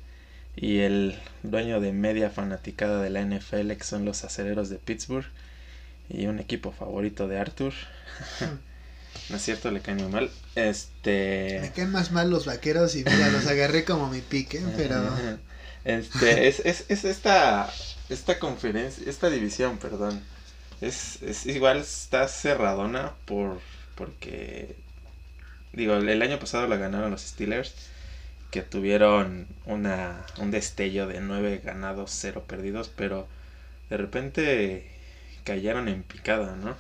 y 0.61 0.81
el 0.81 1.19
dueño 1.43 1.81
de 1.81 1.93
media 1.93 2.29
fanaticada 2.31 3.03
de 3.03 3.09
la 3.09 3.23
NFL 3.23 3.73
que 3.73 3.85
son 3.85 4.05
los 4.05 4.25
acereros 4.25 4.69
de 4.69 4.77
Pittsburgh 4.77 5.27
y 6.11 6.27
un 6.27 6.39
equipo 6.39 6.71
favorito 6.71 7.29
de 7.29 7.39
Arthur. 7.39 7.73
no 9.31 9.37
es 9.37 9.43
cierto, 9.43 9.71
le 9.71 9.81
muy 9.95 10.13
mal. 10.13 10.31
Este 10.55 11.61
Me 11.63 11.73
caen 11.73 11.91
más 11.91 12.13
mal 12.13 12.29
los 12.29 12.45
vaqueros 12.45 12.95
y 12.95 13.05
mira, 13.05 13.31
los 13.31 13.47
agarré 13.47 13.85
como 13.85 14.11
mi 14.11 14.21
pique, 14.21 14.61
pero 14.77 15.03
Este, 15.83 16.47
es, 16.47 16.61
es, 16.67 16.85
es 16.89 17.05
esta, 17.07 17.73
esta 18.11 18.39
conferencia, 18.39 19.09
esta 19.09 19.31
división, 19.31 19.79
perdón. 19.79 20.21
Es, 20.83 21.23
es 21.23 21.47
igual 21.47 21.79
está 21.79 22.29
cerradona 22.29 23.13
por, 23.25 23.61
porque, 23.95 24.77
digo, 25.73 25.95
el 25.95 26.21
año 26.21 26.39
pasado 26.39 26.67
la 26.67 26.77
ganaron 26.77 27.11
los 27.11 27.23
Steelers, 27.23 27.73
que 28.51 28.63
tuvieron 28.63 29.47
una, 29.67 30.25
un 30.39 30.51
destello 30.51 31.07
de 31.07 31.21
nueve 31.21 31.61
ganados, 31.65 32.11
cero 32.13 32.45
perdidos, 32.47 32.91
pero 32.95 33.29
de 33.91 33.97
repente 33.97 34.91
cayeron 35.45 35.89
en 35.89 36.03
picada, 36.03 36.57
¿no? 36.57 36.77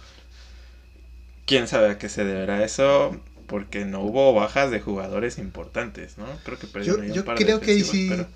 ¿Quién 1.46 1.66
sabe 1.68 1.90
a 1.90 1.98
qué 1.98 2.08
se 2.08 2.24
deberá 2.24 2.62
eso? 2.64 3.20
Porque 3.46 3.84
no 3.84 4.00
hubo 4.00 4.32
bajas 4.34 4.70
de 4.70 4.80
jugadores 4.80 5.38
importantes, 5.38 6.18
¿no? 6.18 6.26
Creo 6.44 6.58
que 6.58 6.66
perdieron 6.68 7.06
un 7.06 7.12
yo 7.12 7.24
par 7.24 7.36
de 7.38 7.44
creo 7.44 7.60
que 7.60 7.82
sí- 7.84 8.06
pero- 8.08 8.28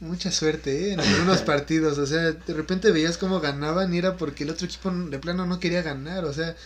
mucha 0.00 0.30
suerte, 0.30 0.88
¿eh? 0.90 0.92
En 0.94 1.00
algunos 1.00 1.42
partidos, 1.42 1.98
o 1.98 2.06
sea, 2.06 2.32
de 2.32 2.54
repente 2.54 2.90
veías 2.92 3.18
cómo 3.18 3.40
ganaban 3.40 3.92
y 3.94 3.98
era 3.98 4.16
porque 4.16 4.44
el 4.44 4.50
otro 4.50 4.66
equipo 4.66 4.90
de 4.90 5.18
plano 5.18 5.46
no 5.46 5.60
quería 5.60 5.82
ganar, 5.82 6.24
o 6.24 6.32
sea, 6.32 6.56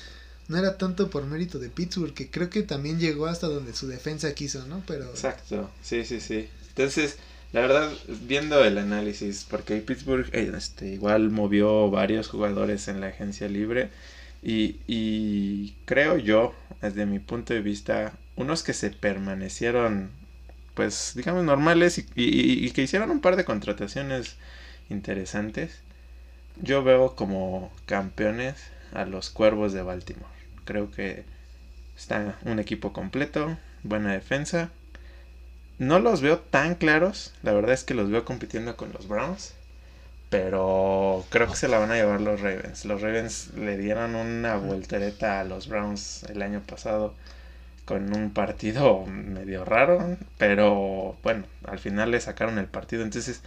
no 0.48 0.58
era 0.58 0.76
tanto 0.78 1.10
por 1.10 1.24
mérito 1.26 1.58
de 1.58 1.68
Pittsburgh, 1.70 2.14
que 2.14 2.30
creo 2.30 2.50
que 2.50 2.62
también 2.62 2.98
llegó 2.98 3.26
hasta 3.26 3.46
donde 3.46 3.74
su 3.74 3.86
defensa 3.88 4.34
quiso, 4.34 4.66
¿no? 4.66 4.82
Pero 4.86 5.04
Exacto, 5.10 5.70
sí, 5.82 6.04
sí, 6.04 6.20
sí. 6.20 6.48
Entonces, 6.68 7.18
la 7.52 7.60
verdad, 7.60 7.90
viendo 8.26 8.64
el 8.64 8.78
análisis, 8.78 9.46
porque 9.48 9.76
Pittsburgh 9.78 10.28
eh, 10.32 10.52
este, 10.56 10.88
igual 10.88 11.30
movió 11.30 11.90
varios 11.90 12.28
jugadores 12.28 12.88
en 12.88 13.00
la 13.00 13.08
agencia 13.08 13.48
libre 13.48 13.90
y, 14.42 14.76
y 14.86 15.74
creo 15.84 16.16
yo, 16.18 16.54
desde 16.80 17.06
mi 17.06 17.18
punto 17.18 17.54
de 17.54 17.60
vista, 17.60 18.12
unos 18.36 18.62
que 18.62 18.72
se 18.72 18.90
permanecieron, 18.90 20.10
pues, 20.74 21.12
digamos, 21.14 21.44
normales 21.44 21.98
y, 21.98 22.06
y- 22.16 22.66
y 22.66 22.70
que 22.70 22.82
hicieron 22.82 23.10
un 23.10 23.20
par 23.20 23.36
de 23.36 23.44
contrataciones 23.44 24.36
interesantes, 24.90 25.80
yo 26.60 26.82
veo 26.82 27.14
como 27.16 27.72
campeones 27.86 28.56
a 28.94 29.04
los 29.06 29.30
Cuervos 29.30 29.72
de 29.72 29.82
Baltimore. 29.82 30.26
Creo 30.64 30.90
que 30.90 31.24
está 31.96 32.38
un 32.44 32.58
equipo 32.60 32.92
completo, 32.92 33.58
buena 33.84 34.12
defensa. 34.12 34.70
No 35.78 35.98
los 35.98 36.20
veo 36.20 36.38
tan 36.38 36.74
claros, 36.76 37.32
la 37.42 37.52
verdad 37.52 37.72
es 37.72 37.84
que 37.84 37.94
los 37.94 38.10
veo 38.10 38.24
compitiendo 38.24 38.76
con 38.76 38.92
los 38.92 39.08
Browns, 39.08 39.54
pero 40.30 41.24
creo 41.30 41.48
que 41.48 41.56
se 41.56 41.68
la 41.68 41.78
van 41.78 41.92
a 41.92 41.96
llevar 41.96 42.20
los 42.20 42.40
Ravens. 42.40 42.84
Los 42.86 43.02
Ravens 43.02 43.52
le 43.56 43.78
dieron 43.78 44.14
una 44.16 44.56
voltereta 44.56 45.40
a 45.40 45.44
los 45.44 45.68
Browns 45.68 46.24
el 46.24 46.42
año 46.42 46.62
pasado 46.66 47.14
con 47.86 48.14
un 48.16 48.30
partido 48.32 49.06
medio 49.06 49.64
raro, 49.64 50.18
pero 50.38 51.16
bueno, 51.22 51.44
al 51.66 51.78
final 51.80 52.12
le 52.12 52.20
sacaron 52.20 52.58
el 52.58 52.66
partido, 52.68 53.02
entonces 53.04 53.42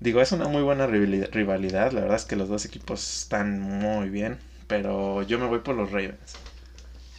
digo, 0.00 0.20
es 0.22 0.32
una 0.32 0.48
muy 0.48 0.62
buena 0.62 0.86
rivali- 0.88 1.28
rivalidad, 1.30 1.92
la 1.92 2.02
verdad 2.02 2.16
es 2.18 2.24
que 2.26 2.36
los 2.36 2.48
dos 2.48 2.64
equipos 2.66 3.22
están 3.22 3.60
muy 3.60 4.10
bien, 4.10 4.38
pero 4.66 5.22
yo 5.22 5.38
me 5.38 5.46
voy 5.46 5.60
por 5.60 5.74
los 5.74 5.90
Ravens. 5.90 6.18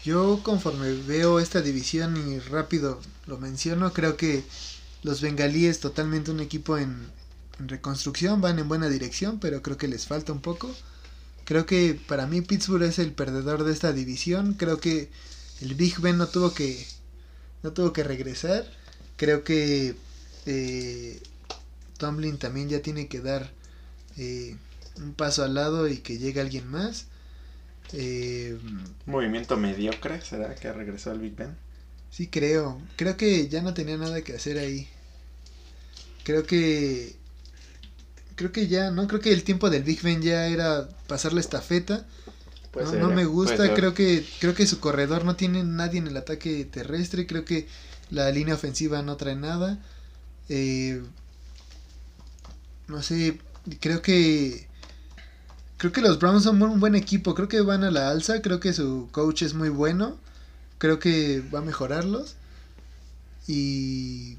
yo 0.03 0.41
conforme 0.43 0.93
veo 0.93 1.39
esta 1.39 1.61
división 1.61 2.15
y 2.17 2.39
rápido 2.39 2.99
lo 3.27 3.37
menciono, 3.37 3.93
creo 3.93 4.17
que 4.17 4.43
los 5.03 5.21
bengalíes 5.21 5.79
totalmente 5.79 6.31
un 6.31 6.39
equipo 6.39 6.77
en, 6.77 7.07
reconstrucción, 7.59 8.41
van 8.41 8.59
en 8.59 8.67
buena 8.67 8.89
dirección, 8.89 9.39
pero 9.39 9.61
creo 9.61 9.77
que 9.77 9.87
les 9.87 10.07
falta 10.07 10.33
un 10.33 10.41
poco. 10.41 10.73
Creo 11.45 11.65
que 11.65 11.99
para 12.07 12.27
mí 12.27 12.41
Pittsburgh 12.41 12.83
es 12.83 12.99
el 12.99 13.11
perdedor 13.11 13.63
de 13.63 13.71
esta 13.71 13.93
división. 13.93 14.53
Creo 14.53 14.79
que 14.79 15.09
el 15.61 15.75
Big 15.75 15.99
Ben 15.99 16.17
no 16.17 16.27
tuvo 16.27 16.53
que 16.53 16.85
no 17.63 17.71
tuvo 17.71 17.93
que 17.93 18.03
regresar. 18.03 18.65
Creo 19.15 19.43
que 19.43 19.95
eh, 20.45 21.21
Tomlin 21.97 22.37
también 22.37 22.69
ya 22.69 22.81
tiene 22.81 23.07
que 23.07 23.21
dar 23.21 23.51
eh, 24.17 24.57
un 24.97 25.13
paso 25.13 25.43
al 25.43 25.53
lado 25.53 25.87
y 25.87 25.97
que 25.97 26.17
llegue 26.17 26.41
alguien 26.41 26.67
más. 26.69 27.05
Eh, 27.93 28.57
Movimiento 29.05 29.57
mediocre, 29.57 30.21
¿será 30.21 30.53
que 30.55 30.71
regresó 30.71 31.11
el 31.11 31.19
Big 31.19 31.35
Ben? 31.35 31.57
sí 32.09 32.27
creo. 32.27 32.81
Creo 32.95 33.17
que 33.17 33.47
ya 33.49 33.61
no 33.61 33.73
tenía 33.73 33.97
nada 33.97 34.21
que 34.23 34.33
hacer 34.35 34.57
ahí. 34.57 34.87
Creo 36.23 36.43
que 36.45 37.15
creo 38.35 38.51
que 38.51 38.67
ya, 38.67 38.91
¿no? 38.91 39.07
Creo 39.07 39.21
que 39.21 39.31
el 39.33 39.43
tiempo 39.43 39.69
del 39.69 39.83
Big 39.83 40.01
Ben 40.01 40.21
ya 40.21 40.47
era 40.47 40.89
pasar 41.07 41.33
la 41.33 41.39
estafeta. 41.41 42.05
Puede 42.71 42.87
no, 42.87 42.91
ser, 42.91 43.01
no 43.01 43.11
me 43.11 43.25
puede 43.25 43.25
gusta, 43.25 43.73
creo 43.73 43.93
que 43.93 44.25
creo 44.39 44.53
que 44.55 44.67
su 44.67 44.79
corredor 44.79 45.25
no 45.25 45.35
tiene 45.35 45.63
nadie 45.63 45.99
en 45.99 46.07
el 46.07 46.17
ataque 46.17 46.65
terrestre, 46.65 47.27
creo 47.27 47.45
que 47.45 47.67
la 48.09 48.31
línea 48.31 48.55
ofensiva 48.55 49.01
no 49.01 49.17
trae 49.17 49.35
nada. 49.35 49.79
Eh, 50.49 51.03
no 52.87 53.01
sé, 53.01 53.39
creo 53.79 54.01
que 54.01 54.67
creo 55.77 55.91
que 55.91 56.01
los 56.01 56.19
Browns 56.19 56.43
son 56.43 56.61
un 56.61 56.79
buen 56.79 56.95
equipo, 56.95 57.35
creo 57.35 57.47
que 57.47 57.61
van 57.61 57.83
a 57.83 57.91
la 57.91 58.09
alza, 58.09 58.41
creo 58.41 58.59
que 58.59 58.73
su 58.73 59.09
coach 59.11 59.43
es 59.43 59.53
muy 59.53 59.69
bueno, 59.69 60.17
creo 60.77 60.99
que 60.99 61.41
va 61.53 61.59
a 61.59 61.61
mejorarlos 61.63 62.35
y 63.47 64.37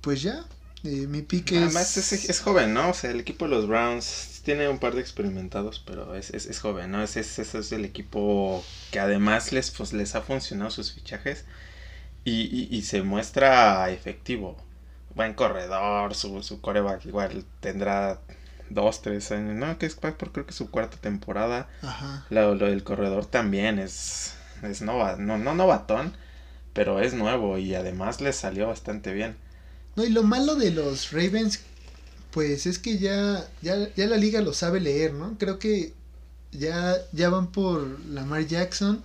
pues 0.00 0.22
ya, 0.22 0.44
eh, 0.84 1.06
mi 1.08 1.22
pick 1.22 1.52
es 1.52 1.62
Además 1.62 1.96
es, 1.96 2.12
es 2.28 2.40
joven, 2.40 2.74
¿no? 2.74 2.90
O 2.90 2.94
sea, 2.94 3.10
el 3.10 3.20
equipo 3.20 3.46
de 3.46 3.52
los 3.52 3.66
Browns 3.66 4.42
tiene 4.44 4.68
un 4.68 4.78
par 4.78 4.94
de 4.94 5.00
experimentados, 5.00 5.82
pero 5.84 6.14
es, 6.14 6.30
es, 6.30 6.46
es 6.46 6.60
joven, 6.60 6.90
¿no? 6.90 7.02
Ese 7.02 7.20
es, 7.20 7.72
el 7.72 7.84
equipo 7.84 8.62
que 8.90 9.00
además 9.00 9.52
les, 9.52 9.70
pues, 9.70 9.92
les 9.94 10.14
ha 10.14 10.20
funcionado 10.22 10.70
sus 10.70 10.92
fichajes 10.92 11.44
y, 12.24 12.42
y, 12.42 12.68
y 12.70 12.82
se 12.82 13.02
muestra 13.02 13.90
efectivo. 13.90 14.56
Buen 15.14 15.34
corredor, 15.34 16.14
su, 16.14 16.42
su 16.42 16.60
coreback 16.60 17.06
igual 17.06 17.44
tendrá 17.60 18.20
dos, 18.70 19.02
tres 19.02 19.30
años. 19.32 19.54
No, 19.56 19.78
que 19.78 19.86
es 19.86 19.94
por 19.94 20.14
creo 20.16 20.46
que 20.46 20.52
su 20.52 20.70
cuarta 20.70 20.96
temporada. 20.96 21.68
Ajá. 21.82 22.24
Lo, 22.30 22.54
lo 22.54 22.66
del 22.66 22.84
corredor 22.84 23.26
también 23.26 23.78
es, 23.78 24.34
es 24.62 24.82
nova, 24.82 25.16
no, 25.18 25.38
no 25.38 25.54
novatón, 25.54 26.16
pero 26.72 27.00
es 27.00 27.14
nuevo 27.14 27.58
y 27.58 27.74
además 27.74 28.20
le 28.20 28.32
salió 28.32 28.68
bastante 28.68 29.12
bien. 29.12 29.36
No, 29.96 30.04
y 30.04 30.08
lo 30.10 30.22
malo 30.24 30.56
de 30.56 30.70
los 30.72 31.12
Ravens, 31.12 31.60
pues 32.30 32.66
es 32.66 32.78
que 32.78 32.98
ya, 32.98 33.46
ya, 33.62 33.76
ya 33.94 34.06
la 34.06 34.16
liga 34.16 34.40
lo 34.40 34.52
sabe 34.52 34.80
leer, 34.80 35.12
¿no? 35.14 35.36
Creo 35.38 35.58
que 35.58 35.92
ya, 36.52 36.96
ya 37.12 37.28
van 37.30 37.48
por 37.52 38.00
Lamar 38.06 38.46
Jackson 38.46 39.02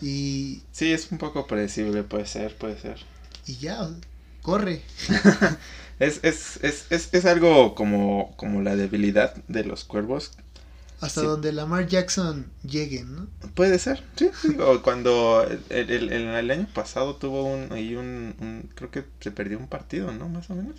y, 0.00 0.62
Sí, 0.72 0.92
es 0.92 1.10
un 1.10 1.18
poco 1.18 1.46
predecible, 1.46 2.02
puede 2.02 2.26
ser, 2.26 2.56
puede 2.56 2.78
ser. 2.78 2.98
y 3.46 3.56
ya, 3.56 3.88
corre. 4.42 4.82
Es, 5.98 6.20
es, 6.24 6.58
es, 6.62 6.86
es, 6.90 7.08
es 7.12 7.24
algo 7.26 7.74
como, 7.74 8.34
como 8.36 8.62
la 8.62 8.76
debilidad 8.76 9.34
de 9.48 9.64
los 9.64 9.84
cuervos. 9.84 10.32
Hasta 11.00 11.22
Sí. 11.22 11.26
donde 11.26 11.52
Lamar 11.52 11.86
Jackson 11.86 12.50
llegue, 12.62 13.02
¿no? 13.04 13.28
Puede 13.54 13.78
ser, 13.78 14.02
sí. 14.16 14.30
sí, 14.40 14.56
O 14.60 14.82
cuando 14.82 15.42
el, 15.48 15.90
el, 15.90 16.12
el- 16.12 16.26
el 16.28 16.50
año 16.50 16.66
pasado 16.74 17.16
tuvo 17.16 17.44
un, 17.44 17.72
ahí 17.72 17.94
un, 17.94 18.34
un- 18.40 18.70
creo 18.74 18.90
que 18.90 19.04
se 19.20 19.30
perdió 19.30 19.58
un 19.58 19.68
partido, 19.68 20.12
¿no? 20.12 20.28
Más 20.28 20.50
o 20.50 20.54
menos. 20.54 20.76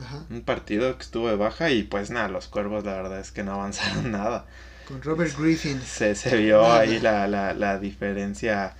Ajá. 0.00 0.24
Un 0.30 0.42
partido 0.42 0.96
que 0.96 1.02
estuvo 1.04 1.28
de 1.28 1.36
baja 1.36 1.70
y 1.70 1.82
pues 1.84 2.10
nada, 2.10 2.28
los 2.28 2.48
cuervos 2.48 2.84
la 2.84 2.94
verdad 2.94 3.20
es 3.20 3.32
que 3.32 3.42
no 3.44 3.54
avanzaron 3.54 4.10
nada. 4.12 4.46
Con 4.84 5.02
Robert 5.02 5.36
Griffin. 5.38 5.80
Se, 5.82 6.14
se 6.14 6.36
vio 6.36 6.62
Nada. 6.62 6.80
ahí 6.80 7.00
la, 7.00 7.26
la, 7.28 7.54
la 7.54 7.78
diferencia 7.78 8.74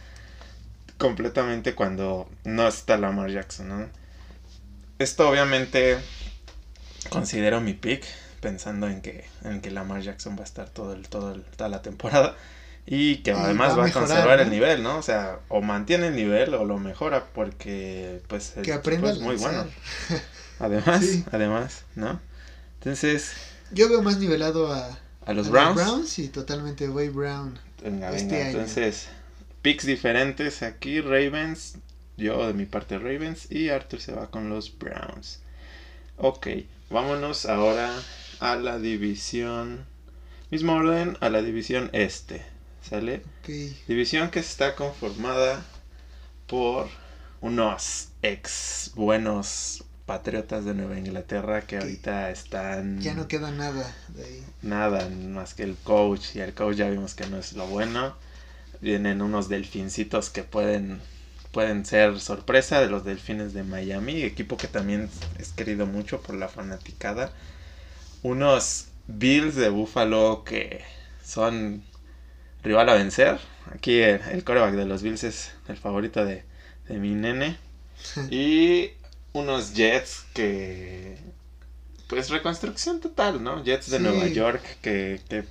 completamente 0.98 1.74
cuando 1.74 2.28
no 2.44 2.66
está 2.68 2.96
Lamar 2.96 3.30
Jackson, 3.30 3.68
¿no? 3.68 3.88
Esto 4.98 5.28
obviamente 5.28 5.98
considero 7.10 7.60
mi 7.60 7.74
pick 7.74 8.04
pensando 8.40 8.88
en 8.88 9.00
que, 9.00 9.24
en 9.44 9.60
que 9.60 9.70
Lamar 9.70 10.02
Jackson 10.02 10.36
va 10.36 10.42
a 10.42 10.44
estar 10.44 10.68
todo 10.70 10.92
el, 10.92 11.08
todo 11.08 11.34
el- 11.34 11.42
toda 11.44 11.68
la 11.68 11.82
temporada 11.82 12.36
y 12.86 13.18
que 13.18 13.32
Y 13.32 13.34
además 13.34 13.70
va 13.70 13.74
a 13.74 13.76
va 13.76 13.82
a, 13.84 13.86
mejorar, 13.86 14.08
conservar 14.08 14.36
¿no? 14.38 14.42
el 14.44 14.50
nivel, 14.50 14.82
¿no? 14.82 14.98
O 14.98 15.02
sea, 15.02 15.40
o 15.48 15.60
mantiene 15.62 16.08
el 16.08 16.16
nivel 16.16 16.54
o 16.54 16.64
lo 16.64 16.78
mejora 16.78 17.26
porque 17.34 18.20
pues 18.28 18.56
el 18.56 18.62
Que 18.62 18.72
equipo 18.72 18.80
aprenda 18.80 19.08
a 19.08 19.12
es 19.12 19.18
muy 19.20 19.36
bueno. 19.36 19.66
Además, 20.58 21.04
Sí. 21.04 21.24
además, 21.32 21.84
¿no? 21.94 22.20
Entonces, 22.80 23.32
Yo 23.70 23.88
veo 23.88 24.02
más 24.02 24.18
nivelado 24.18 24.72
a, 24.72 24.98
a 25.24 25.32
los 25.32 25.48
a 25.48 25.50
Browns 25.50 26.18
y 26.18 26.28
totalmente 26.28 26.88
Way 26.88 27.08
Brown. 27.10 27.58
Venga, 27.82 28.12
este 28.12 28.36
venga, 28.36 28.46
año. 28.48 28.60
entonces, 28.60 29.08
picks 29.62 29.84
diferentes 29.86 30.62
aquí, 30.62 31.00
Ravens, 31.00 31.78
yo 32.16 32.46
de 32.46 32.54
mi 32.54 32.66
parte 32.66 32.98
Ravens 32.98 33.50
y 33.50 33.68
Arthur 33.68 34.00
se 34.00 34.12
va 34.12 34.30
con 34.30 34.48
los 34.48 34.76
Browns. 34.78 35.40
Ok, 36.18 36.48
vámonos 36.90 37.46
ahora 37.46 37.92
a 38.40 38.56
la 38.56 38.78
división, 38.78 39.84
mismo 40.50 40.74
orden, 40.74 41.16
a 41.20 41.28
la 41.28 41.42
división 41.42 41.90
este, 41.92 42.42
¿sale? 42.82 43.22
Ok. 43.42 43.50
División 43.86 44.30
que 44.30 44.38
está 44.40 44.74
conformada 44.74 45.62
por 46.46 46.88
unos 47.40 48.08
ex 48.22 48.92
buenos 48.94 49.84
patriotas 50.06 50.64
de 50.64 50.72
Nueva 50.74 50.98
Inglaterra 50.98 51.62
que 51.62 51.76
Ok. 51.76 51.82
ahorita 51.82 52.30
están 52.30 53.00
Ya 53.02 53.14
no 53.14 53.26
queda 53.28 53.50
nada 53.50 53.94
de 54.08 54.24
ahí. 54.24 54.44
nada 54.62 55.08
más 55.08 55.52
que 55.54 55.64
el 55.64 55.76
coach 55.76 56.34
y 56.36 56.40
el 56.40 56.54
coach 56.54 56.76
ya 56.76 56.88
vimos 56.88 57.14
que 57.14 57.26
no 57.26 57.36
es 57.38 57.52
lo 57.54 57.66
bueno 57.66 58.14
vienen 58.80 59.20
unos 59.20 59.48
delfincitos 59.48 60.30
que 60.30 60.44
pueden 60.44 61.00
pueden 61.56 61.86
ser 61.86 62.20
sorpresa 62.20 62.80
de 62.82 62.90
los 62.90 63.04
delfines 63.04 63.54
de 63.54 63.64
Miami 63.64 64.22
equipo 64.22 64.58
que 64.58 64.68
también 64.68 65.10
es 65.40 65.52
querido 65.52 65.86
mucho 65.86 66.22
por 66.22 66.36
la 66.36 66.48
fanaticada 66.48 67.32
unos 68.22 68.88
Bills 69.06 69.56
de 69.56 69.68
Buffalo 69.70 70.44
que 70.44 70.84
son 71.24 71.84
rival 72.64 72.88
a 72.90 72.94
vencer 72.94 73.40
aquí 73.74 74.00
el, 74.00 74.20
el 74.32 74.44
coreback 74.44 74.74
de 74.74 74.86
los 74.86 75.02
Bills 75.02 75.24
es 75.24 75.52
el 75.68 75.76
favorito 75.78 76.24
de, 76.24 76.44
de 76.88 76.98
mi 76.98 77.14
nene 77.14 77.58
y 78.30 78.92
unos 79.34 79.74
Jets 79.74 80.26
que 80.34 81.18
pues 82.08 82.30
reconstrucción 82.30 83.00
total, 83.00 83.42
¿no? 83.42 83.64
Jets 83.64 83.90
de 83.90 83.98
Sí. 83.98 84.00
Nueva 84.00 84.28
York 84.28 84.62
que, 84.82 85.20
que 85.28 85.44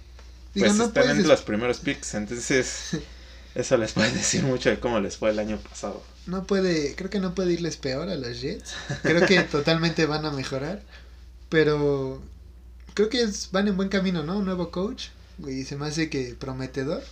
Digo, 0.54 0.74
pues 0.74 0.74
no 0.74 0.92
están 0.92 0.94
puedes 0.94 1.18
entre 1.18 1.28
los 1.28 1.42
primeros 1.44 1.80
picks, 1.82 2.16
entonces 2.16 2.88
eso 3.56 3.78
les 3.78 3.94
puede 3.94 4.12
decir 4.14 4.44
mucho 4.44 4.70
de 4.70 4.80
cómo 4.80 5.00
les 5.00 5.18
fue 5.18 5.32
el 5.32 5.40
año 5.40 5.58
pasado. 5.58 6.04
No 6.26 6.46
puede, 6.46 6.96
creo 6.96 7.10
que 7.10 7.20
no 7.20 7.36
puede 7.36 7.54
irles 7.54 7.78
peor 7.78 8.10
a 8.10 8.16
los 8.16 8.42
Jets. 8.42 8.80
Creo 9.04 9.26
que 9.26 9.44
totalmente 9.44 10.06
van 10.06 10.26
a 10.26 10.32
mejorar. 10.32 10.82
Pero 11.50 12.22
creo 12.96 13.10
que 13.10 13.24
es- 13.24 13.52
van 13.52 13.68
en 13.68 13.78
buen 13.78 13.90
camino, 13.90 14.24
¿no? 14.24 14.38
Un 14.40 14.46
nuevo 14.46 14.72
coach. 14.72 15.08
Y 15.48 15.66
se 15.66 15.76
me 15.78 15.88
hace 15.88 16.10
que 16.10 16.36
prometedor. 16.40 17.04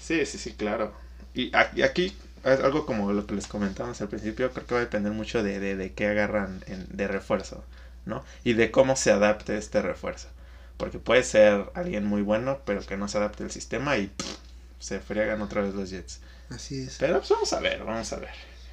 Sí, 0.00 0.26
sí, 0.26 0.38
sí, 0.38 0.52
claro. 0.52 0.92
Y 1.34 1.50
aquí, 1.82 2.16
algo 2.44 2.86
como 2.86 3.12
lo 3.12 3.26
que 3.26 3.34
les 3.34 3.46
comentábamos 3.46 4.00
al 4.00 4.08
principio, 4.08 4.52
creo 4.52 4.66
que 4.66 4.74
va 4.74 4.80
a 4.80 4.84
depender 4.84 5.12
mucho 5.12 5.42
de, 5.42 5.58
de, 5.60 5.76
de 5.76 5.92
qué 5.92 6.06
agarran 6.08 6.62
en- 6.66 6.86
de 6.90 7.08
refuerzo, 7.08 7.64
¿no? 8.04 8.24
Y 8.44 8.52
de 8.54 8.70
cómo 8.70 8.96
se 8.96 9.10
adapte 9.12 9.56
este 9.58 9.82
refuerzo. 9.82 10.28
Porque 10.76 10.98
puede 10.98 11.22
ser 11.24 11.70
alguien 11.74 12.04
muy 12.04 12.22
bueno, 12.22 12.60
pero 12.64 12.84
que 12.84 12.96
no 12.96 13.08
se 13.08 13.18
adapte 13.18 13.44
al 13.44 13.50
sistema 13.50 13.96
y 13.96 14.08
pff, 14.08 14.36
se 14.78 15.00
friegan 15.00 15.42
otra 15.42 15.62
vez 15.62 15.74
los 15.74 15.90
Jets. 15.90 16.20
Así 16.50 16.82
es. 16.82 16.96
Pero 16.98 17.18
pues 17.18 17.30
vamos 17.30 17.52
a 17.52 17.60
ver, 17.60 17.84
vamos 17.84 18.12
a 18.12 18.16
ver. 18.16 18.30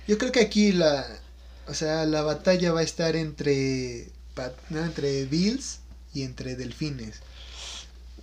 Yo 0.08 0.18
creo 0.18 0.32
que 0.32 0.42
aquí 0.42 0.72
la, 0.72 1.06
o 1.68 1.74
sea, 1.74 2.06
la 2.06 2.22
batalla 2.22 2.74
va 2.74 2.82
a 2.82 2.84
estar 2.84 3.16
entre, 3.16 4.10
no, 4.70 4.84
entre 4.84 5.26
Bills 5.26 5.80
y 6.14 6.24
entre 6.24 6.56
Delfines. 6.56 7.20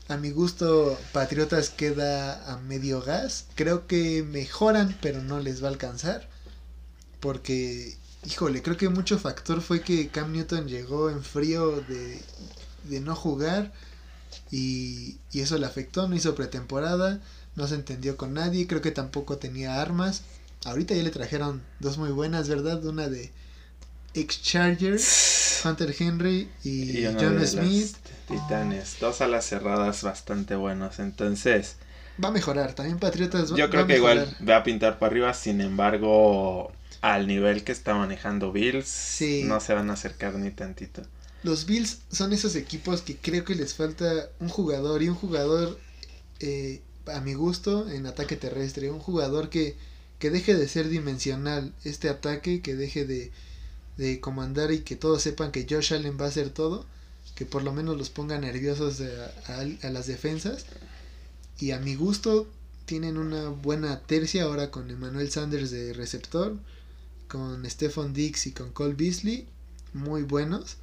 A 0.08 0.16
mi 0.16 0.30
gusto, 0.30 0.98
Patriotas 1.12 1.70
queda 1.70 2.52
a 2.52 2.58
medio 2.58 3.02
gas. 3.02 3.46
Creo 3.54 3.86
que 3.86 4.22
mejoran, 4.22 4.96
pero 5.02 5.22
no 5.22 5.38
les 5.38 5.62
va 5.62 5.68
a 5.68 5.70
alcanzar. 5.70 6.28
Porque, 7.20 7.96
híjole, 8.24 8.62
creo 8.62 8.76
que 8.76 8.88
mucho 8.88 9.18
factor 9.18 9.60
fue 9.60 9.82
que 9.82 10.08
Cam 10.08 10.32
Newton 10.32 10.66
llegó 10.66 11.10
en 11.10 11.22
frío 11.22 11.82
de, 11.82 12.20
de 12.84 13.00
no 13.00 13.14
jugar. 13.14 13.72
Y, 14.50 15.18
y 15.30 15.40
eso 15.40 15.58
le 15.58 15.66
afectó, 15.66 16.08
no 16.08 16.16
hizo 16.16 16.34
pretemporada, 16.34 17.20
no 17.58 17.66
se 17.66 17.74
entendió 17.74 18.16
con 18.16 18.32
nadie, 18.34 18.66
creo 18.66 18.80
que 18.80 18.90
tampoco 18.92 19.36
tenía 19.36 19.80
armas. 19.82 20.22
Ahorita 20.64 20.94
ya 20.94 21.02
le 21.02 21.10
trajeron 21.10 21.62
dos 21.80 21.98
muy 21.98 22.10
buenas, 22.10 22.48
¿verdad? 22.48 22.84
Una 22.86 23.08
de 23.08 23.30
ex 24.14 24.40
Charger, 24.42 24.98
Hunter 25.64 25.94
Henry 25.98 26.48
y, 26.64 27.04
John 27.04 27.46
Smith. 27.46 27.96
Titanes, 28.28 28.96
dos 29.00 29.20
alas 29.20 29.44
cerradas 29.46 30.02
bastante 30.02 30.54
buenos. 30.56 30.98
Entonces, 30.98 31.76
Va 32.22 32.28
a 32.28 32.32
mejorar, 32.32 32.74
también 32.74 32.98
Patriotas 32.98 33.52
va- 33.52 33.56
yo 33.56 33.70
creo 33.70 33.86
que 33.86 33.96
igual 33.96 34.36
va 34.46 34.56
a 34.56 34.62
pintar 34.64 34.98
para 34.98 35.10
arriba. 35.12 35.34
Sin 35.34 35.60
embargo, 35.60 36.72
al 37.00 37.26
nivel 37.28 37.62
que 37.64 37.72
está 37.72 37.94
manejando 37.94 38.50
Bills, 38.52 38.88
Sí. 38.88 39.42
no 39.44 39.60
se 39.60 39.74
van 39.74 39.88
a 39.90 39.92
acercar 39.92 40.34
ni 40.34 40.50
tantito. 40.50 41.02
Los 41.44 41.66
Bills 41.66 41.98
son 42.10 42.32
esos 42.32 42.56
equipos 42.56 43.02
que 43.02 43.16
creo 43.16 43.44
que 43.44 43.54
les 43.54 43.74
falta 43.74 44.28
un 44.40 44.48
jugador 44.48 45.02
y 45.02 45.08
un 45.08 45.14
jugador 45.14 45.78
eh, 46.40 46.82
a 47.14 47.20
mi 47.20 47.34
gusto 47.34 47.88
en 47.90 48.06
ataque 48.06 48.36
terrestre, 48.36 48.90
un 48.90 49.00
jugador 49.00 49.50
que, 49.50 49.76
que 50.18 50.30
deje 50.30 50.54
de 50.54 50.68
ser 50.68 50.88
dimensional 50.88 51.72
este 51.84 52.08
ataque, 52.08 52.60
que 52.60 52.74
deje 52.74 53.04
de, 53.04 53.30
de 53.98 54.20
comandar 54.20 54.72
y 54.72 54.80
que 54.80 54.96
todos 54.96 55.22
sepan 55.22 55.52
que 55.52 55.66
Josh 55.68 55.92
Allen 55.92 56.16
va 56.18 56.26
a 56.26 56.28
hacer 56.28 56.50
todo, 56.50 56.86
que 57.34 57.44
por 57.44 57.62
lo 57.62 57.72
menos 57.72 57.98
los 57.98 58.10
ponga 58.10 58.38
nerviosos 58.38 59.02
a, 59.46 59.90
las 59.90 60.06
defensas. 60.06 60.64
Y 61.58 61.72
a 61.72 61.80
mi 61.80 61.96
gusto 61.96 62.48
tienen 62.86 63.18
una 63.18 63.48
buena 63.48 64.00
tercia 64.00 64.44
ahora 64.44 64.70
con 64.70 64.90
Emmanuel 64.90 65.30
Sanders 65.30 65.70
de 65.70 65.92
receptor, 65.92 66.56
con 67.26 67.68
Stephon 67.68 68.14
Dix 68.14 68.46
y 68.46 68.52
con 68.52 68.70
Cole 68.72 68.94
Beasley, 68.94 69.46
muy 69.92 70.22
buenos. 70.22 70.76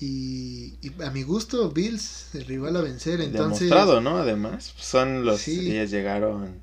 Y, 0.00 0.74
y 0.82 0.92
a 1.02 1.10
mi 1.10 1.22
gusto, 1.22 1.70
Bills, 1.70 2.34
el 2.34 2.44
rival 2.46 2.76
a 2.76 2.82
vencer. 2.82 3.20
Entonces, 3.20 3.68
Demostrado, 3.70 4.00
¿no? 4.00 4.18
Además, 4.18 4.74
son 4.76 5.24
los. 5.24 5.40
Sí. 5.40 5.70
Ellos 5.72 5.90
llegaron 5.90 6.62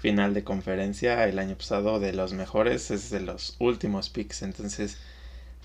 final 0.00 0.32
de 0.34 0.44
conferencia 0.44 1.26
el 1.26 1.38
año 1.38 1.56
pasado 1.56 1.98
de 1.98 2.12
los 2.12 2.32
mejores, 2.32 2.90
es 2.90 3.10
de 3.10 3.20
los 3.20 3.56
últimos 3.58 4.10
picks. 4.10 4.42
Entonces, 4.42 4.96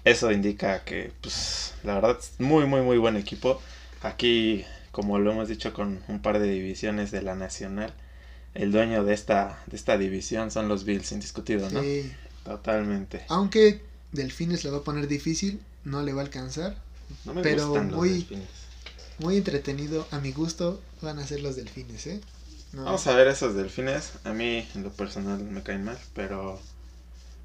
eso 0.05 0.31
indica 0.31 0.83
que, 0.83 1.11
pues, 1.21 1.75
la 1.83 1.95
verdad, 1.95 2.17
es 2.19 2.33
muy, 2.39 2.65
muy, 2.65 2.81
muy 2.81 2.97
buen 2.97 3.15
equipo. 3.15 3.61
Aquí, 4.01 4.65
como 4.91 5.19
lo 5.19 5.31
hemos 5.31 5.47
dicho 5.49 5.73
con 5.73 6.03
un 6.07 6.21
par 6.21 6.39
de 6.39 6.49
divisiones 6.49 7.11
de 7.11 7.21
la 7.21 7.35
nacional, 7.35 7.93
el 8.53 8.71
dueño 8.71 9.03
de 9.03 9.13
esta, 9.13 9.63
de 9.67 9.77
esta 9.77 9.97
división 9.97 10.51
son 10.51 10.67
los 10.67 10.83
Bills, 10.83 11.11
indiscutido, 11.11 11.69
¿no? 11.69 11.81
sí, 11.81 12.11
Totalmente. 12.43 13.23
aunque 13.29 13.81
Delfines 14.11 14.65
la 14.65 14.71
va 14.71 14.77
a 14.79 14.83
poner 14.83 15.07
difícil, 15.07 15.61
no 15.85 16.03
le 16.03 16.13
va 16.13 16.21
a 16.21 16.25
alcanzar. 16.25 16.82
No 17.25 17.33
me 17.33 17.41
pero 17.41 17.67
gustan 17.67 17.87
los 17.91 17.97
muy- 17.97 18.09
delfines. 18.09 18.49
Muy 19.19 19.37
entretenido, 19.37 20.07
a 20.11 20.19
mi 20.19 20.31
gusto, 20.31 20.81
van 21.01 21.19
a 21.19 21.27
ser 21.27 21.41
los 21.41 21.55
Delfines, 21.55 22.07
¿eh? 22.07 22.19
No, 22.73 22.85
Vamos 22.85 23.05
a 23.05 23.15
ver 23.15 23.27
esos 23.27 23.53
delfines. 23.55 24.13
A 24.23 24.33
mí, 24.33 24.67
en 24.73 24.81
lo 24.83 24.89
personal, 24.91 25.37
me 25.43 25.61
caen 25.61 25.83
mal, 25.83 25.97
pero. 26.15 26.59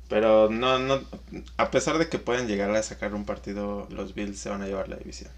Pero 0.09 0.49
no, 0.51 0.79
no. 0.79 1.03
A 1.59 1.71
pesar 1.71 1.99
de 1.99 2.09
que 2.09 2.19
pueden 2.19 2.49
llegar 2.49 2.75
a 2.75 2.83
sacar 2.83 3.13
un 3.15 3.27
partido, 3.27 3.87
los 3.91 4.15
Bills 4.15 4.39
se 4.39 4.49
van 4.49 4.63
a 4.63 4.67
llevar 4.67 4.89
la 4.89 4.97
división. 4.97 5.31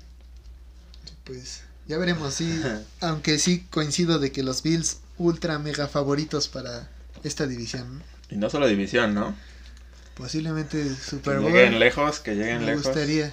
pues 1.24 1.62
ya 1.88 1.98
veremos, 1.98 2.34
sí. 2.34 2.62
aunque 3.00 3.38
sí 3.40 3.66
coincido 3.70 4.20
de 4.20 4.30
que 4.30 4.44
los 4.44 4.62
Bills 4.62 4.98
ultra 5.18 5.58
mega 5.58 5.88
favoritos 5.88 6.46
para 6.46 6.88
esta 7.24 7.48
división. 7.48 8.02
Y 8.30 8.36
no 8.36 8.48
solo 8.48 8.68
división, 8.68 9.14
¿no? 9.14 9.34
Posiblemente 10.14 10.94
Super 10.94 11.34
que 11.38 11.40
Bowl. 11.40 11.52
lleguen 11.52 11.78
lejos, 11.80 12.20
que 12.20 12.36
lleguen 12.36 12.60
me 12.60 12.66
lejos. 12.66 12.84
gustaría. 12.84 13.32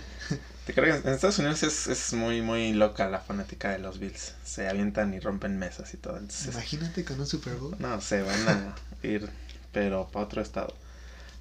Te 0.67 0.73
creo 0.73 1.01
que 1.01 1.07
en 1.07 1.13
Estados 1.15 1.39
Unidos 1.39 1.63
es, 1.63 1.87
es 1.87 2.11
muy, 2.13 2.41
muy 2.41 2.73
loca 2.73 3.09
la 3.09 3.21
fanática 3.21 3.71
de 3.71 3.79
los 3.79 3.99
Bills. 3.99 4.33
Se 4.43 4.67
avientan 4.67 5.13
y 5.13 5.19
rompen 5.21 5.57
mesas 5.57 5.93
y 5.93 5.97
todo. 5.97 6.17
Entonces, 6.17 6.53
Imagínate 6.53 7.05
con 7.05 7.19
un 7.21 7.25
Super 7.25 7.55
Bowl. 7.55 7.73
no, 7.79 8.01
se 8.01 8.21
van 8.21 8.49
a 8.49 8.75
ir, 9.07 9.29
pero 9.71 10.09
para 10.11 10.25
otro 10.25 10.41
estado. 10.41 10.75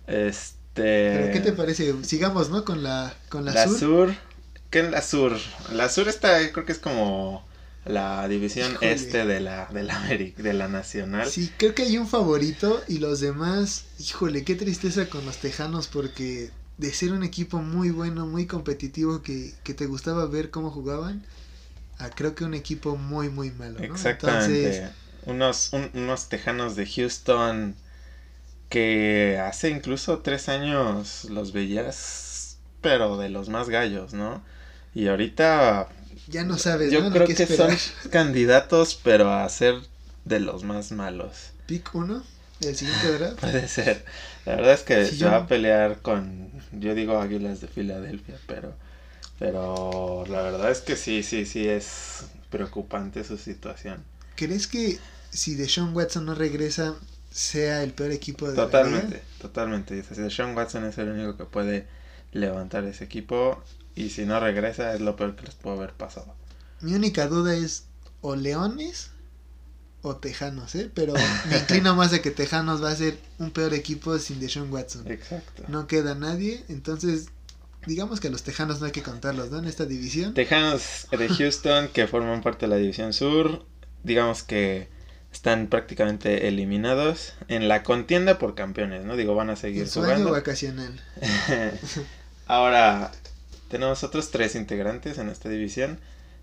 Este. 0.07 0.53
Pero 0.75 1.33
¿qué 1.33 1.41
te 1.41 1.53
parece? 1.53 1.93
Sigamos, 2.05 2.51
¿no? 2.51 2.65
Con 2.65 2.85
la, 2.85 3.13
con 3.29 3.45
la, 3.45 3.53
La 3.53 3.65
sur. 3.67 3.79
sur. 3.79 4.15
¿Qué 4.71 4.81
es 4.81 4.91
la 4.93 5.03
sur? 5.03 5.37
La 5.73 5.89
sur 5.89 6.09
está, 6.09 6.39
creo 6.53 6.65
que 6.65 6.73
es 6.73 6.79
como 6.79 7.45
la 7.85 8.29
división 8.29 8.73
Híjole. 8.73 8.93
este 8.93 9.25
de 9.27 9.41
la, 9.41 9.67
de 9.67 9.83
la, 9.83 10.01
de 10.09 10.53
la 10.53 10.69
nacional. 10.69 11.29
Sí, 11.29 11.53
creo 11.57 11.75
que 11.75 11.83
hay 11.83 11.99
un 11.99 12.07
favorito 12.09 12.81
y 12.87 12.99
los 12.99 13.21
demás, 13.21 13.87
híjole, 13.99 14.45
qué 14.45 14.55
tristeza 14.55 15.09
con 15.09 15.25
los 15.25 15.39
Tejanos 15.39 15.89
porque 15.89 16.51
de 16.79 16.93
ser 16.93 17.13
un 17.13 17.23
equipo 17.23 17.61
muy 17.63 17.91
bueno, 17.91 18.27
muy 18.27 18.47
competitivo 18.47 19.23
que, 19.23 19.55
que 19.65 19.75
te 19.75 19.87
gustaba 19.87 20.27
ver 20.27 20.51
cómo 20.51 20.71
jugaban, 20.71 21.23
a 21.99 22.11
creo 22.11 22.35
que 22.35 22.45
un 22.45 22.55
equipo 22.55 22.97
muy, 22.97 23.31
muy 23.31 23.51
malo, 23.53 23.85
¿no? 23.85 24.03
Exactamente. 24.03 24.09
Entonces, 24.09 24.93
Unos, 25.25 25.71
un- 25.73 25.91
unos 25.95 26.29
tejanos 26.29 26.77
de 26.77 26.87
Houston 26.87 27.75
que 28.71 29.39
hace 29.43 29.71
incluso 29.71 30.21
tres 30.21 30.49
años 30.49 31.25
los 31.27 31.53
veías, 31.53 32.59
pero 32.83 33.17
de 33.19 33.29
los 33.31 33.49
más 33.49 33.69
gallos, 33.71 34.15
¿no? 34.15 34.43
Y 34.95 35.09
ahorita 35.09 35.89
ya 36.27 36.45
no 36.45 36.59
sabes, 36.59 36.93
yo 36.93 36.99
¿no? 36.99 37.11
Creo 37.11 37.29
que 37.29 37.33
esperar. 37.33 37.71
son 37.71 37.79
candidatos, 38.11 39.01
pero 39.03 39.33
a 39.33 39.49
ser 39.49 39.77
de 40.25 40.41
los 40.41 40.65
más 40.65 40.93
malos. 40.93 41.53
Pick 41.67 41.95
1 41.95 42.23
del 42.61 42.77
siguiente 42.77 43.13
draft. 43.13 43.41
Puede 43.41 43.69
ser. 43.69 44.05
La 44.45 44.57
verdad 44.57 44.73
es 44.73 44.83
que 44.83 45.05
Sí, 45.07 45.17
se 45.17 45.25
yo- 45.25 45.31
va 45.31 45.37
a 45.39 45.47
pelear 45.47 46.01
con, 46.03 46.51
yo 46.73 46.95
digo 46.95 47.19
Águilas 47.19 47.61
de 47.61 47.69
Filadelfia, 47.69 48.39
pero, 48.47 48.75
pero 49.39 50.25
la 50.29 50.43
verdad 50.43 50.71
es 50.71 50.81
que 50.81 50.97
sí, 50.97 51.23
sí, 51.23 51.47
sí 51.47 51.69
es 51.69 52.27
preocupante 52.51 53.25
su 53.25 53.37
situación. 53.39 54.05
¿Crees 54.37 54.67
que 54.67 54.99
si 55.31 55.55
Deshaun 55.55 55.95
Watson 55.95 56.27
no 56.27 56.35
regresa 56.35 56.95
sea 57.31 57.83
el 57.83 57.93
peor 57.93 58.13
equipo 58.13 58.49
de 58.51 58.57
la 58.59 58.65
Totalmente, 58.67 59.17
liga? 59.17 59.23
totalmente. 59.41 59.95
Dice, 59.95 60.31
Sean 60.31 60.57
Watson 60.57 60.85
es 60.85 60.97
el 60.99 61.09
único 61.11 61.37
que 61.37 61.45
puede 61.45 61.87
levantar 62.33 62.85
ese 62.85 63.05
equipo 63.05 63.63
y 63.95 64.11
si 64.11 64.25
no 64.27 64.41
regresa 64.41 64.95
es 64.95 65.01
lo 65.01 65.17
peor 65.17 65.37
que 65.37 65.45
les 65.45 65.55
puede 65.55 65.77
haber 65.77 65.93
pasado. 65.93 66.35
Mi 66.81 66.95
única 66.95 67.27
duda 67.27 67.55
es 67.55 67.85
o 68.23 68.37
Leones 68.37 69.11
o 70.07 70.17
Tejanos, 70.17 70.75
¿eh? 70.77 70.91
Pero 70.95 71.15
me 71.51 71.59
inclino 71.59 71.95
más 71.97 72.13
de 72.13 72.21
que 72.21 72.31
Tejanos 72.31 72.83
va 72.83 72.91
a 72.91 72.97
ser 72.97 73.19
un 73.39 73.51
peor 73.51 73.75
equipo 73.75 74.19
sin 74.19 74.39
Deshaun 74.39 74.73
Watson. 74.73 75.11
Exacto. 75.11 75.65
No 75.69 75.87
queda 75.89 76.15
nadie, 76.15 76.65
entonces 76.69 77.27
digamos 77.87 78.21
que 78.21 78.29
a 78.29 78.31
los 78.31 78.45
Tejanos 78.45 78.79
no 78.81 78.87
hay 78.87 78.93
que 78.93 79.03
contarlos, 79.03 79.51
¿no? 79.51 79.59
En 79.59 79.65
esta 79.65 79.85
división. 79.85 80.33
Tejanos 80.35 81.09
de 81.11 81.29
Houston 81.29 81.89
que 81.89 82.07
forman 82.07 82.41
parte 82.43 82.67
de 82.67 82.71
la 82.71 82.77
división 82.77 83.13
sur, 83.13 83.65
digamos 84.05 84.45
que 84.45 84.89
están 85.33 85.67
prácticamente 85.67 86.47
eliminados 86.47 87.35
en 87.49 87.67
la 87.67 87.83
contienda 87.83 88.39
por 88.39 88.55
campeones, 88.55 89.05
¿no? 89.05 89.17
Digo, 89.17 89.35
van 89.35 89.51
a 89.51 89.57
seguir 89.57 89.83
en 89.83 89.89
su 89.89 90.01
jugando. 90.01 90.31
vacacional. 90.31 91.01
Ahora, 92.47 93.11
tenemos 93.69 94.05
otros 94.05 94.31
tres 94.31 94.55
integrantes 94.55 95.19
en 95.19 95.29
esta 95.29 95.49
división, 95.49 95.99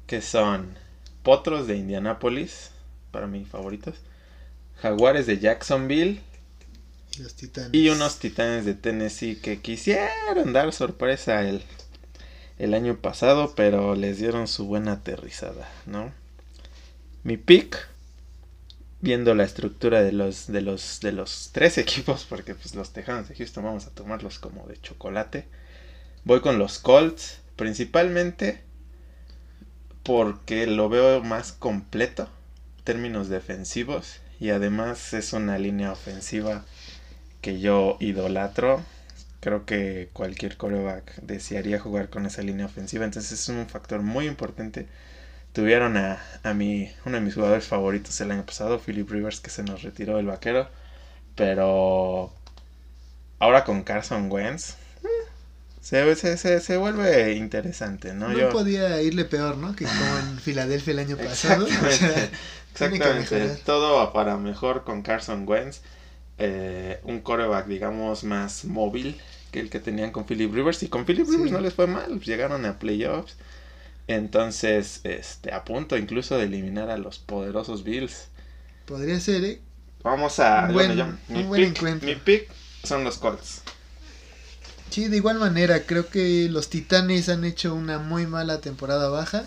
que 0.06 0.22
son 0.22 0.78
Potros 1.24 1.68
de 1.68 1.78
Indianápolis, 1.78 2.73
para 3.14 3.28
mí 3.28 3.46
favoritos, 3.46 3.96
Jaguares 4.82 5.28
de 5.28 5.40
Jacksonville 5.40 6.22
Y 7.18 7.22
los 7.22 7.36
Titanes. 7.36 7.72
y 7.72 7.90
unos 7.90 8.20
Titanes 8.20 8.66
de 8.66 8.74
Tennessee 8.76 9.38
que 9.42 9.62
quisieron 9.62 10.52
dar 10.54 10.74
sorpresa 10.74 11.48
el, 11.48 11.64
el 12.58 12.74
año 12.74 12.98
pasado, 13.00 13.54
pero 13.56 13.96
les 13.96 14.18
dieron 14.20 14.48
su 14.48 14.66
buena 14.66 14.94
aterrizada, 14.94 15.70
¿no? 15.86 16.14
Mi 17.24 17.38
pick, 17.38 17.88
viendo 19.02 19.36
la 19.36 19.44
estructura 19.44 20.02
de 20.02 20.12
los, 20.12 20.48
de 20.48 20.62
los, 20.62 21.00
de 21.02 21.12
los 21.14 21.52
tres 21.54 21.78
equipos, 21.80 22.26
porque 22.28 22.56
pues 22.56 22.76
los 22.76 22.92
Tejanos 22.94 23.30
de 23.30 23.36
Houston 23.36 23.64
vamos 23.64 23.88
a 23.88 23.92
tomarlos 23.92 24.40
como 24.40 24.66
de 24.68 24.80
chocolate. 24.82 25.48
Voy 26.26 26.42
con 26.42 26.58
los 26.60 26.80
Colts, 26.80 27.40
principalmente 27.56 28.64
porque 30.04 30.68
lo 30.68 30.90
veo 30.90 31.24
más 31.24 31.54
completo 31.54 32.30
términos 32.84 33.30
defensivos 33.30 34.20
y 34.40 34.50
además 34.52 35.14
es 35.14 35.34
una 35.34 35.58
línea 35.58 35.92
ofensiva 35.92 36.66
que 37.42 37.60
yo 37.60 37.98
idolatro. 38.00 38.84
Creo 39.42 39.66
que 39.66 40.10
cualquier 40.14 40.58
coreback 40.58 41.16
desearía 41.22 41.80
jugar 41.80 42.10
con 42.10 42.26
esa 42.26 42.42
línea 42.44 42.66
ofensiva, 42.68 43.06
entonces 43.06 43.34
es 43.34 43.50
un 43.50 43.68
factor 43.68 44.02
muy 44.02 44.28
importante. 44.28 44.88
Tuvieron 45.54 45.98
a, 45.98 46.20
a 46.44 46.54
mi, 46.54 46.92
uno 47.06 47.18
de 47.18 47.22
mis 47.24 47.36
jugadores 47.36 47.66
favoritos 47.68 48.20
el 48.22 48.32
año 48.32 48.46
pasado, 48.46 48.80
Philip 48.80 49.10
Rivers, 49.10 49.40
que 49.42 49.50
se 49.52 49.64
nos 49.64 49.84
retiró 49.84 50.18
del 50.18 50.28
vaquero, 50.28 50.70
pero 51.36 52.34
ahora 53.40 53.64
con 53.64 53.84
Carson 53.84 54.32
Wentz 54.32 54.76
se, 55.82 56.16
se, 56.16 56.38
se, 56.38 56.60
se 56.62 56.78
vuelve 56.78 57.34
interesante, 57.34 58.14
¿no? 58.14 58.30
No 58.30 58.38
Yo- 58.40 58.50
podía 58.50 59.02
irle 59.02 59.26
peor, 59.26 59.58
¿no? 59.58 59.76
Que 59.76 59.86
como 59.86 60.18
en 60.20 60.40
Filadelfia 60.40 60.94
el 60.94 61.00
año 61.00 61.18
pasado. 61.18 61.66
O 61.88 61.92
sea, 61.92 62.30
Exactamente. 62.74 63.62
Todo 63.66 64.12
para 64.14 64.38
mejor 64.38 64.84
con 64.84 65.02
Carson 65.04 65.48
Wentz. 65.48 65.82
Eh, 66.40 67.00
un 67.04 67.22
coreback, 67.22 67.68
digamos, 67.68 68.24
más 68.24 68.66
móvil 68.66 69.22
que 69.52 69.60
el 69.60 69.70
que 69.70 69.80
tenían 69.80 70.12
con 70.12 70.26
Philip 70.26 70.52
Rivers. 70.54 70.82
Y 70.84 70.88
con 70.88 71.06
Philip 71.06 71.26
Sí. 71.26 71.34
Rivers 71.34 71.52
no 71.52 71.60
les 71.62 71.74
fue 71.74 71.86
mal, 71.88 72.06
pues, 72.08 72.26
llegaron 72.26 72.66
a 72.66 72.80
playoffs. 72.80 73.36
Entonces, 74.08 75.00
este, 75.04 75.54
a 75.54 75.64
punto 75.64 75.96
incluso 75.98 76.38
de 76.38 76.44
eliminar 76.46 76.90
a 76.90 76.98
los 76.98 77.20
poderosos 77.20 77.84
Bills. 77.84 78.28
podría 78.86 79.20
ser, 79.20 79.44
¿eh? 79.46 79.62
Vamos 80.04 80.40
a. 80.40 80.66
Un 80.68 80.74
buen- 80.74 80.96
yo- 80.98 81.06
mi, 81.30 81.40
un 81.44 81.48
buen 81.48 81.62
pick, 81.62 81.78
encuentro. 81.78 82.10
mi 82.10 82.16
pick 82.16 82.50
son 82.84 83.04
los 83.06 83.18
Colts. 83.18 83.62
Sí, 84.90 85.08
de 85.08 85.18
igual 85.18 85.40
manera, 85.40 85.84
creo 85.86 86.10
que 86.10 86.50
los 86.50 86.70
Titanes 86.70 87.30
han 87.30 87.46
hecho 87.46 87.74
una 87.74 87.98
muy 88.00 88.28
mala 88.28 88.60
temporada 88.60 89.08
baja. 89.10 89.46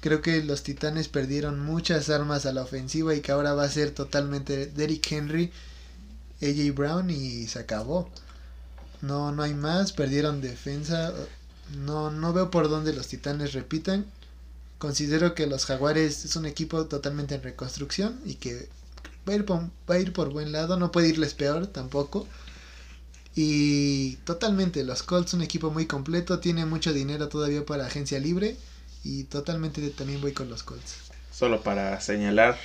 Creo 0.00 0.22
que 0.22 0.42
los 0.42 0.62
Titanes 0.62 1.08
perdieron 1.08 1.60
muchas 1.60 2.10
armas 2.10 2.46
a 2.46 2.52
la 2.52 2.62
ofensiva 2.62 3.14
y 3.14 3.20
que 3.20 3.32
ahora 3.32 3.54
va 3.54 3.64
a 3.64 3.68
ser 3.68 3.90
totalmente 3.90 4.66
Derrick 4.66 5.10
Henry, 5.10 5.50
AJ 6.42 6.74
Brown 6.74 7.10
y 7.10 7.46
se 7.48 7.58
acabó. 7.58 8.10
No, 9.02 9.32
no 9.32 9.42
hay 9.42 9.54
más, 9.54 9.92
perdieron 9.92 10.40
defensa. 10.40 11.12
No, 11.78 12.10
no 12.10 12.32
veo 12.32 12.50
por 12.50 12.68
dónde 12.68 12.92
los 12.92 13.08
Titanes 13.08 13.52
repitan. 13.52 14.06
Considero 14.78 15.34
que 15.34 15.46
los 15.46 15.64
Jaguares 15.64 16.24
es 16.24 16.36
un 16.36 16.46
equipo 16.46 16.86
totalmente 16.86 17.34
en 17.34 17.42
reconstrucción 17.42 18.20
y 18.24 18.34
que 18.34 18.68
va 19.26 19.32
a 19.32 19.36
ir 19.36 19.44
por, 19.44 19.62
va 19.90 19.94
a 19.94 19.98
ir 19.98 20.12
por 20.12 20.30
buen 20.30 20.52
lado, 20.52 20.76
no 20.76 20.92
puede 20.92 21.08
irles 21.08 21.34
peor 21.34 21.66
tampoco. 21.66 22.26
Y 23.34 24.16
totalmente, 24.24 24.84
los 24.84 25.02
Colts 25.02 25.34
un 25.34 25.42
equipo 25.42 25.70
muy 25.70 25.86
completo, 25.86 26.38
tiene 26.38 26.64
mucho 26.66 26.92
dinero 26.92 27.28
todavía 27.28 27.64
para 27.66 27.86
agencia 27.86 28.18
libre 28.18 28.56
y 29.06 29.24
totalmente 29.24 29.88
también 29.90 30.20
voy 30.20 30.32
con 30.32 30.48
los 30.48 30.62
Colts. 30.62 30.96
Solo 31.32 31.62
para 31.62 32.00
señalar, 32.00 32.58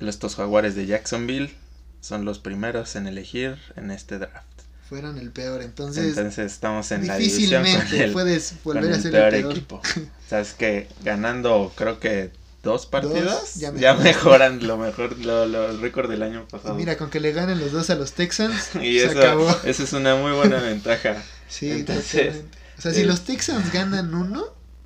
estos 0.00 0.34
jaguares 0.36 0.74
de 0.74 0.86
Jacksonville 0.86 1.54
son 2.00 2.24
los 2.24 2.38
primeros 2.38 2.96
en 2.96 3.06
elegir 3.06 3.58
en 3.76 3.90
este 3.90 4.18
draft. 4.18 4.46
Fueron 4.88 5.16
el 5.18 5.30
peor, 5.30 5.62
entonces, 5.62 6.08
Entonces 6.08 6.52
estamos 6.52 6.90
en 6.92 7.06
la 7.06 7.16
división 7.16 7.62
difícilmente 7.62 8.04
el, 8.04 8.12
puedes 8.12 8.54
con 8.72 8.74
volver 8.74 8.92
a 8.92 8.96
el 8.96 9.02
ser 9.02 9.12
peor 9.12 9.34
el 9.34 9.40
peor. 9.42 9.52
equipo. 9.52 9.76
O 9.76 10.28
sea, 10.28 10.40
es 10.40 10.52
que 10.52 10.88
ganando 11.02 11.72
creo 11.76 11.98
que 12.00 12.30
dos 12.62 12.86
partidos 12.86 13.54
ya 13.54 13.72
ya, 13.74 13.94
mejoran. 13.94 14.66
lo 14.66 14.76
mejor, 14.76 15.16
lo, 15.18 15.46
lo- 15.46 15.70
el 15.70 15.80
récord 15.80 16.10
del 16.10 16.22
año 16.22 16.46
pasado. 16.48 16.74
Mira, 16.74 16.96
con 16.98 17.08
que 17.10 17.20
le 17.20 17.32
ganen 17.32 17.58
los 17.58 17.72
dos 17.72 17.88
a 17.90 17.94
los 17.94 18.12
Texans, 18.12 18.70
y 18.82 18.98
se 18.98 19.04
eso, 19.06 19.18
acabó. 19.18 19.48
eso 19.64 19.82
es 19.84 19.92
una 19.94 20.14
muy 20.16 20.32
buena 20.32 20.60
ventaja. 20.60 21.22
Sí, 21.48 21.70
Entonces, 21.70 22.10
totalmente. 22.26 22.58
O 22.78 22.82
sea, 22.82 22.92
si 22.92 23.04
los 23.04 23.24
Texans 23.24 23.72
ganan 23.72 24.14
uno, 24.14 24.44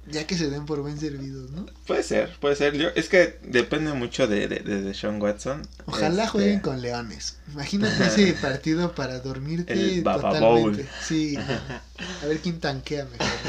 ya 0.08 0.26
que 0.26 0.36
se 0.36 0.50
den 0.50 0.66
por 0.66 0.80
buen 0.80 0.98
servidos, 0.98 1.50
¿no? 1.50 1.66
Puede 1.86 2.02
ser, 2.02 2.36
puede 2.38 2.56
ser. 2.56 2.76
Yo, 2.76 2.88
es 2.94 3.08
que 3.08 3.38
depende 3.42 3.92
mucho 3.92 4.26
de, 4.26 4.48
de, 4.48 4.60
de, 4.60 4.94
Sean 4.94 5.20
Watson. 5.20 5.62
Ojalá 5.86 6.24
Este, 6.24 6.32
jueguen 6.32 6.60
con 6.60 6.80
Leones. 6.80 7.38
Imagínate 7.52 8.06
ese 8.06 8.32
partido 8.40 8.94
para 8.94 9.20
dormirte 9.20 9.72
El 9.72 10.02
Baba 10.02 10.32
totalmente. 10.32 10.82
Bowl. 10.82 10.88
Sí, 11.00 11.36
a 12.22 12.26
ver 12.26 12.40
quién 12.40 12.60
tanquea 12.60 13.04
mejor. 13.06 13.40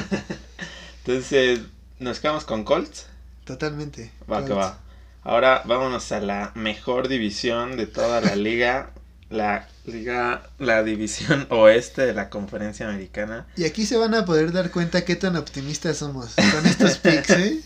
Entonces, 1.06 1.62
nos 2.00 2.20
quedamos 2.20 2.46
con 2.46 2.64
Colts. 2.64 3.08
Totalmente. 3.46 4.12
Va 4.32 4.44
que 4.46 4.54
Colts. 4.54 4.56
va. 4.56 4.80
Ahora 5.24 5.62
vámonos 5.66 6.12
a 6.12 6.20
la 6.22 6.52
mejor 6.56 7.08
división 7.08 7.78
de 7.78 7.88
toda 7.88 8.22
la 8.22 8.36
liga. 8.36 8.92
La 9.30 9.68
liga, 9.88 10.50
la 10.60 10.84
división 10.84 11.48
oeste 11.50 12.06
de 12.06 12.14
la 12.14 12.30
conferencia 12.30 12.88
americana. 12.88 13.48
Y 13.56 13.66
aquí 13.66 13.86
se 13.86 13.98
van 13.98 14.14
a 14.14 14.26
poder 14.26 14.52
dar 14.52 14.72
cuenta 14.72 15.06
qué 15.06 15.16
tan 15.16 15.36
optimistas 15.36 15.98
somos 15.98 16.36
con 16.36 16.66
estos 16.66 16.98
picks, 17.00 17.30
¿eh? 17.32 17.62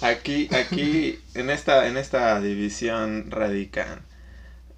Aquí, 0.00 0.48
aquí, 0.54 1.20
en 1.34 1.50
esta, 1.50 1.86
en 1.86 1.96
esta 1.96 2.40
división 2.40 3.30
radican 3.30 4.02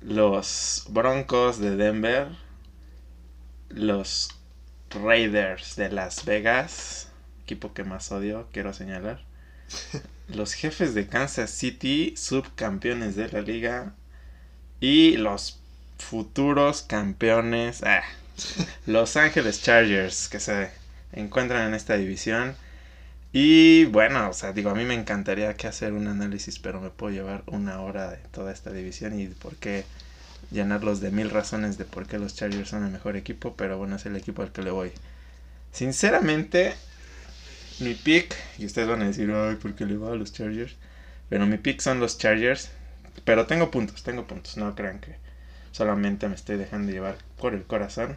los 0.00 0.84
Broncos 0.88 1.58
de 1.58 1.76
Denver, 1.76 2.28
los 3.68 4.30
Raiders 4.90 5.74
de 5.74 5.90
Las 5.90 6.24
Vegas, 6.24 7.08
equipo 7.42 7.72
que 7.74 7.82
más 7.82 8.12
odio, 8.12 8.48
quiero 8.52 8.72
señalar. 8.72 9.24
Los 10.28 10.54
jefes 10.54 10.94
de 10.94 11.06
Kansas 11.06 11.50
City, 11.50 12.14
subcampeones 12.16 13.14
de 13.14 13.28
la 13.28 13.42
liga. 13.42 13.94
Y 14.80 15.16
los 15.18 15.60
futuros 15.99 16.82
campeones, 16.82 17.82
ah, 17.82 18.03
Los 18.86 19.16
Ángeles 19.16 19.62
Chargers, 19.62 20.28
que 20.28 20.40
se 20.40 20.70
encuentran 21.12 21.68
en 21.68 21.74
esta 21.74 21.97
división. 21.97 22.55
Y 23.32 23.84
bueno, 23.86 24.30
o 24.30 24.32
sea, 24.32 24.53
digo, 24.53 24.70
a 24.70 24.74
mí 24.74 24.84
me 24.84 24.94
encantaría 24.94 25.55
que 25.55 25.66
hacer 25.66 25.92
un 25.92 26.07
análisis, 26.09 26.59
pero 26.59 26.80
me 26.80 26.90
puedo 26.90 27.12
llevar 27.12 27.42
una 27.47 27.80
hora 27.82 28.11
de 28.11 28.18
toda 28.30 28.53
esta 28.53 28.72
división 28.72 29.18
y 29.18 29.26
por 29.26 29.57
qué 29.57 29.84
llenarlos 30.51 31.01
de 31.01 31.11
mil 31.11 31.30
razones 31.30 31.76
de 31.76 31.84
por 31.84 32.07
qué 32.07 32.18
los 32.18 32.34
Chargers 32.34 32.70
son 32.70 32.84
el 32.84 32.90
mejor 32.92 33.16
equipo, 33.16 33.55
pero 33.57 33.78
bueno, 33.78 33.97
es 33.97 34.07
el 34.07 34.16
equipo 34.16 34.42
al 34.42 34.53
que 34.53 34.62
le 34.62 34.70
voy. 34.70 34.92
Sinceramente, 35.72 36.74
mi 37.80 37.94
pick, 37.94 38.34
y 38.59 38.66
ustedes 38.66 38.88
van 38.88 39.03
a 39.03 39.07
decir, 39.07 39.30
ay, 39.30 39.57
¿por 39.57 39.74
qué 39.74 39.84
le 39.84 39.97
va 39.97 40.12
a 40.12 40.16
los 40.16 40.32
Chargers? 40.32 40.74
Pero 41.28 41.47
mi 41.47 41.59
pick 41.59 41.80
son 41.80 42.01
los 42.01 42.18
Chargers, 42.18 42.70
pero 43.24 43.47
tengo 43.47 43.70
puntos, 43.70 44.03
tengo 44.03 44.26
puntos, 44.26 44.57
no 44.57 44.74
crean 44.74 45.01
que 45.01 45.16
solamente 45.77 46.27
me 46.27 46.35
estoy 46.35 46.57
dejando 46.57 46.91
llevar 46.91 47.18
por 47.37 47.53
el 47.53 47.64
corazón. 47.64 48.16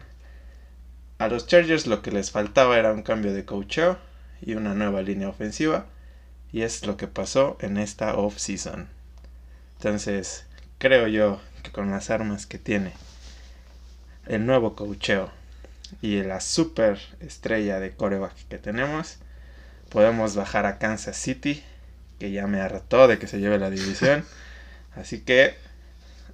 A 1.18 1.28
los 1.28 1.46
Chargers 1.46 1.86
lo 1.86 2.00
que 2.00 2.10
les 2.10 2.30
faltaba 2.30 2.78
era 2.78 2.90
un 2.90 3.02
cambio 3.02 3.34
de 3.34 3.44
coacheo 3.44 3.98
y 4.40 4.54
una 4.54 4.72
nueva 4.72 5.02
línea 5.02 5.28
ofensiva, 5.28 5.84
y 6.52 6.62
es 6.62 6.86
lo 6.86 6.96
que 6.96 7.06
pasó 7.06 7.58
en 7.60 7.76
esta 7.76 8.16
off-season. 8.16 8.88
Entonces, 9.76 10.46
creo 10.78 11.06
yo 11.06 11.38
que 11.62 11.70
con 11.70 11.90
las 11.90 12.08
armas 12.08 12.46
que 12.46 12.58
tiene 12.58 12.94
el 14.26 14.46
nuevo 14.46 14.74
cocheo 14.74 15.30
y 16.00 16.22
la 16.22 16.40
super 16.40 16.98
estrella 17.20 17.78
de 17.78 17.94
coreback 17.94 18.48
que 18.48 18.56
tenemos, 18.56 19.18
podemos 19.90 20.34
bajar 20.34 20.64
a 20.64 20.78
Kansas 20.78 21.18
City, 21.18 21.62
que 22.18 22.30
ya 22.30 22.46
me 22.46 22.62
hartó 22.62 23.06
de 23.06 23.18
que 23.18 23.26
se 23.26 23.38
lleve 23.38 23.58
la 23.58 23.68
división. 23.68 24.24
Así 24.96 25.20
que 25.20 25.56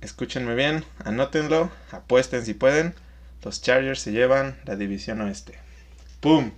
escúchenme 0.07 0.54
bien, 0.54 0.84
anótenlo, 1.04 1.70
apuesten 1.90 2.44
si 2.44 2.54
pueden. 2.54 2.94
Los 3.42 3.61
Chargers 3.61 4.00
se 4.00 4.12
llevan 4.12 4.59
la 4.64 4.76
división 4.76 5.20
oeste. 5.20 5.59
¡Pum! 6.20 6.52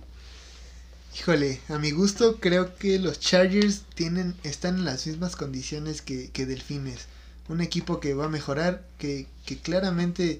Híjole, 1.17 1.59
a 1.67 1.77
mi 1.77 1.91
gusto 1.91 2.39
creo 2.39 2.75
que 2.77 2.97
los 2.99 3.19
Chargers 3.19 3.83
tienen, 3.95 4.35
están 4.43 4.77
en 4.77 4.85
las 4.85 5.05
mismas 5.05 5.35
condiciones 5.35 6.01
que, 6.01 6.29
que 6.29 6.45
Delfines 6.45 7.07
un 7.49 7.61
equipo 7.61 7.99
que 7.99 8.13
va 8.13 8.25
a 8.25 8.29
mejorar, 8.29 8.85
que, 8.97 9.27
que 9.45 9.57
claramente 9.57 10.39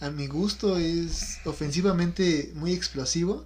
a 0.00 0.10
mi 0.10 0.28
gusto 0.28 0.78
es 0.78 1.38
ofensivamente 1.44 2.52
muy 2.54 2.72
explosivo, 2.72 3.44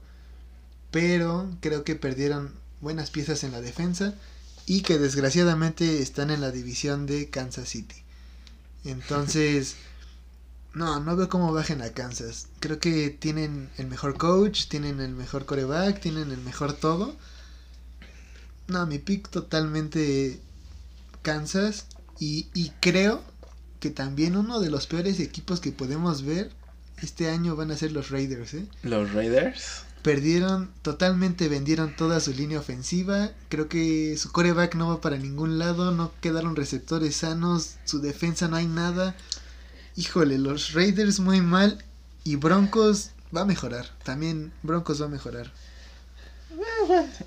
pero 0.91 1.49
creo 1.61 1.83
que 1.83 1.97
perdieron 1.97 2.53
buenas 2.81 3.11
piezas 3.11 3.43
en 3.43 3.53
la 3.53 3.61
defensa 3.61 4.15
y 4.67 4.83
que 4.83 4.99
desgraciadamente 4.99 6.03
están 6.03 6.31
en 6.31 6.43
la 6.43 6.51
división 6.51 7.07
de 7.07 7.31
Kansas 7.31 7.71
City. 7.71 7.97
Entonces, 8.85 9.77
no, 10.75 11.01
no 11.01 11.17
veo 11.17 11.29
cómo 11.29 11.53
bajen 11.53 11.83
a 11.83 11.91
Kansas. 11.91 12.49
Creo 12.61 12.79
que 12.79 13.11
tienen 13.11 13.71
el 13.77 13.87
mejor 13.87 14.17
coach, 14.17 14.67
tienen 14.69 15.01
el 15.01 15.13
mejor 15.13 15.45
coreback, 15.45 16.01
tienen 16.01 16.31
el 16.31 16.41
mejor 16.41 16.73
todo. 16.73 17.17
No, 18.69 18.87
mi 18.87 18.99
pick 18.99 19.29
totalmente 19.29 20.41
Kansas 21.23 21.87
y, 22.21 22.71
creo 22.81 23.23
que 23.81 23.91
también 23.91 24.37
uno 24.37 24.61
de 24.61 24.71
los 24.71 24.87
peores 24.87 25.19
equipos 25.21 25.61
que 25.61 25.73
podemos 25.73 26.23
ver 26.23 26.51
este 27.03 27.31
año 27.31 27.57
van 27.57 27.71
a 27.71 27.77
ser 27.77 27.93
los 27.93 28.11
Raiders. 28.11 28.55
¿eh? 28.55 28.67
¿Los 28.83 29.13
Raiders? 29.13 29.85
Perdieron, 30.03 30.71
totalmente 30.83 31.49
vendieron 31.49 31.95
toda 31.95 32.21
su 32.21 32.33
línea 32.33 32.59
ofensiva. 32.59 33.31
Creo 33.49 33.69
que 33.69 34.17
su 34.17 34.33
coreback 34.33 34.75
no 34.75 34.89
va 34.89 35.01
para 35.01 35.19
ningún 35.19 35.59
lado. 35.59 35.93
No 35.93 36.13
quedaron 36.21 36.57
receptores 36.57 37.17
sanos. 37.17 37.77
Su 37.85 38.01
defensa 38.01 38.49
no 38.49 38.57
hay 38.57 38.67
nada. 38.67 39.15
Híjole, 39.97 40.39
los 40.39 40.73
Raiders 40.73 41.21
muy 41.21 41.41
mal. 41.43 41.85
Y 42.25 42.37
Broncos 42.37 43.11
va 43.37 43.43
a 43.43 43.45
mejorar. 43.45 43.87
También 44.03 44.53
Broncos 44.63 45.03
va 45.03 45.07
a 45.07 45.11
mejorar. 45.11 45.53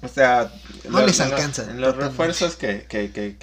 O 0.02 0.08
sea, 0.08 0.52
no 0.90 1.06
les 1.06 1.20
alcanza. 1.20 1.70
En 1.70 1.80
los 1.80 1.96
refuerzos 1.96 2.56
que, 2.56 2.86
que, 2.90 3.12
que, 3.12 3.38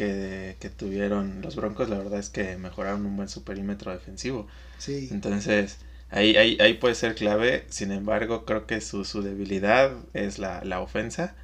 que, 0.59 0.71
tuvieron 0.71 1.41
los 1.41 1.57
Broncos, 1.57 1.89
la 1.89 1.99
verdad 1.99 2.19
es 2.19 2.29
que 2.29 2.57
mejoraron 2.57 3.07
un 3.07 3.17
buen 3.17 3.29
superímetro 3.29 3.93
defensivo. 3.93 4.47
Sí. 4.79 5.09
Entonces, 5.11 5.77
ahí, 6.11 6.37
ahí, 6.37 6.59
ahí 6.61 6.75
puede 6.75 6.95
ser 6.95 7.15
clave. 7.15 7.65
Sin 7.69 7.93
embargo, 7.93 8.45
creo 8.45 8.67
que 8.67 8.81
su, 8.81 9.05
su 9.05 9.23
debilidad 9.23 9.93
es 10.13 10.39
la, 10.39 10.63
la 10.65 10.81
ofensa. 10.81 11.35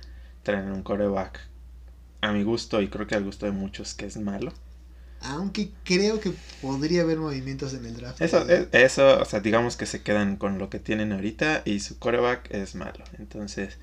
Traen 0.43 0.71
un 0.71 0.83
coreback 0.83 1.41
a 2.21 2.33
mi 2.33 2.43
gusto 2.43 2.81
y 2.83 2.89
creo 2.89 3.07
que 3.07 3.15
al 3.15 3.25
gusto 3.25 3.47
de 3.47 3.53
muchos 3.53 3.95
que 3.95 4.07
es 4.07 4.17
malo. 4.17 4.53
Aunque 5.21 5.71
creo 5.85 6.21
que 6.21 6.33
podría 6.61 7.03
haber 7.03 7.19
movimientos 7.19 7.75
en 7.75 7.87
el 7.87 7.97
draft. 7.97 8.21
Eso, 8.21 8.47
eso, 8.73 9.21
o 9.21 9.25
sea, 9.25 9.41
digamos 9.41 9.77
que 9.77 9.87
se 9.87 10.03
quedan 10.03 10.37
con 10.37 10.59
lo 10.59 10.69
que 10.69 10.79
tienen 10.79 11.13
ahorita 11.13 11.63
y 11.65 11.81
su 11.81 11.99
coreback 11.99 12.51
es 12.53 12.75
malo. 12.75 13.03
Entonces, 13.19 13.79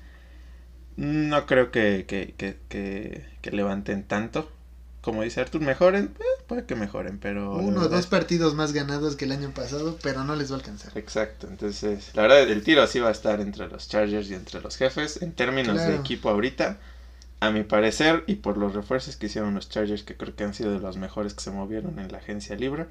no 0.96 1.46
creo 1.46 1.70
que, 1.70 2.04
que, 2.06 2.34
que, 2.36 2.56
que, 3.42 3.50
levanten 3.50 4.04
tanto. 4.04 4.50
Como 5.04 5.22
dice 5.22 5.42
Artur, 5.42 5.60
mejoren, 5.60 6.14
eh, 6.18 6.42
puede 6.46 6.64
que 6.64 6.74
mejoren, 6.76 7.18
pero... 7.18 7.56
Uno 7.56 7.82
o 7.82 7.88
dos 7.88 8.06
partidos 8.06 8.54
más 8.54 8.72
ganados 8.72 9.16
que 9.16 9.26
el 9.26 9.32
año 9.32 9.50
pasado, 9.50 9.98
pero 10.02 10.24
no 10.24 10.34
les 10.34 10.50
va 10.50 10.54
a 10.54 10.58
alcanzar. 10.60 10.96
Exacto, 10.96 11.46
entonces, 11.46 12.10
la 12.14 12.22
verdad, 12.22 12.40
el 12.40 12.62
tiro 12.62 12.86
sí 12.86 13.00
va 13.00 13.10
a 13.10 13.12
estar 13.12 13.42
entre 13.42 13.68
los 13.68 13.86
Chargers 13.86 14.30
y 14.30 14.34
entre 14.34 14.62
los 14.62 14.78
jefes. 14.78 15.20
En 15.20 15.32
términos 15.32 15.76
de 15.76 15.94
equipo 15.94 16.30
ahorita, 16.30 16.78
a 17.40 17.50
mi 17.50 17.64
parecer, 17.64 18.24
y 18.26 18.36
por 18.36 18.56
los 18.56 18.74
refuerzos 18.74 19.16
que 19.16 19.26
hicieron 19.26 19.54
los 19.54 19.68
Chargers, 19.68 20.04
que 20.04 20.16
creo 20.16 20.34
que 20.34 20.44
han 20.44 20.54
sido 20.54 20.72
de 20.72 20.80
los 20.80 20.96
mejores 20.96 21.34
que 21.34 21.42
se 21.42 21.50
movieron 21.50 21.98
en 21.98 22.10
la 22.10 22.16
agencia 22.16 22.56
libre, 22.56 22.86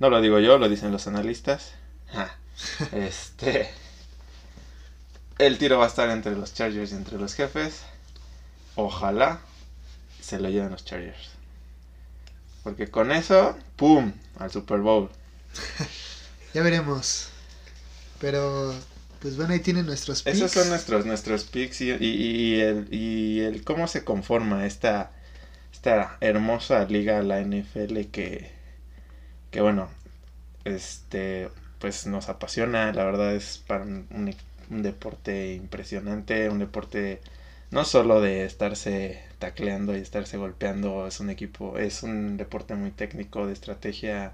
no 0.00 0.10
lo 0.10 0.20
digo 0.20 0.40
yo, 0.40 0.58
lo 0.58 0.68
dicen 0.68 0.90
los 0.90 1.06
analistas. 1.06 1.74
este 2.92 3.70
el 5.38 5.58
tiro 5.58 5.78
va 5.78 5.84
a 5.84 5.88
estar 5.88 6.08
entre 6.10 6.34
los 6.34 6.54
Chargers 6.54 6.92
y 6.92 6.94
entre 6.94 7.18
los 7.18 7.34
jefes. 7.34 7.82
Ojalá 8.74 9.40
se 10.20 10.40
lo 10.40 10.48
lleven 10.48 10.70
los 10.70 10.84
Chargers. 10.84 11.35
Porque 12.66 12.88
con 12.88 13.12
eso, 13.12 13.56
¡pum! 13.76 14.12
Al 14.40 14.50
Super 14.50 14.80
Bowl. 14.80 15.08
ya 16.52 16.64
veremos. 16.64 17.28
Pero, 18.20 18.74
pues 19.20 19.36
bueno, 19.36 19.52
ahí 19.52 19.60
tienen 19.60 19.86
nuestros 19.86 20.24
picks. 20.24 20.36
Esos 20.36 20.50
son 20.50 20.68
nuestros, 20.70 21.06
nuestros 21.06 21.44
picks 21.44 21.80
y, 21.80 21.92
y, 21.92 22.60
el, 22.60 22.88
y 22.92 23.38
el 23.42 23.62
cómo 23.62 23.86
se 23.86 24.02
conforma 24.02 24.66
esta, 24.66 25.12
esta 25.72 26.18
hermosa 26.20 26.84
liga, 26.86 27.22
la 27.22 27.40
NFL, 27.40 28.06
que, 28.10 28.50
que 29.52 29.60
bueno, 29.60 29.88
este, 30.64 31.50
pues 31.78 32.08
nos 32.08 32.28
apasiona. 32.28 32.92
La 32.92 33.04
verdad 33.04 33.32
es 33.32 33.62
para 33.64 33.84
un, 33.84 34.08
un 34.10 34.34
un 34.70 34.82
deporte 34.82 35.54
impresionante, 35.54 36.48
un 36.48 36.58
deporte 36.58 37.20
no 37.70 37.84
solo 37.84 38.20
de 38.20 38.44
estarse 38.44 39.22
tacleando 39.38 39.96
y 39.96 40.00
estarse 40.00 40.36
golpeando, 40.36 41.06
es 41.06 41.20
un 41.20 41.30
equipo, 41.30 41.78
es 41.78 42.02
un 42.02 42.36
deporte 42.36 42.74
muy 42.74 42.90
técnico, 42.90 43.46
de 43.46 43.52
estrategia 43.52 44.32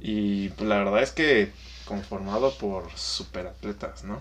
y 0.00 0.50
pues, 0.50 0.68
la 0.68 0.78
verdad 0.78 1.02
es 1.02 1.12
que 1.12 1.50
conformado 1.84 2.56
por 2.58 2.90
superatletas, 2.96 4.04
¿no? 4.04 4.20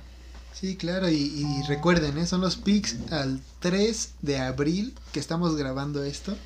Sí, 0.54 0.78
claro, 0.78 1.10
y, 1.10 1.46
recuerden, 1.68 2.18
¿eh? 2.18 2.26
son 2.26 2.40
los 2.40 2.56
picks 2.56 2.96
al 3.12 3.42
3 3.60 4.14
de 4.22 4.38
abril 4.38 4.94
que 5.12 5.20
estamos 5.20 5.58
grabando 5.58 6.02
esto. 6.04 6.38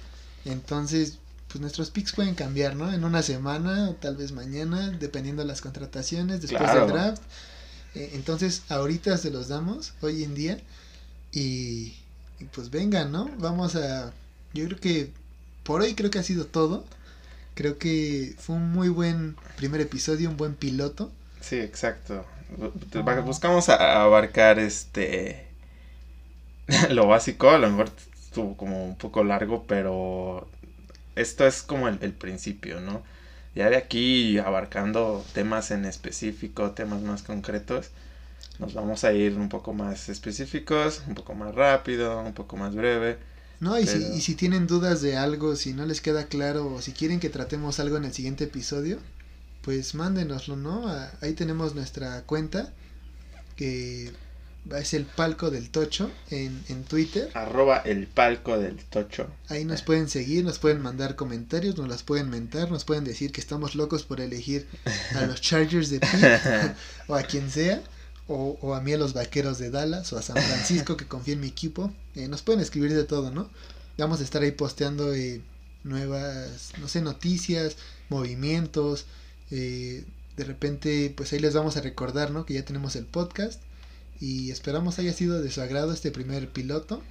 Entonces, 0.45 1.19
pues 1.47 1.61
nuestros 1.61 1.91
picks 1.91 2.13
pueden 2.13 2.33
cambiar, 2.33 2.75
¿no? 2.75 2.91
En 2.91 3.03
una 3.03 3.21
semana 3.21 3.91
o 3.91 3.93
tal 3.93 4.15
vez 4.15 4.31
mañana, 4.31 4.89
dependiendo 4.99 5.43
de 5.43 5.47
las 5.47 5.61
contrataciones, 5.61 6.41
después 6.41 6.73
del 6.73 6.87
draft. 6.87 7.21
Eh, 7.93 8.11
entonces, 8.13 8.63
ahorita 8.69 9.15
se 9.17 9.29
los 9.29 9.47
damos, 9.47 9.93
hoy 10.01 10.23
en 10.23 10.33
día. 10.33 10.59
Y, 11.31 11.93
pues 12.53 12.69
vengan, 12.69 13.11
¿no? 13.11 13.29
Vamos 13.37 13.75
a... 13.75 14.11
Yo 14.53 14.65
creo 14.65 14.79
que 14.79 15.11
por 15.63 15.81
hoy 15.81 15.93
creo 15.95 16.09
que 16.09 16.19
ha 16.19 16.23
sido 16.23 16.45
todo. 16.45 16.85
Creo 17.53 17.77
que 17.77 18.35
fue 18.37 18.55
un 18.55 18.71
muy 18.71 18.89
buen 18.89 19.35
primer 19.57 19.81
episodio, 19.81 20.29
un 20.29 20.37
buen 20.37 20.55
piloto. 20.55 21.11
Sí, 21.41 21.57
exacto. 21.57 22.25
Buscamos 23.25 23.69
abarcar 23.69 24.59
este... 24.59 25.47
lo 26.89 27.07
básico, 27.07 27.49
a 27.49 27.57
lo 27.57 27.69
mejor 27.69 27.91
estuvo 28.13 28.55
como 28.55 28.85
un 28.85 28.95
poco 28.95 29.23
largo, 29.23 29.65
pero 29.67 30.47
esto 31.15 31.45
es 31.47 31.63
como 31.63 31.87
el, 31.87 31.97
el 32.01 32.13
principio, 32.13 32.79
¿no? 32.79 33.03
Ya 33.55 33.69
de 33.69 33.77
aquí 33.77 34.37
abarcando 34.37 35.25
temas 35.33 35.71
en 35.71 35.85
específico, 35.85 36.71
temas 36.71 37.01
más 37.01 37.23
concretos, 37.23 37.89
nos 38.59 38.73
vamos 38.73 39.03
a 39.03 39.13
ir 39.13 39.37
un 39.37 39.49
poco 39.49 39.73
más 39.73 40.09
específicos, 40.09 41.01
un 41.07 41.15
poco 41.15 41.33
más 41.33 41.55
rápido, 41.55 42.21
un 42.21 42.33
poco 42.33 42.57
más 42.57 42.75
breve. 42.75 43.17
No, 43.59 43.77
y, 43.77 43.87
si, 43.87 43.97
y 43.97 44.21
si 44.21 44.35
tienen 44.35 44.67
dudas 44.67 45.01
de 45.01 45.17
algo, 45.17 45.55
si 45.55 45.73
no 45.73 45.85
les 45.85 45.99
queda 45.99 46.25
claro 46.27 46.67
o 46.67 46.81
si 46.81 46.93
quieren 46.93 47.19
que 47.19 47.29
tratemos 47.29 47.79
algo 47.79 47.97
en 47.97 48.05
el 48.05 48.13
siguiente 48.13 48.45
episodio, 48.45 48.99
pues 49.61 49.95
mándenoslo, 49.95 50.55
¿no? 50.55 50.87
ahí 51.21 51.33
tenemos 51.33 51.75
nuestra 51.75 52.21
cuenta 52.23 52.73
que 53.55 54.11
es 54.77 54.93
el 54.93 55.05
palco 55.05 55.49
del 55.51 55.69
tocho 55.69 56.09
en, 56.29 56.63
en 56.69 56.83
Twitter. 56.83 57.29
Arroba 57.33 57.79
el 57.79 58.07
palco 58.07 58.57
del 58.57 58.77
tocho. 58.77 59.27
Ahí 59.49 59.65
nos 59.65 59.81
pueden 59.81 60.07
seguir, 60.07 60.45
nos 60.45 60.59
pueden 60.59 60.81
mandar 60.81 61.15
comentarios, 61.15 61.77
nos 61.77 61.89
las 61.89 62.03
pueden 62.03 62.29
mentar, 62.29 62.71
nos 62.71 62.85
pueden 62.85 63.03
decir 63.03 63.31
que 63.31 63.41
estamos 63.41 63.75
locos 63.75 64.03
por 64.03 64.21
elegir 64.21 64.67
a 65.15 65.25
los 65.25 65.41
Chargers 65.41 65.89
de 65.89 65.99
Pitt 65.99 66.75
o 67.07 67.15
a 67.15 67.23
quien 67.23 67.49
sea. 67.49 67.81
O, 68.29 68.57
o, 68.61 68.75
a 68.75 68.81
mí 68.81 68.93
a 68.93 68.97
los 68.97 69.13
vaqueros 69.13 69.57
de 69.57 69.71
Dallas 69.71 70.13
o 70.13 70.17
a 70.17 70.21
San 70.21 70.37
Francisco 70.37 70.95
que 70.95 71.07
confía 71.07 71.33
en 71.33 71.41
mi 71.41 71.47
equipo. 71.47 71.91
Eh, 72.15 72.27
nos 72.27 72.41
pueden 72.41 72.61
escribir 72.61 72.93
de 72.93 73.03
todo, 73.03 73.31
¿no? 73.31 73.49
Vamos 73.97 74.21
a 74.21 74.23
estar 74.23 74.41
ahí 74.41 74.51
posteando 74.51 75.13
eh, 75.13 75.41
nuevas, 75.83 76.73
no 76.79 76.87
sé, 76.87 77.01
noticias, 77.01 77.75
movimientos. 78.09 79.05
Eh, 79.51 80.05
de 80.37 80.43
repente, 80.45 81.13
pues 81.17 81.33
ahí 81.33 81.39
les 81.39 81.53
vamos 81.53 81.75
a 81.75 81.81
recordar, 81.81 82.31
¿no? 82.31 82.45
Que 82.45 82.53
ya 82.53 82.63
tenemos 82.63 82.95
el 82.95 83.05
podcast 83.05 83.61
y 84.19 84.51
esperamos 84.51 84.99
haya 84.99 85.13
sido 85.13 85.41
de 85.41 85.51
su 85.51 85.61
agrado 85.61 85.93
este 85.93 86.11
primer 86.11 86.49
piloto. 86.49 87.01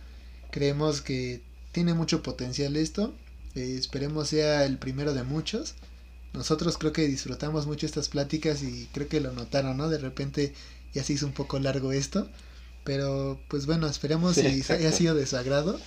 Creemos 0.50 1.00
que 1.00 1.42
tiene 1.72 1.94
mucho 1.94 2.22
potencial 2.22 2.76
esto. 2.76 3.14
Eh, 3.54 3.76
esperemos 3.78 4.28
sea 4.28 4.64
el 4.64 4.78
primero 4.78 5.14
de 5.14 5.24
muchos. 5.24 5.74
Nosotros 6.34 6.76
creo 6.78 6.92
que 6.92 7.08
disfrutamos 7.08 7.66
mucho 7.66 7.86
estas 7.86 8.08
pláticas 8.08 8.62
y 8.62 8.88
creo 8.92 9.08
que 9.08 9.20
lo 9.20 9.32
notaron, 9.32 9.76
¿no? 9.76 9.88
De 9.88 9.98
repente 9.98 10.54
ya 10.94 11.02
se 11.04 11.12
hizo 11.12 11.26
un 11.26 11.32
poco 11.32 11.58
largo 11.58 11.92
esto. 11.92 12.28
Pero 12.84 13.38
pues 13.48 13.66
bueno, 13.66 13.86
esperemos 13.86 14.36
si 14.36 14.62
haya 14.72 14.92
sido 14.92 15.14
de 15.14 15.26
su 15.26 15.36
agrado. 15.36 15.78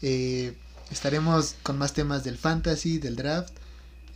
Eh, 0.00 0.54
estaremos 0.90 1.56
con 1.62 1.78
más 1.78 1.92
temas 1.92 2.24
del 2.24 2.38
fantasy, 2.38 2.98
del 2.98 3.16
draft, 3.16 3.52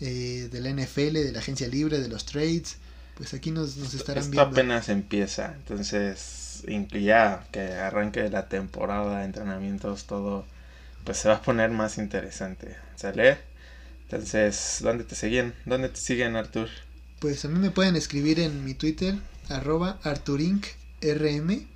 eh, 0.00 0.48
del 0.50 0.66
NFL, 0.66 1.12
de 1.12 1.32
la 1.32 1.40
agencia 1.40 1.68
libre, 1.68 2.00
de 2.00 2.08
los 2.08 2.24
trades 2.24 2.78
pues 3.16 3.32
aquí 3.32 3.50
nos, 3.50 3.76
nos 3.76 3.94
estarán 3.94 4.24
Esto 4.24 4.40
apenas 4.40 4.88
empieza, 4.88 5.54
entonces 5.54 6.62
ya 6.92 7.46
que 7.50 7.60
arranque 7.60 8.28
la 8.28 8.48
temporada 8.48 9.20
de 9.20 9.24
entrenamientos, 9.24 10.04
todo, 10.04 10.44
pues 11.04 11.18
se 11.18 11.28
va 11.28 11.36
a 11.36 11.42
poner 11.42 11.70
más 11.70 11.98
interesante, 11.98 12.76
¿sale? 12.96 13.38
Entonces, 14.02 14.78
¿dónde 14.82 15.04
te 15.04 15.14
siguen? 15.14 15.54
¿Dónde 15.64 15.88
te 15.88 15.98
siguen, 15.98 16.36
Artur? 16.36 16.68
Pues 17.18 17.44
a 17.44 17.48
mí 17.48 17.58
me 17.58 17.70
pueden 17.70 17.96
escribir 17.96 18.38
en 18.38 18.64
mi 18.64 18.74
Twitter, 18.74 19.14
arroba 19.49 19.99
arturinkrm, 20.03 21.66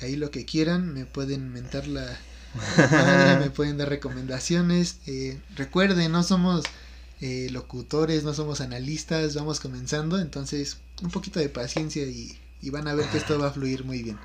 ahí 0.00 0.16
lo 0.16 0.30
que 0.30 0.44
quieran, 0.44 0.92
me 0.92 1.06
pueden 1.06 1.52
mentar 1.52 1.86
la... 1.86 2.18
me 3.40 3.50
pueden 3.50 3.78
dar 3.78 3.88
recomendaciones. 3.88 4.98
Eh, 5.06 5.38
recuerden, 5.56 6.12
no 6.12 6.22
somos 6.22 6.64
eh, 7.20 7.48
locutores, 7.50 8.24
no 8.24 8.34
somos 8.34 8.60
analistas, 8.60 9.34
vamos 9.34 9.60
comenzando, 9.60 10.18
entonces 10.18 10.78
un 11.02 11.10
poquito 11.10 11.40
de 11.40 11.48
paciencia 11.48 12.04
y, 12.04 12.38
van 12.70 12.88
a 12.88 12.94
ver 12.94 13.06
que 13.06 13.18
esto 13.18 13.38
va 13.38 13.48
a 13.48 13.52
fluir 13.52 13.84
muy 13.84 14.02
bien. 14.02 14.18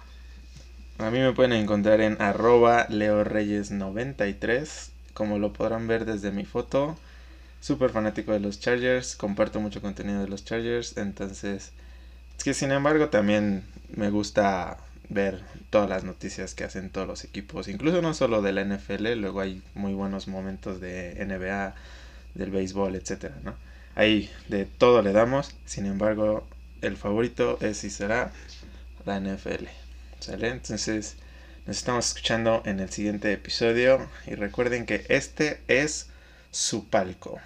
A 0.97 1.11
mí 1.11 1.19
me 1.19 1.31
pueden 1.31 1.53
encontrar 1.53 2.01
en 2.01 2.19
arroba 2.19 2.87
leoreyes93, 2.89 4.89
como 5.13 5.37
lo 5.37 5.53
podrán 5.53 5.87
ver 5.87 6.05
desde 6.05 6.31
mi 6.31 6.45
foto. 6.45 6.97
Súper 7.59 7.91
fanático 7.91 8.31
de 8.31 8.39
los 8.39 8.59
Chargers, 8.59 9.15
comparto 9.15 9.59
mucho 9.59 9.81
contenido 9.81 10.21
de 10.21 10.27
los 10.27 10.43
Chargers, 10.43 10.97
entonces 10.97 11.43
es 11.43 11.71
que 12.43 12.53
sin 12.53 12.71
embargo 12.71 13.09
también 13.09 13.63
me 13.95 14.09
gusta 14.09 14.77
ver 15.09 15.41
todas 15.69 15.89
las 15.89 16.03
noticias 16.03 16.53
que 16.53 16.63
hacen 16.63 16.89
todos 16.89 17.07
los 17.07 17.23
equipos, 17.23 17.67
incluso 17.67 18.01
no 18.01 18.13
solo 18.13 18.41
de 18.41 18.53
la 18.53 18.63
NFL, 18.63 19.13
luego 19.15 19.41
hay 19.41 19.61
muy 19.73 19.93
buenos 19.93 20.27
momentos 20.27 20.79
de 20.79 21.15
NBA, 21.25 21.75
del 22.35 22.51
béisbol, 22.51 22.95
etcétera, 22.95 23.35
¿no? 23.43 23.55
Ahí 23.95 24.29
de 24.47 24.65
todo 24.65 25.01
le 25.01 25.11
damos, 25.11 25.55
sin 25.65 25.85
embargo, 25.85 26.47
el 26.81 26.95
favorito 26.95 27.57
es 27.61 27.83
y 27.83 27.89
será 27.89 28.31
la 29.05 29.19
NFL. 29.19 29.65
Entonces, 30.29 31.15
nos 31.65 31.77
estamos 31.77 32.07
escuchando 32.07 32.61
en 32.65 32.79
el 32.79 32.89
siguiente 32.89 33.33
episodio 33.33 34.07
y 34.27 34.35
recuerden 34.35 34.85
que 34.85 35.05
este 35.09 35.59
es 35.67 36.07
su 36.51 36.87
palco. 36.87 37.39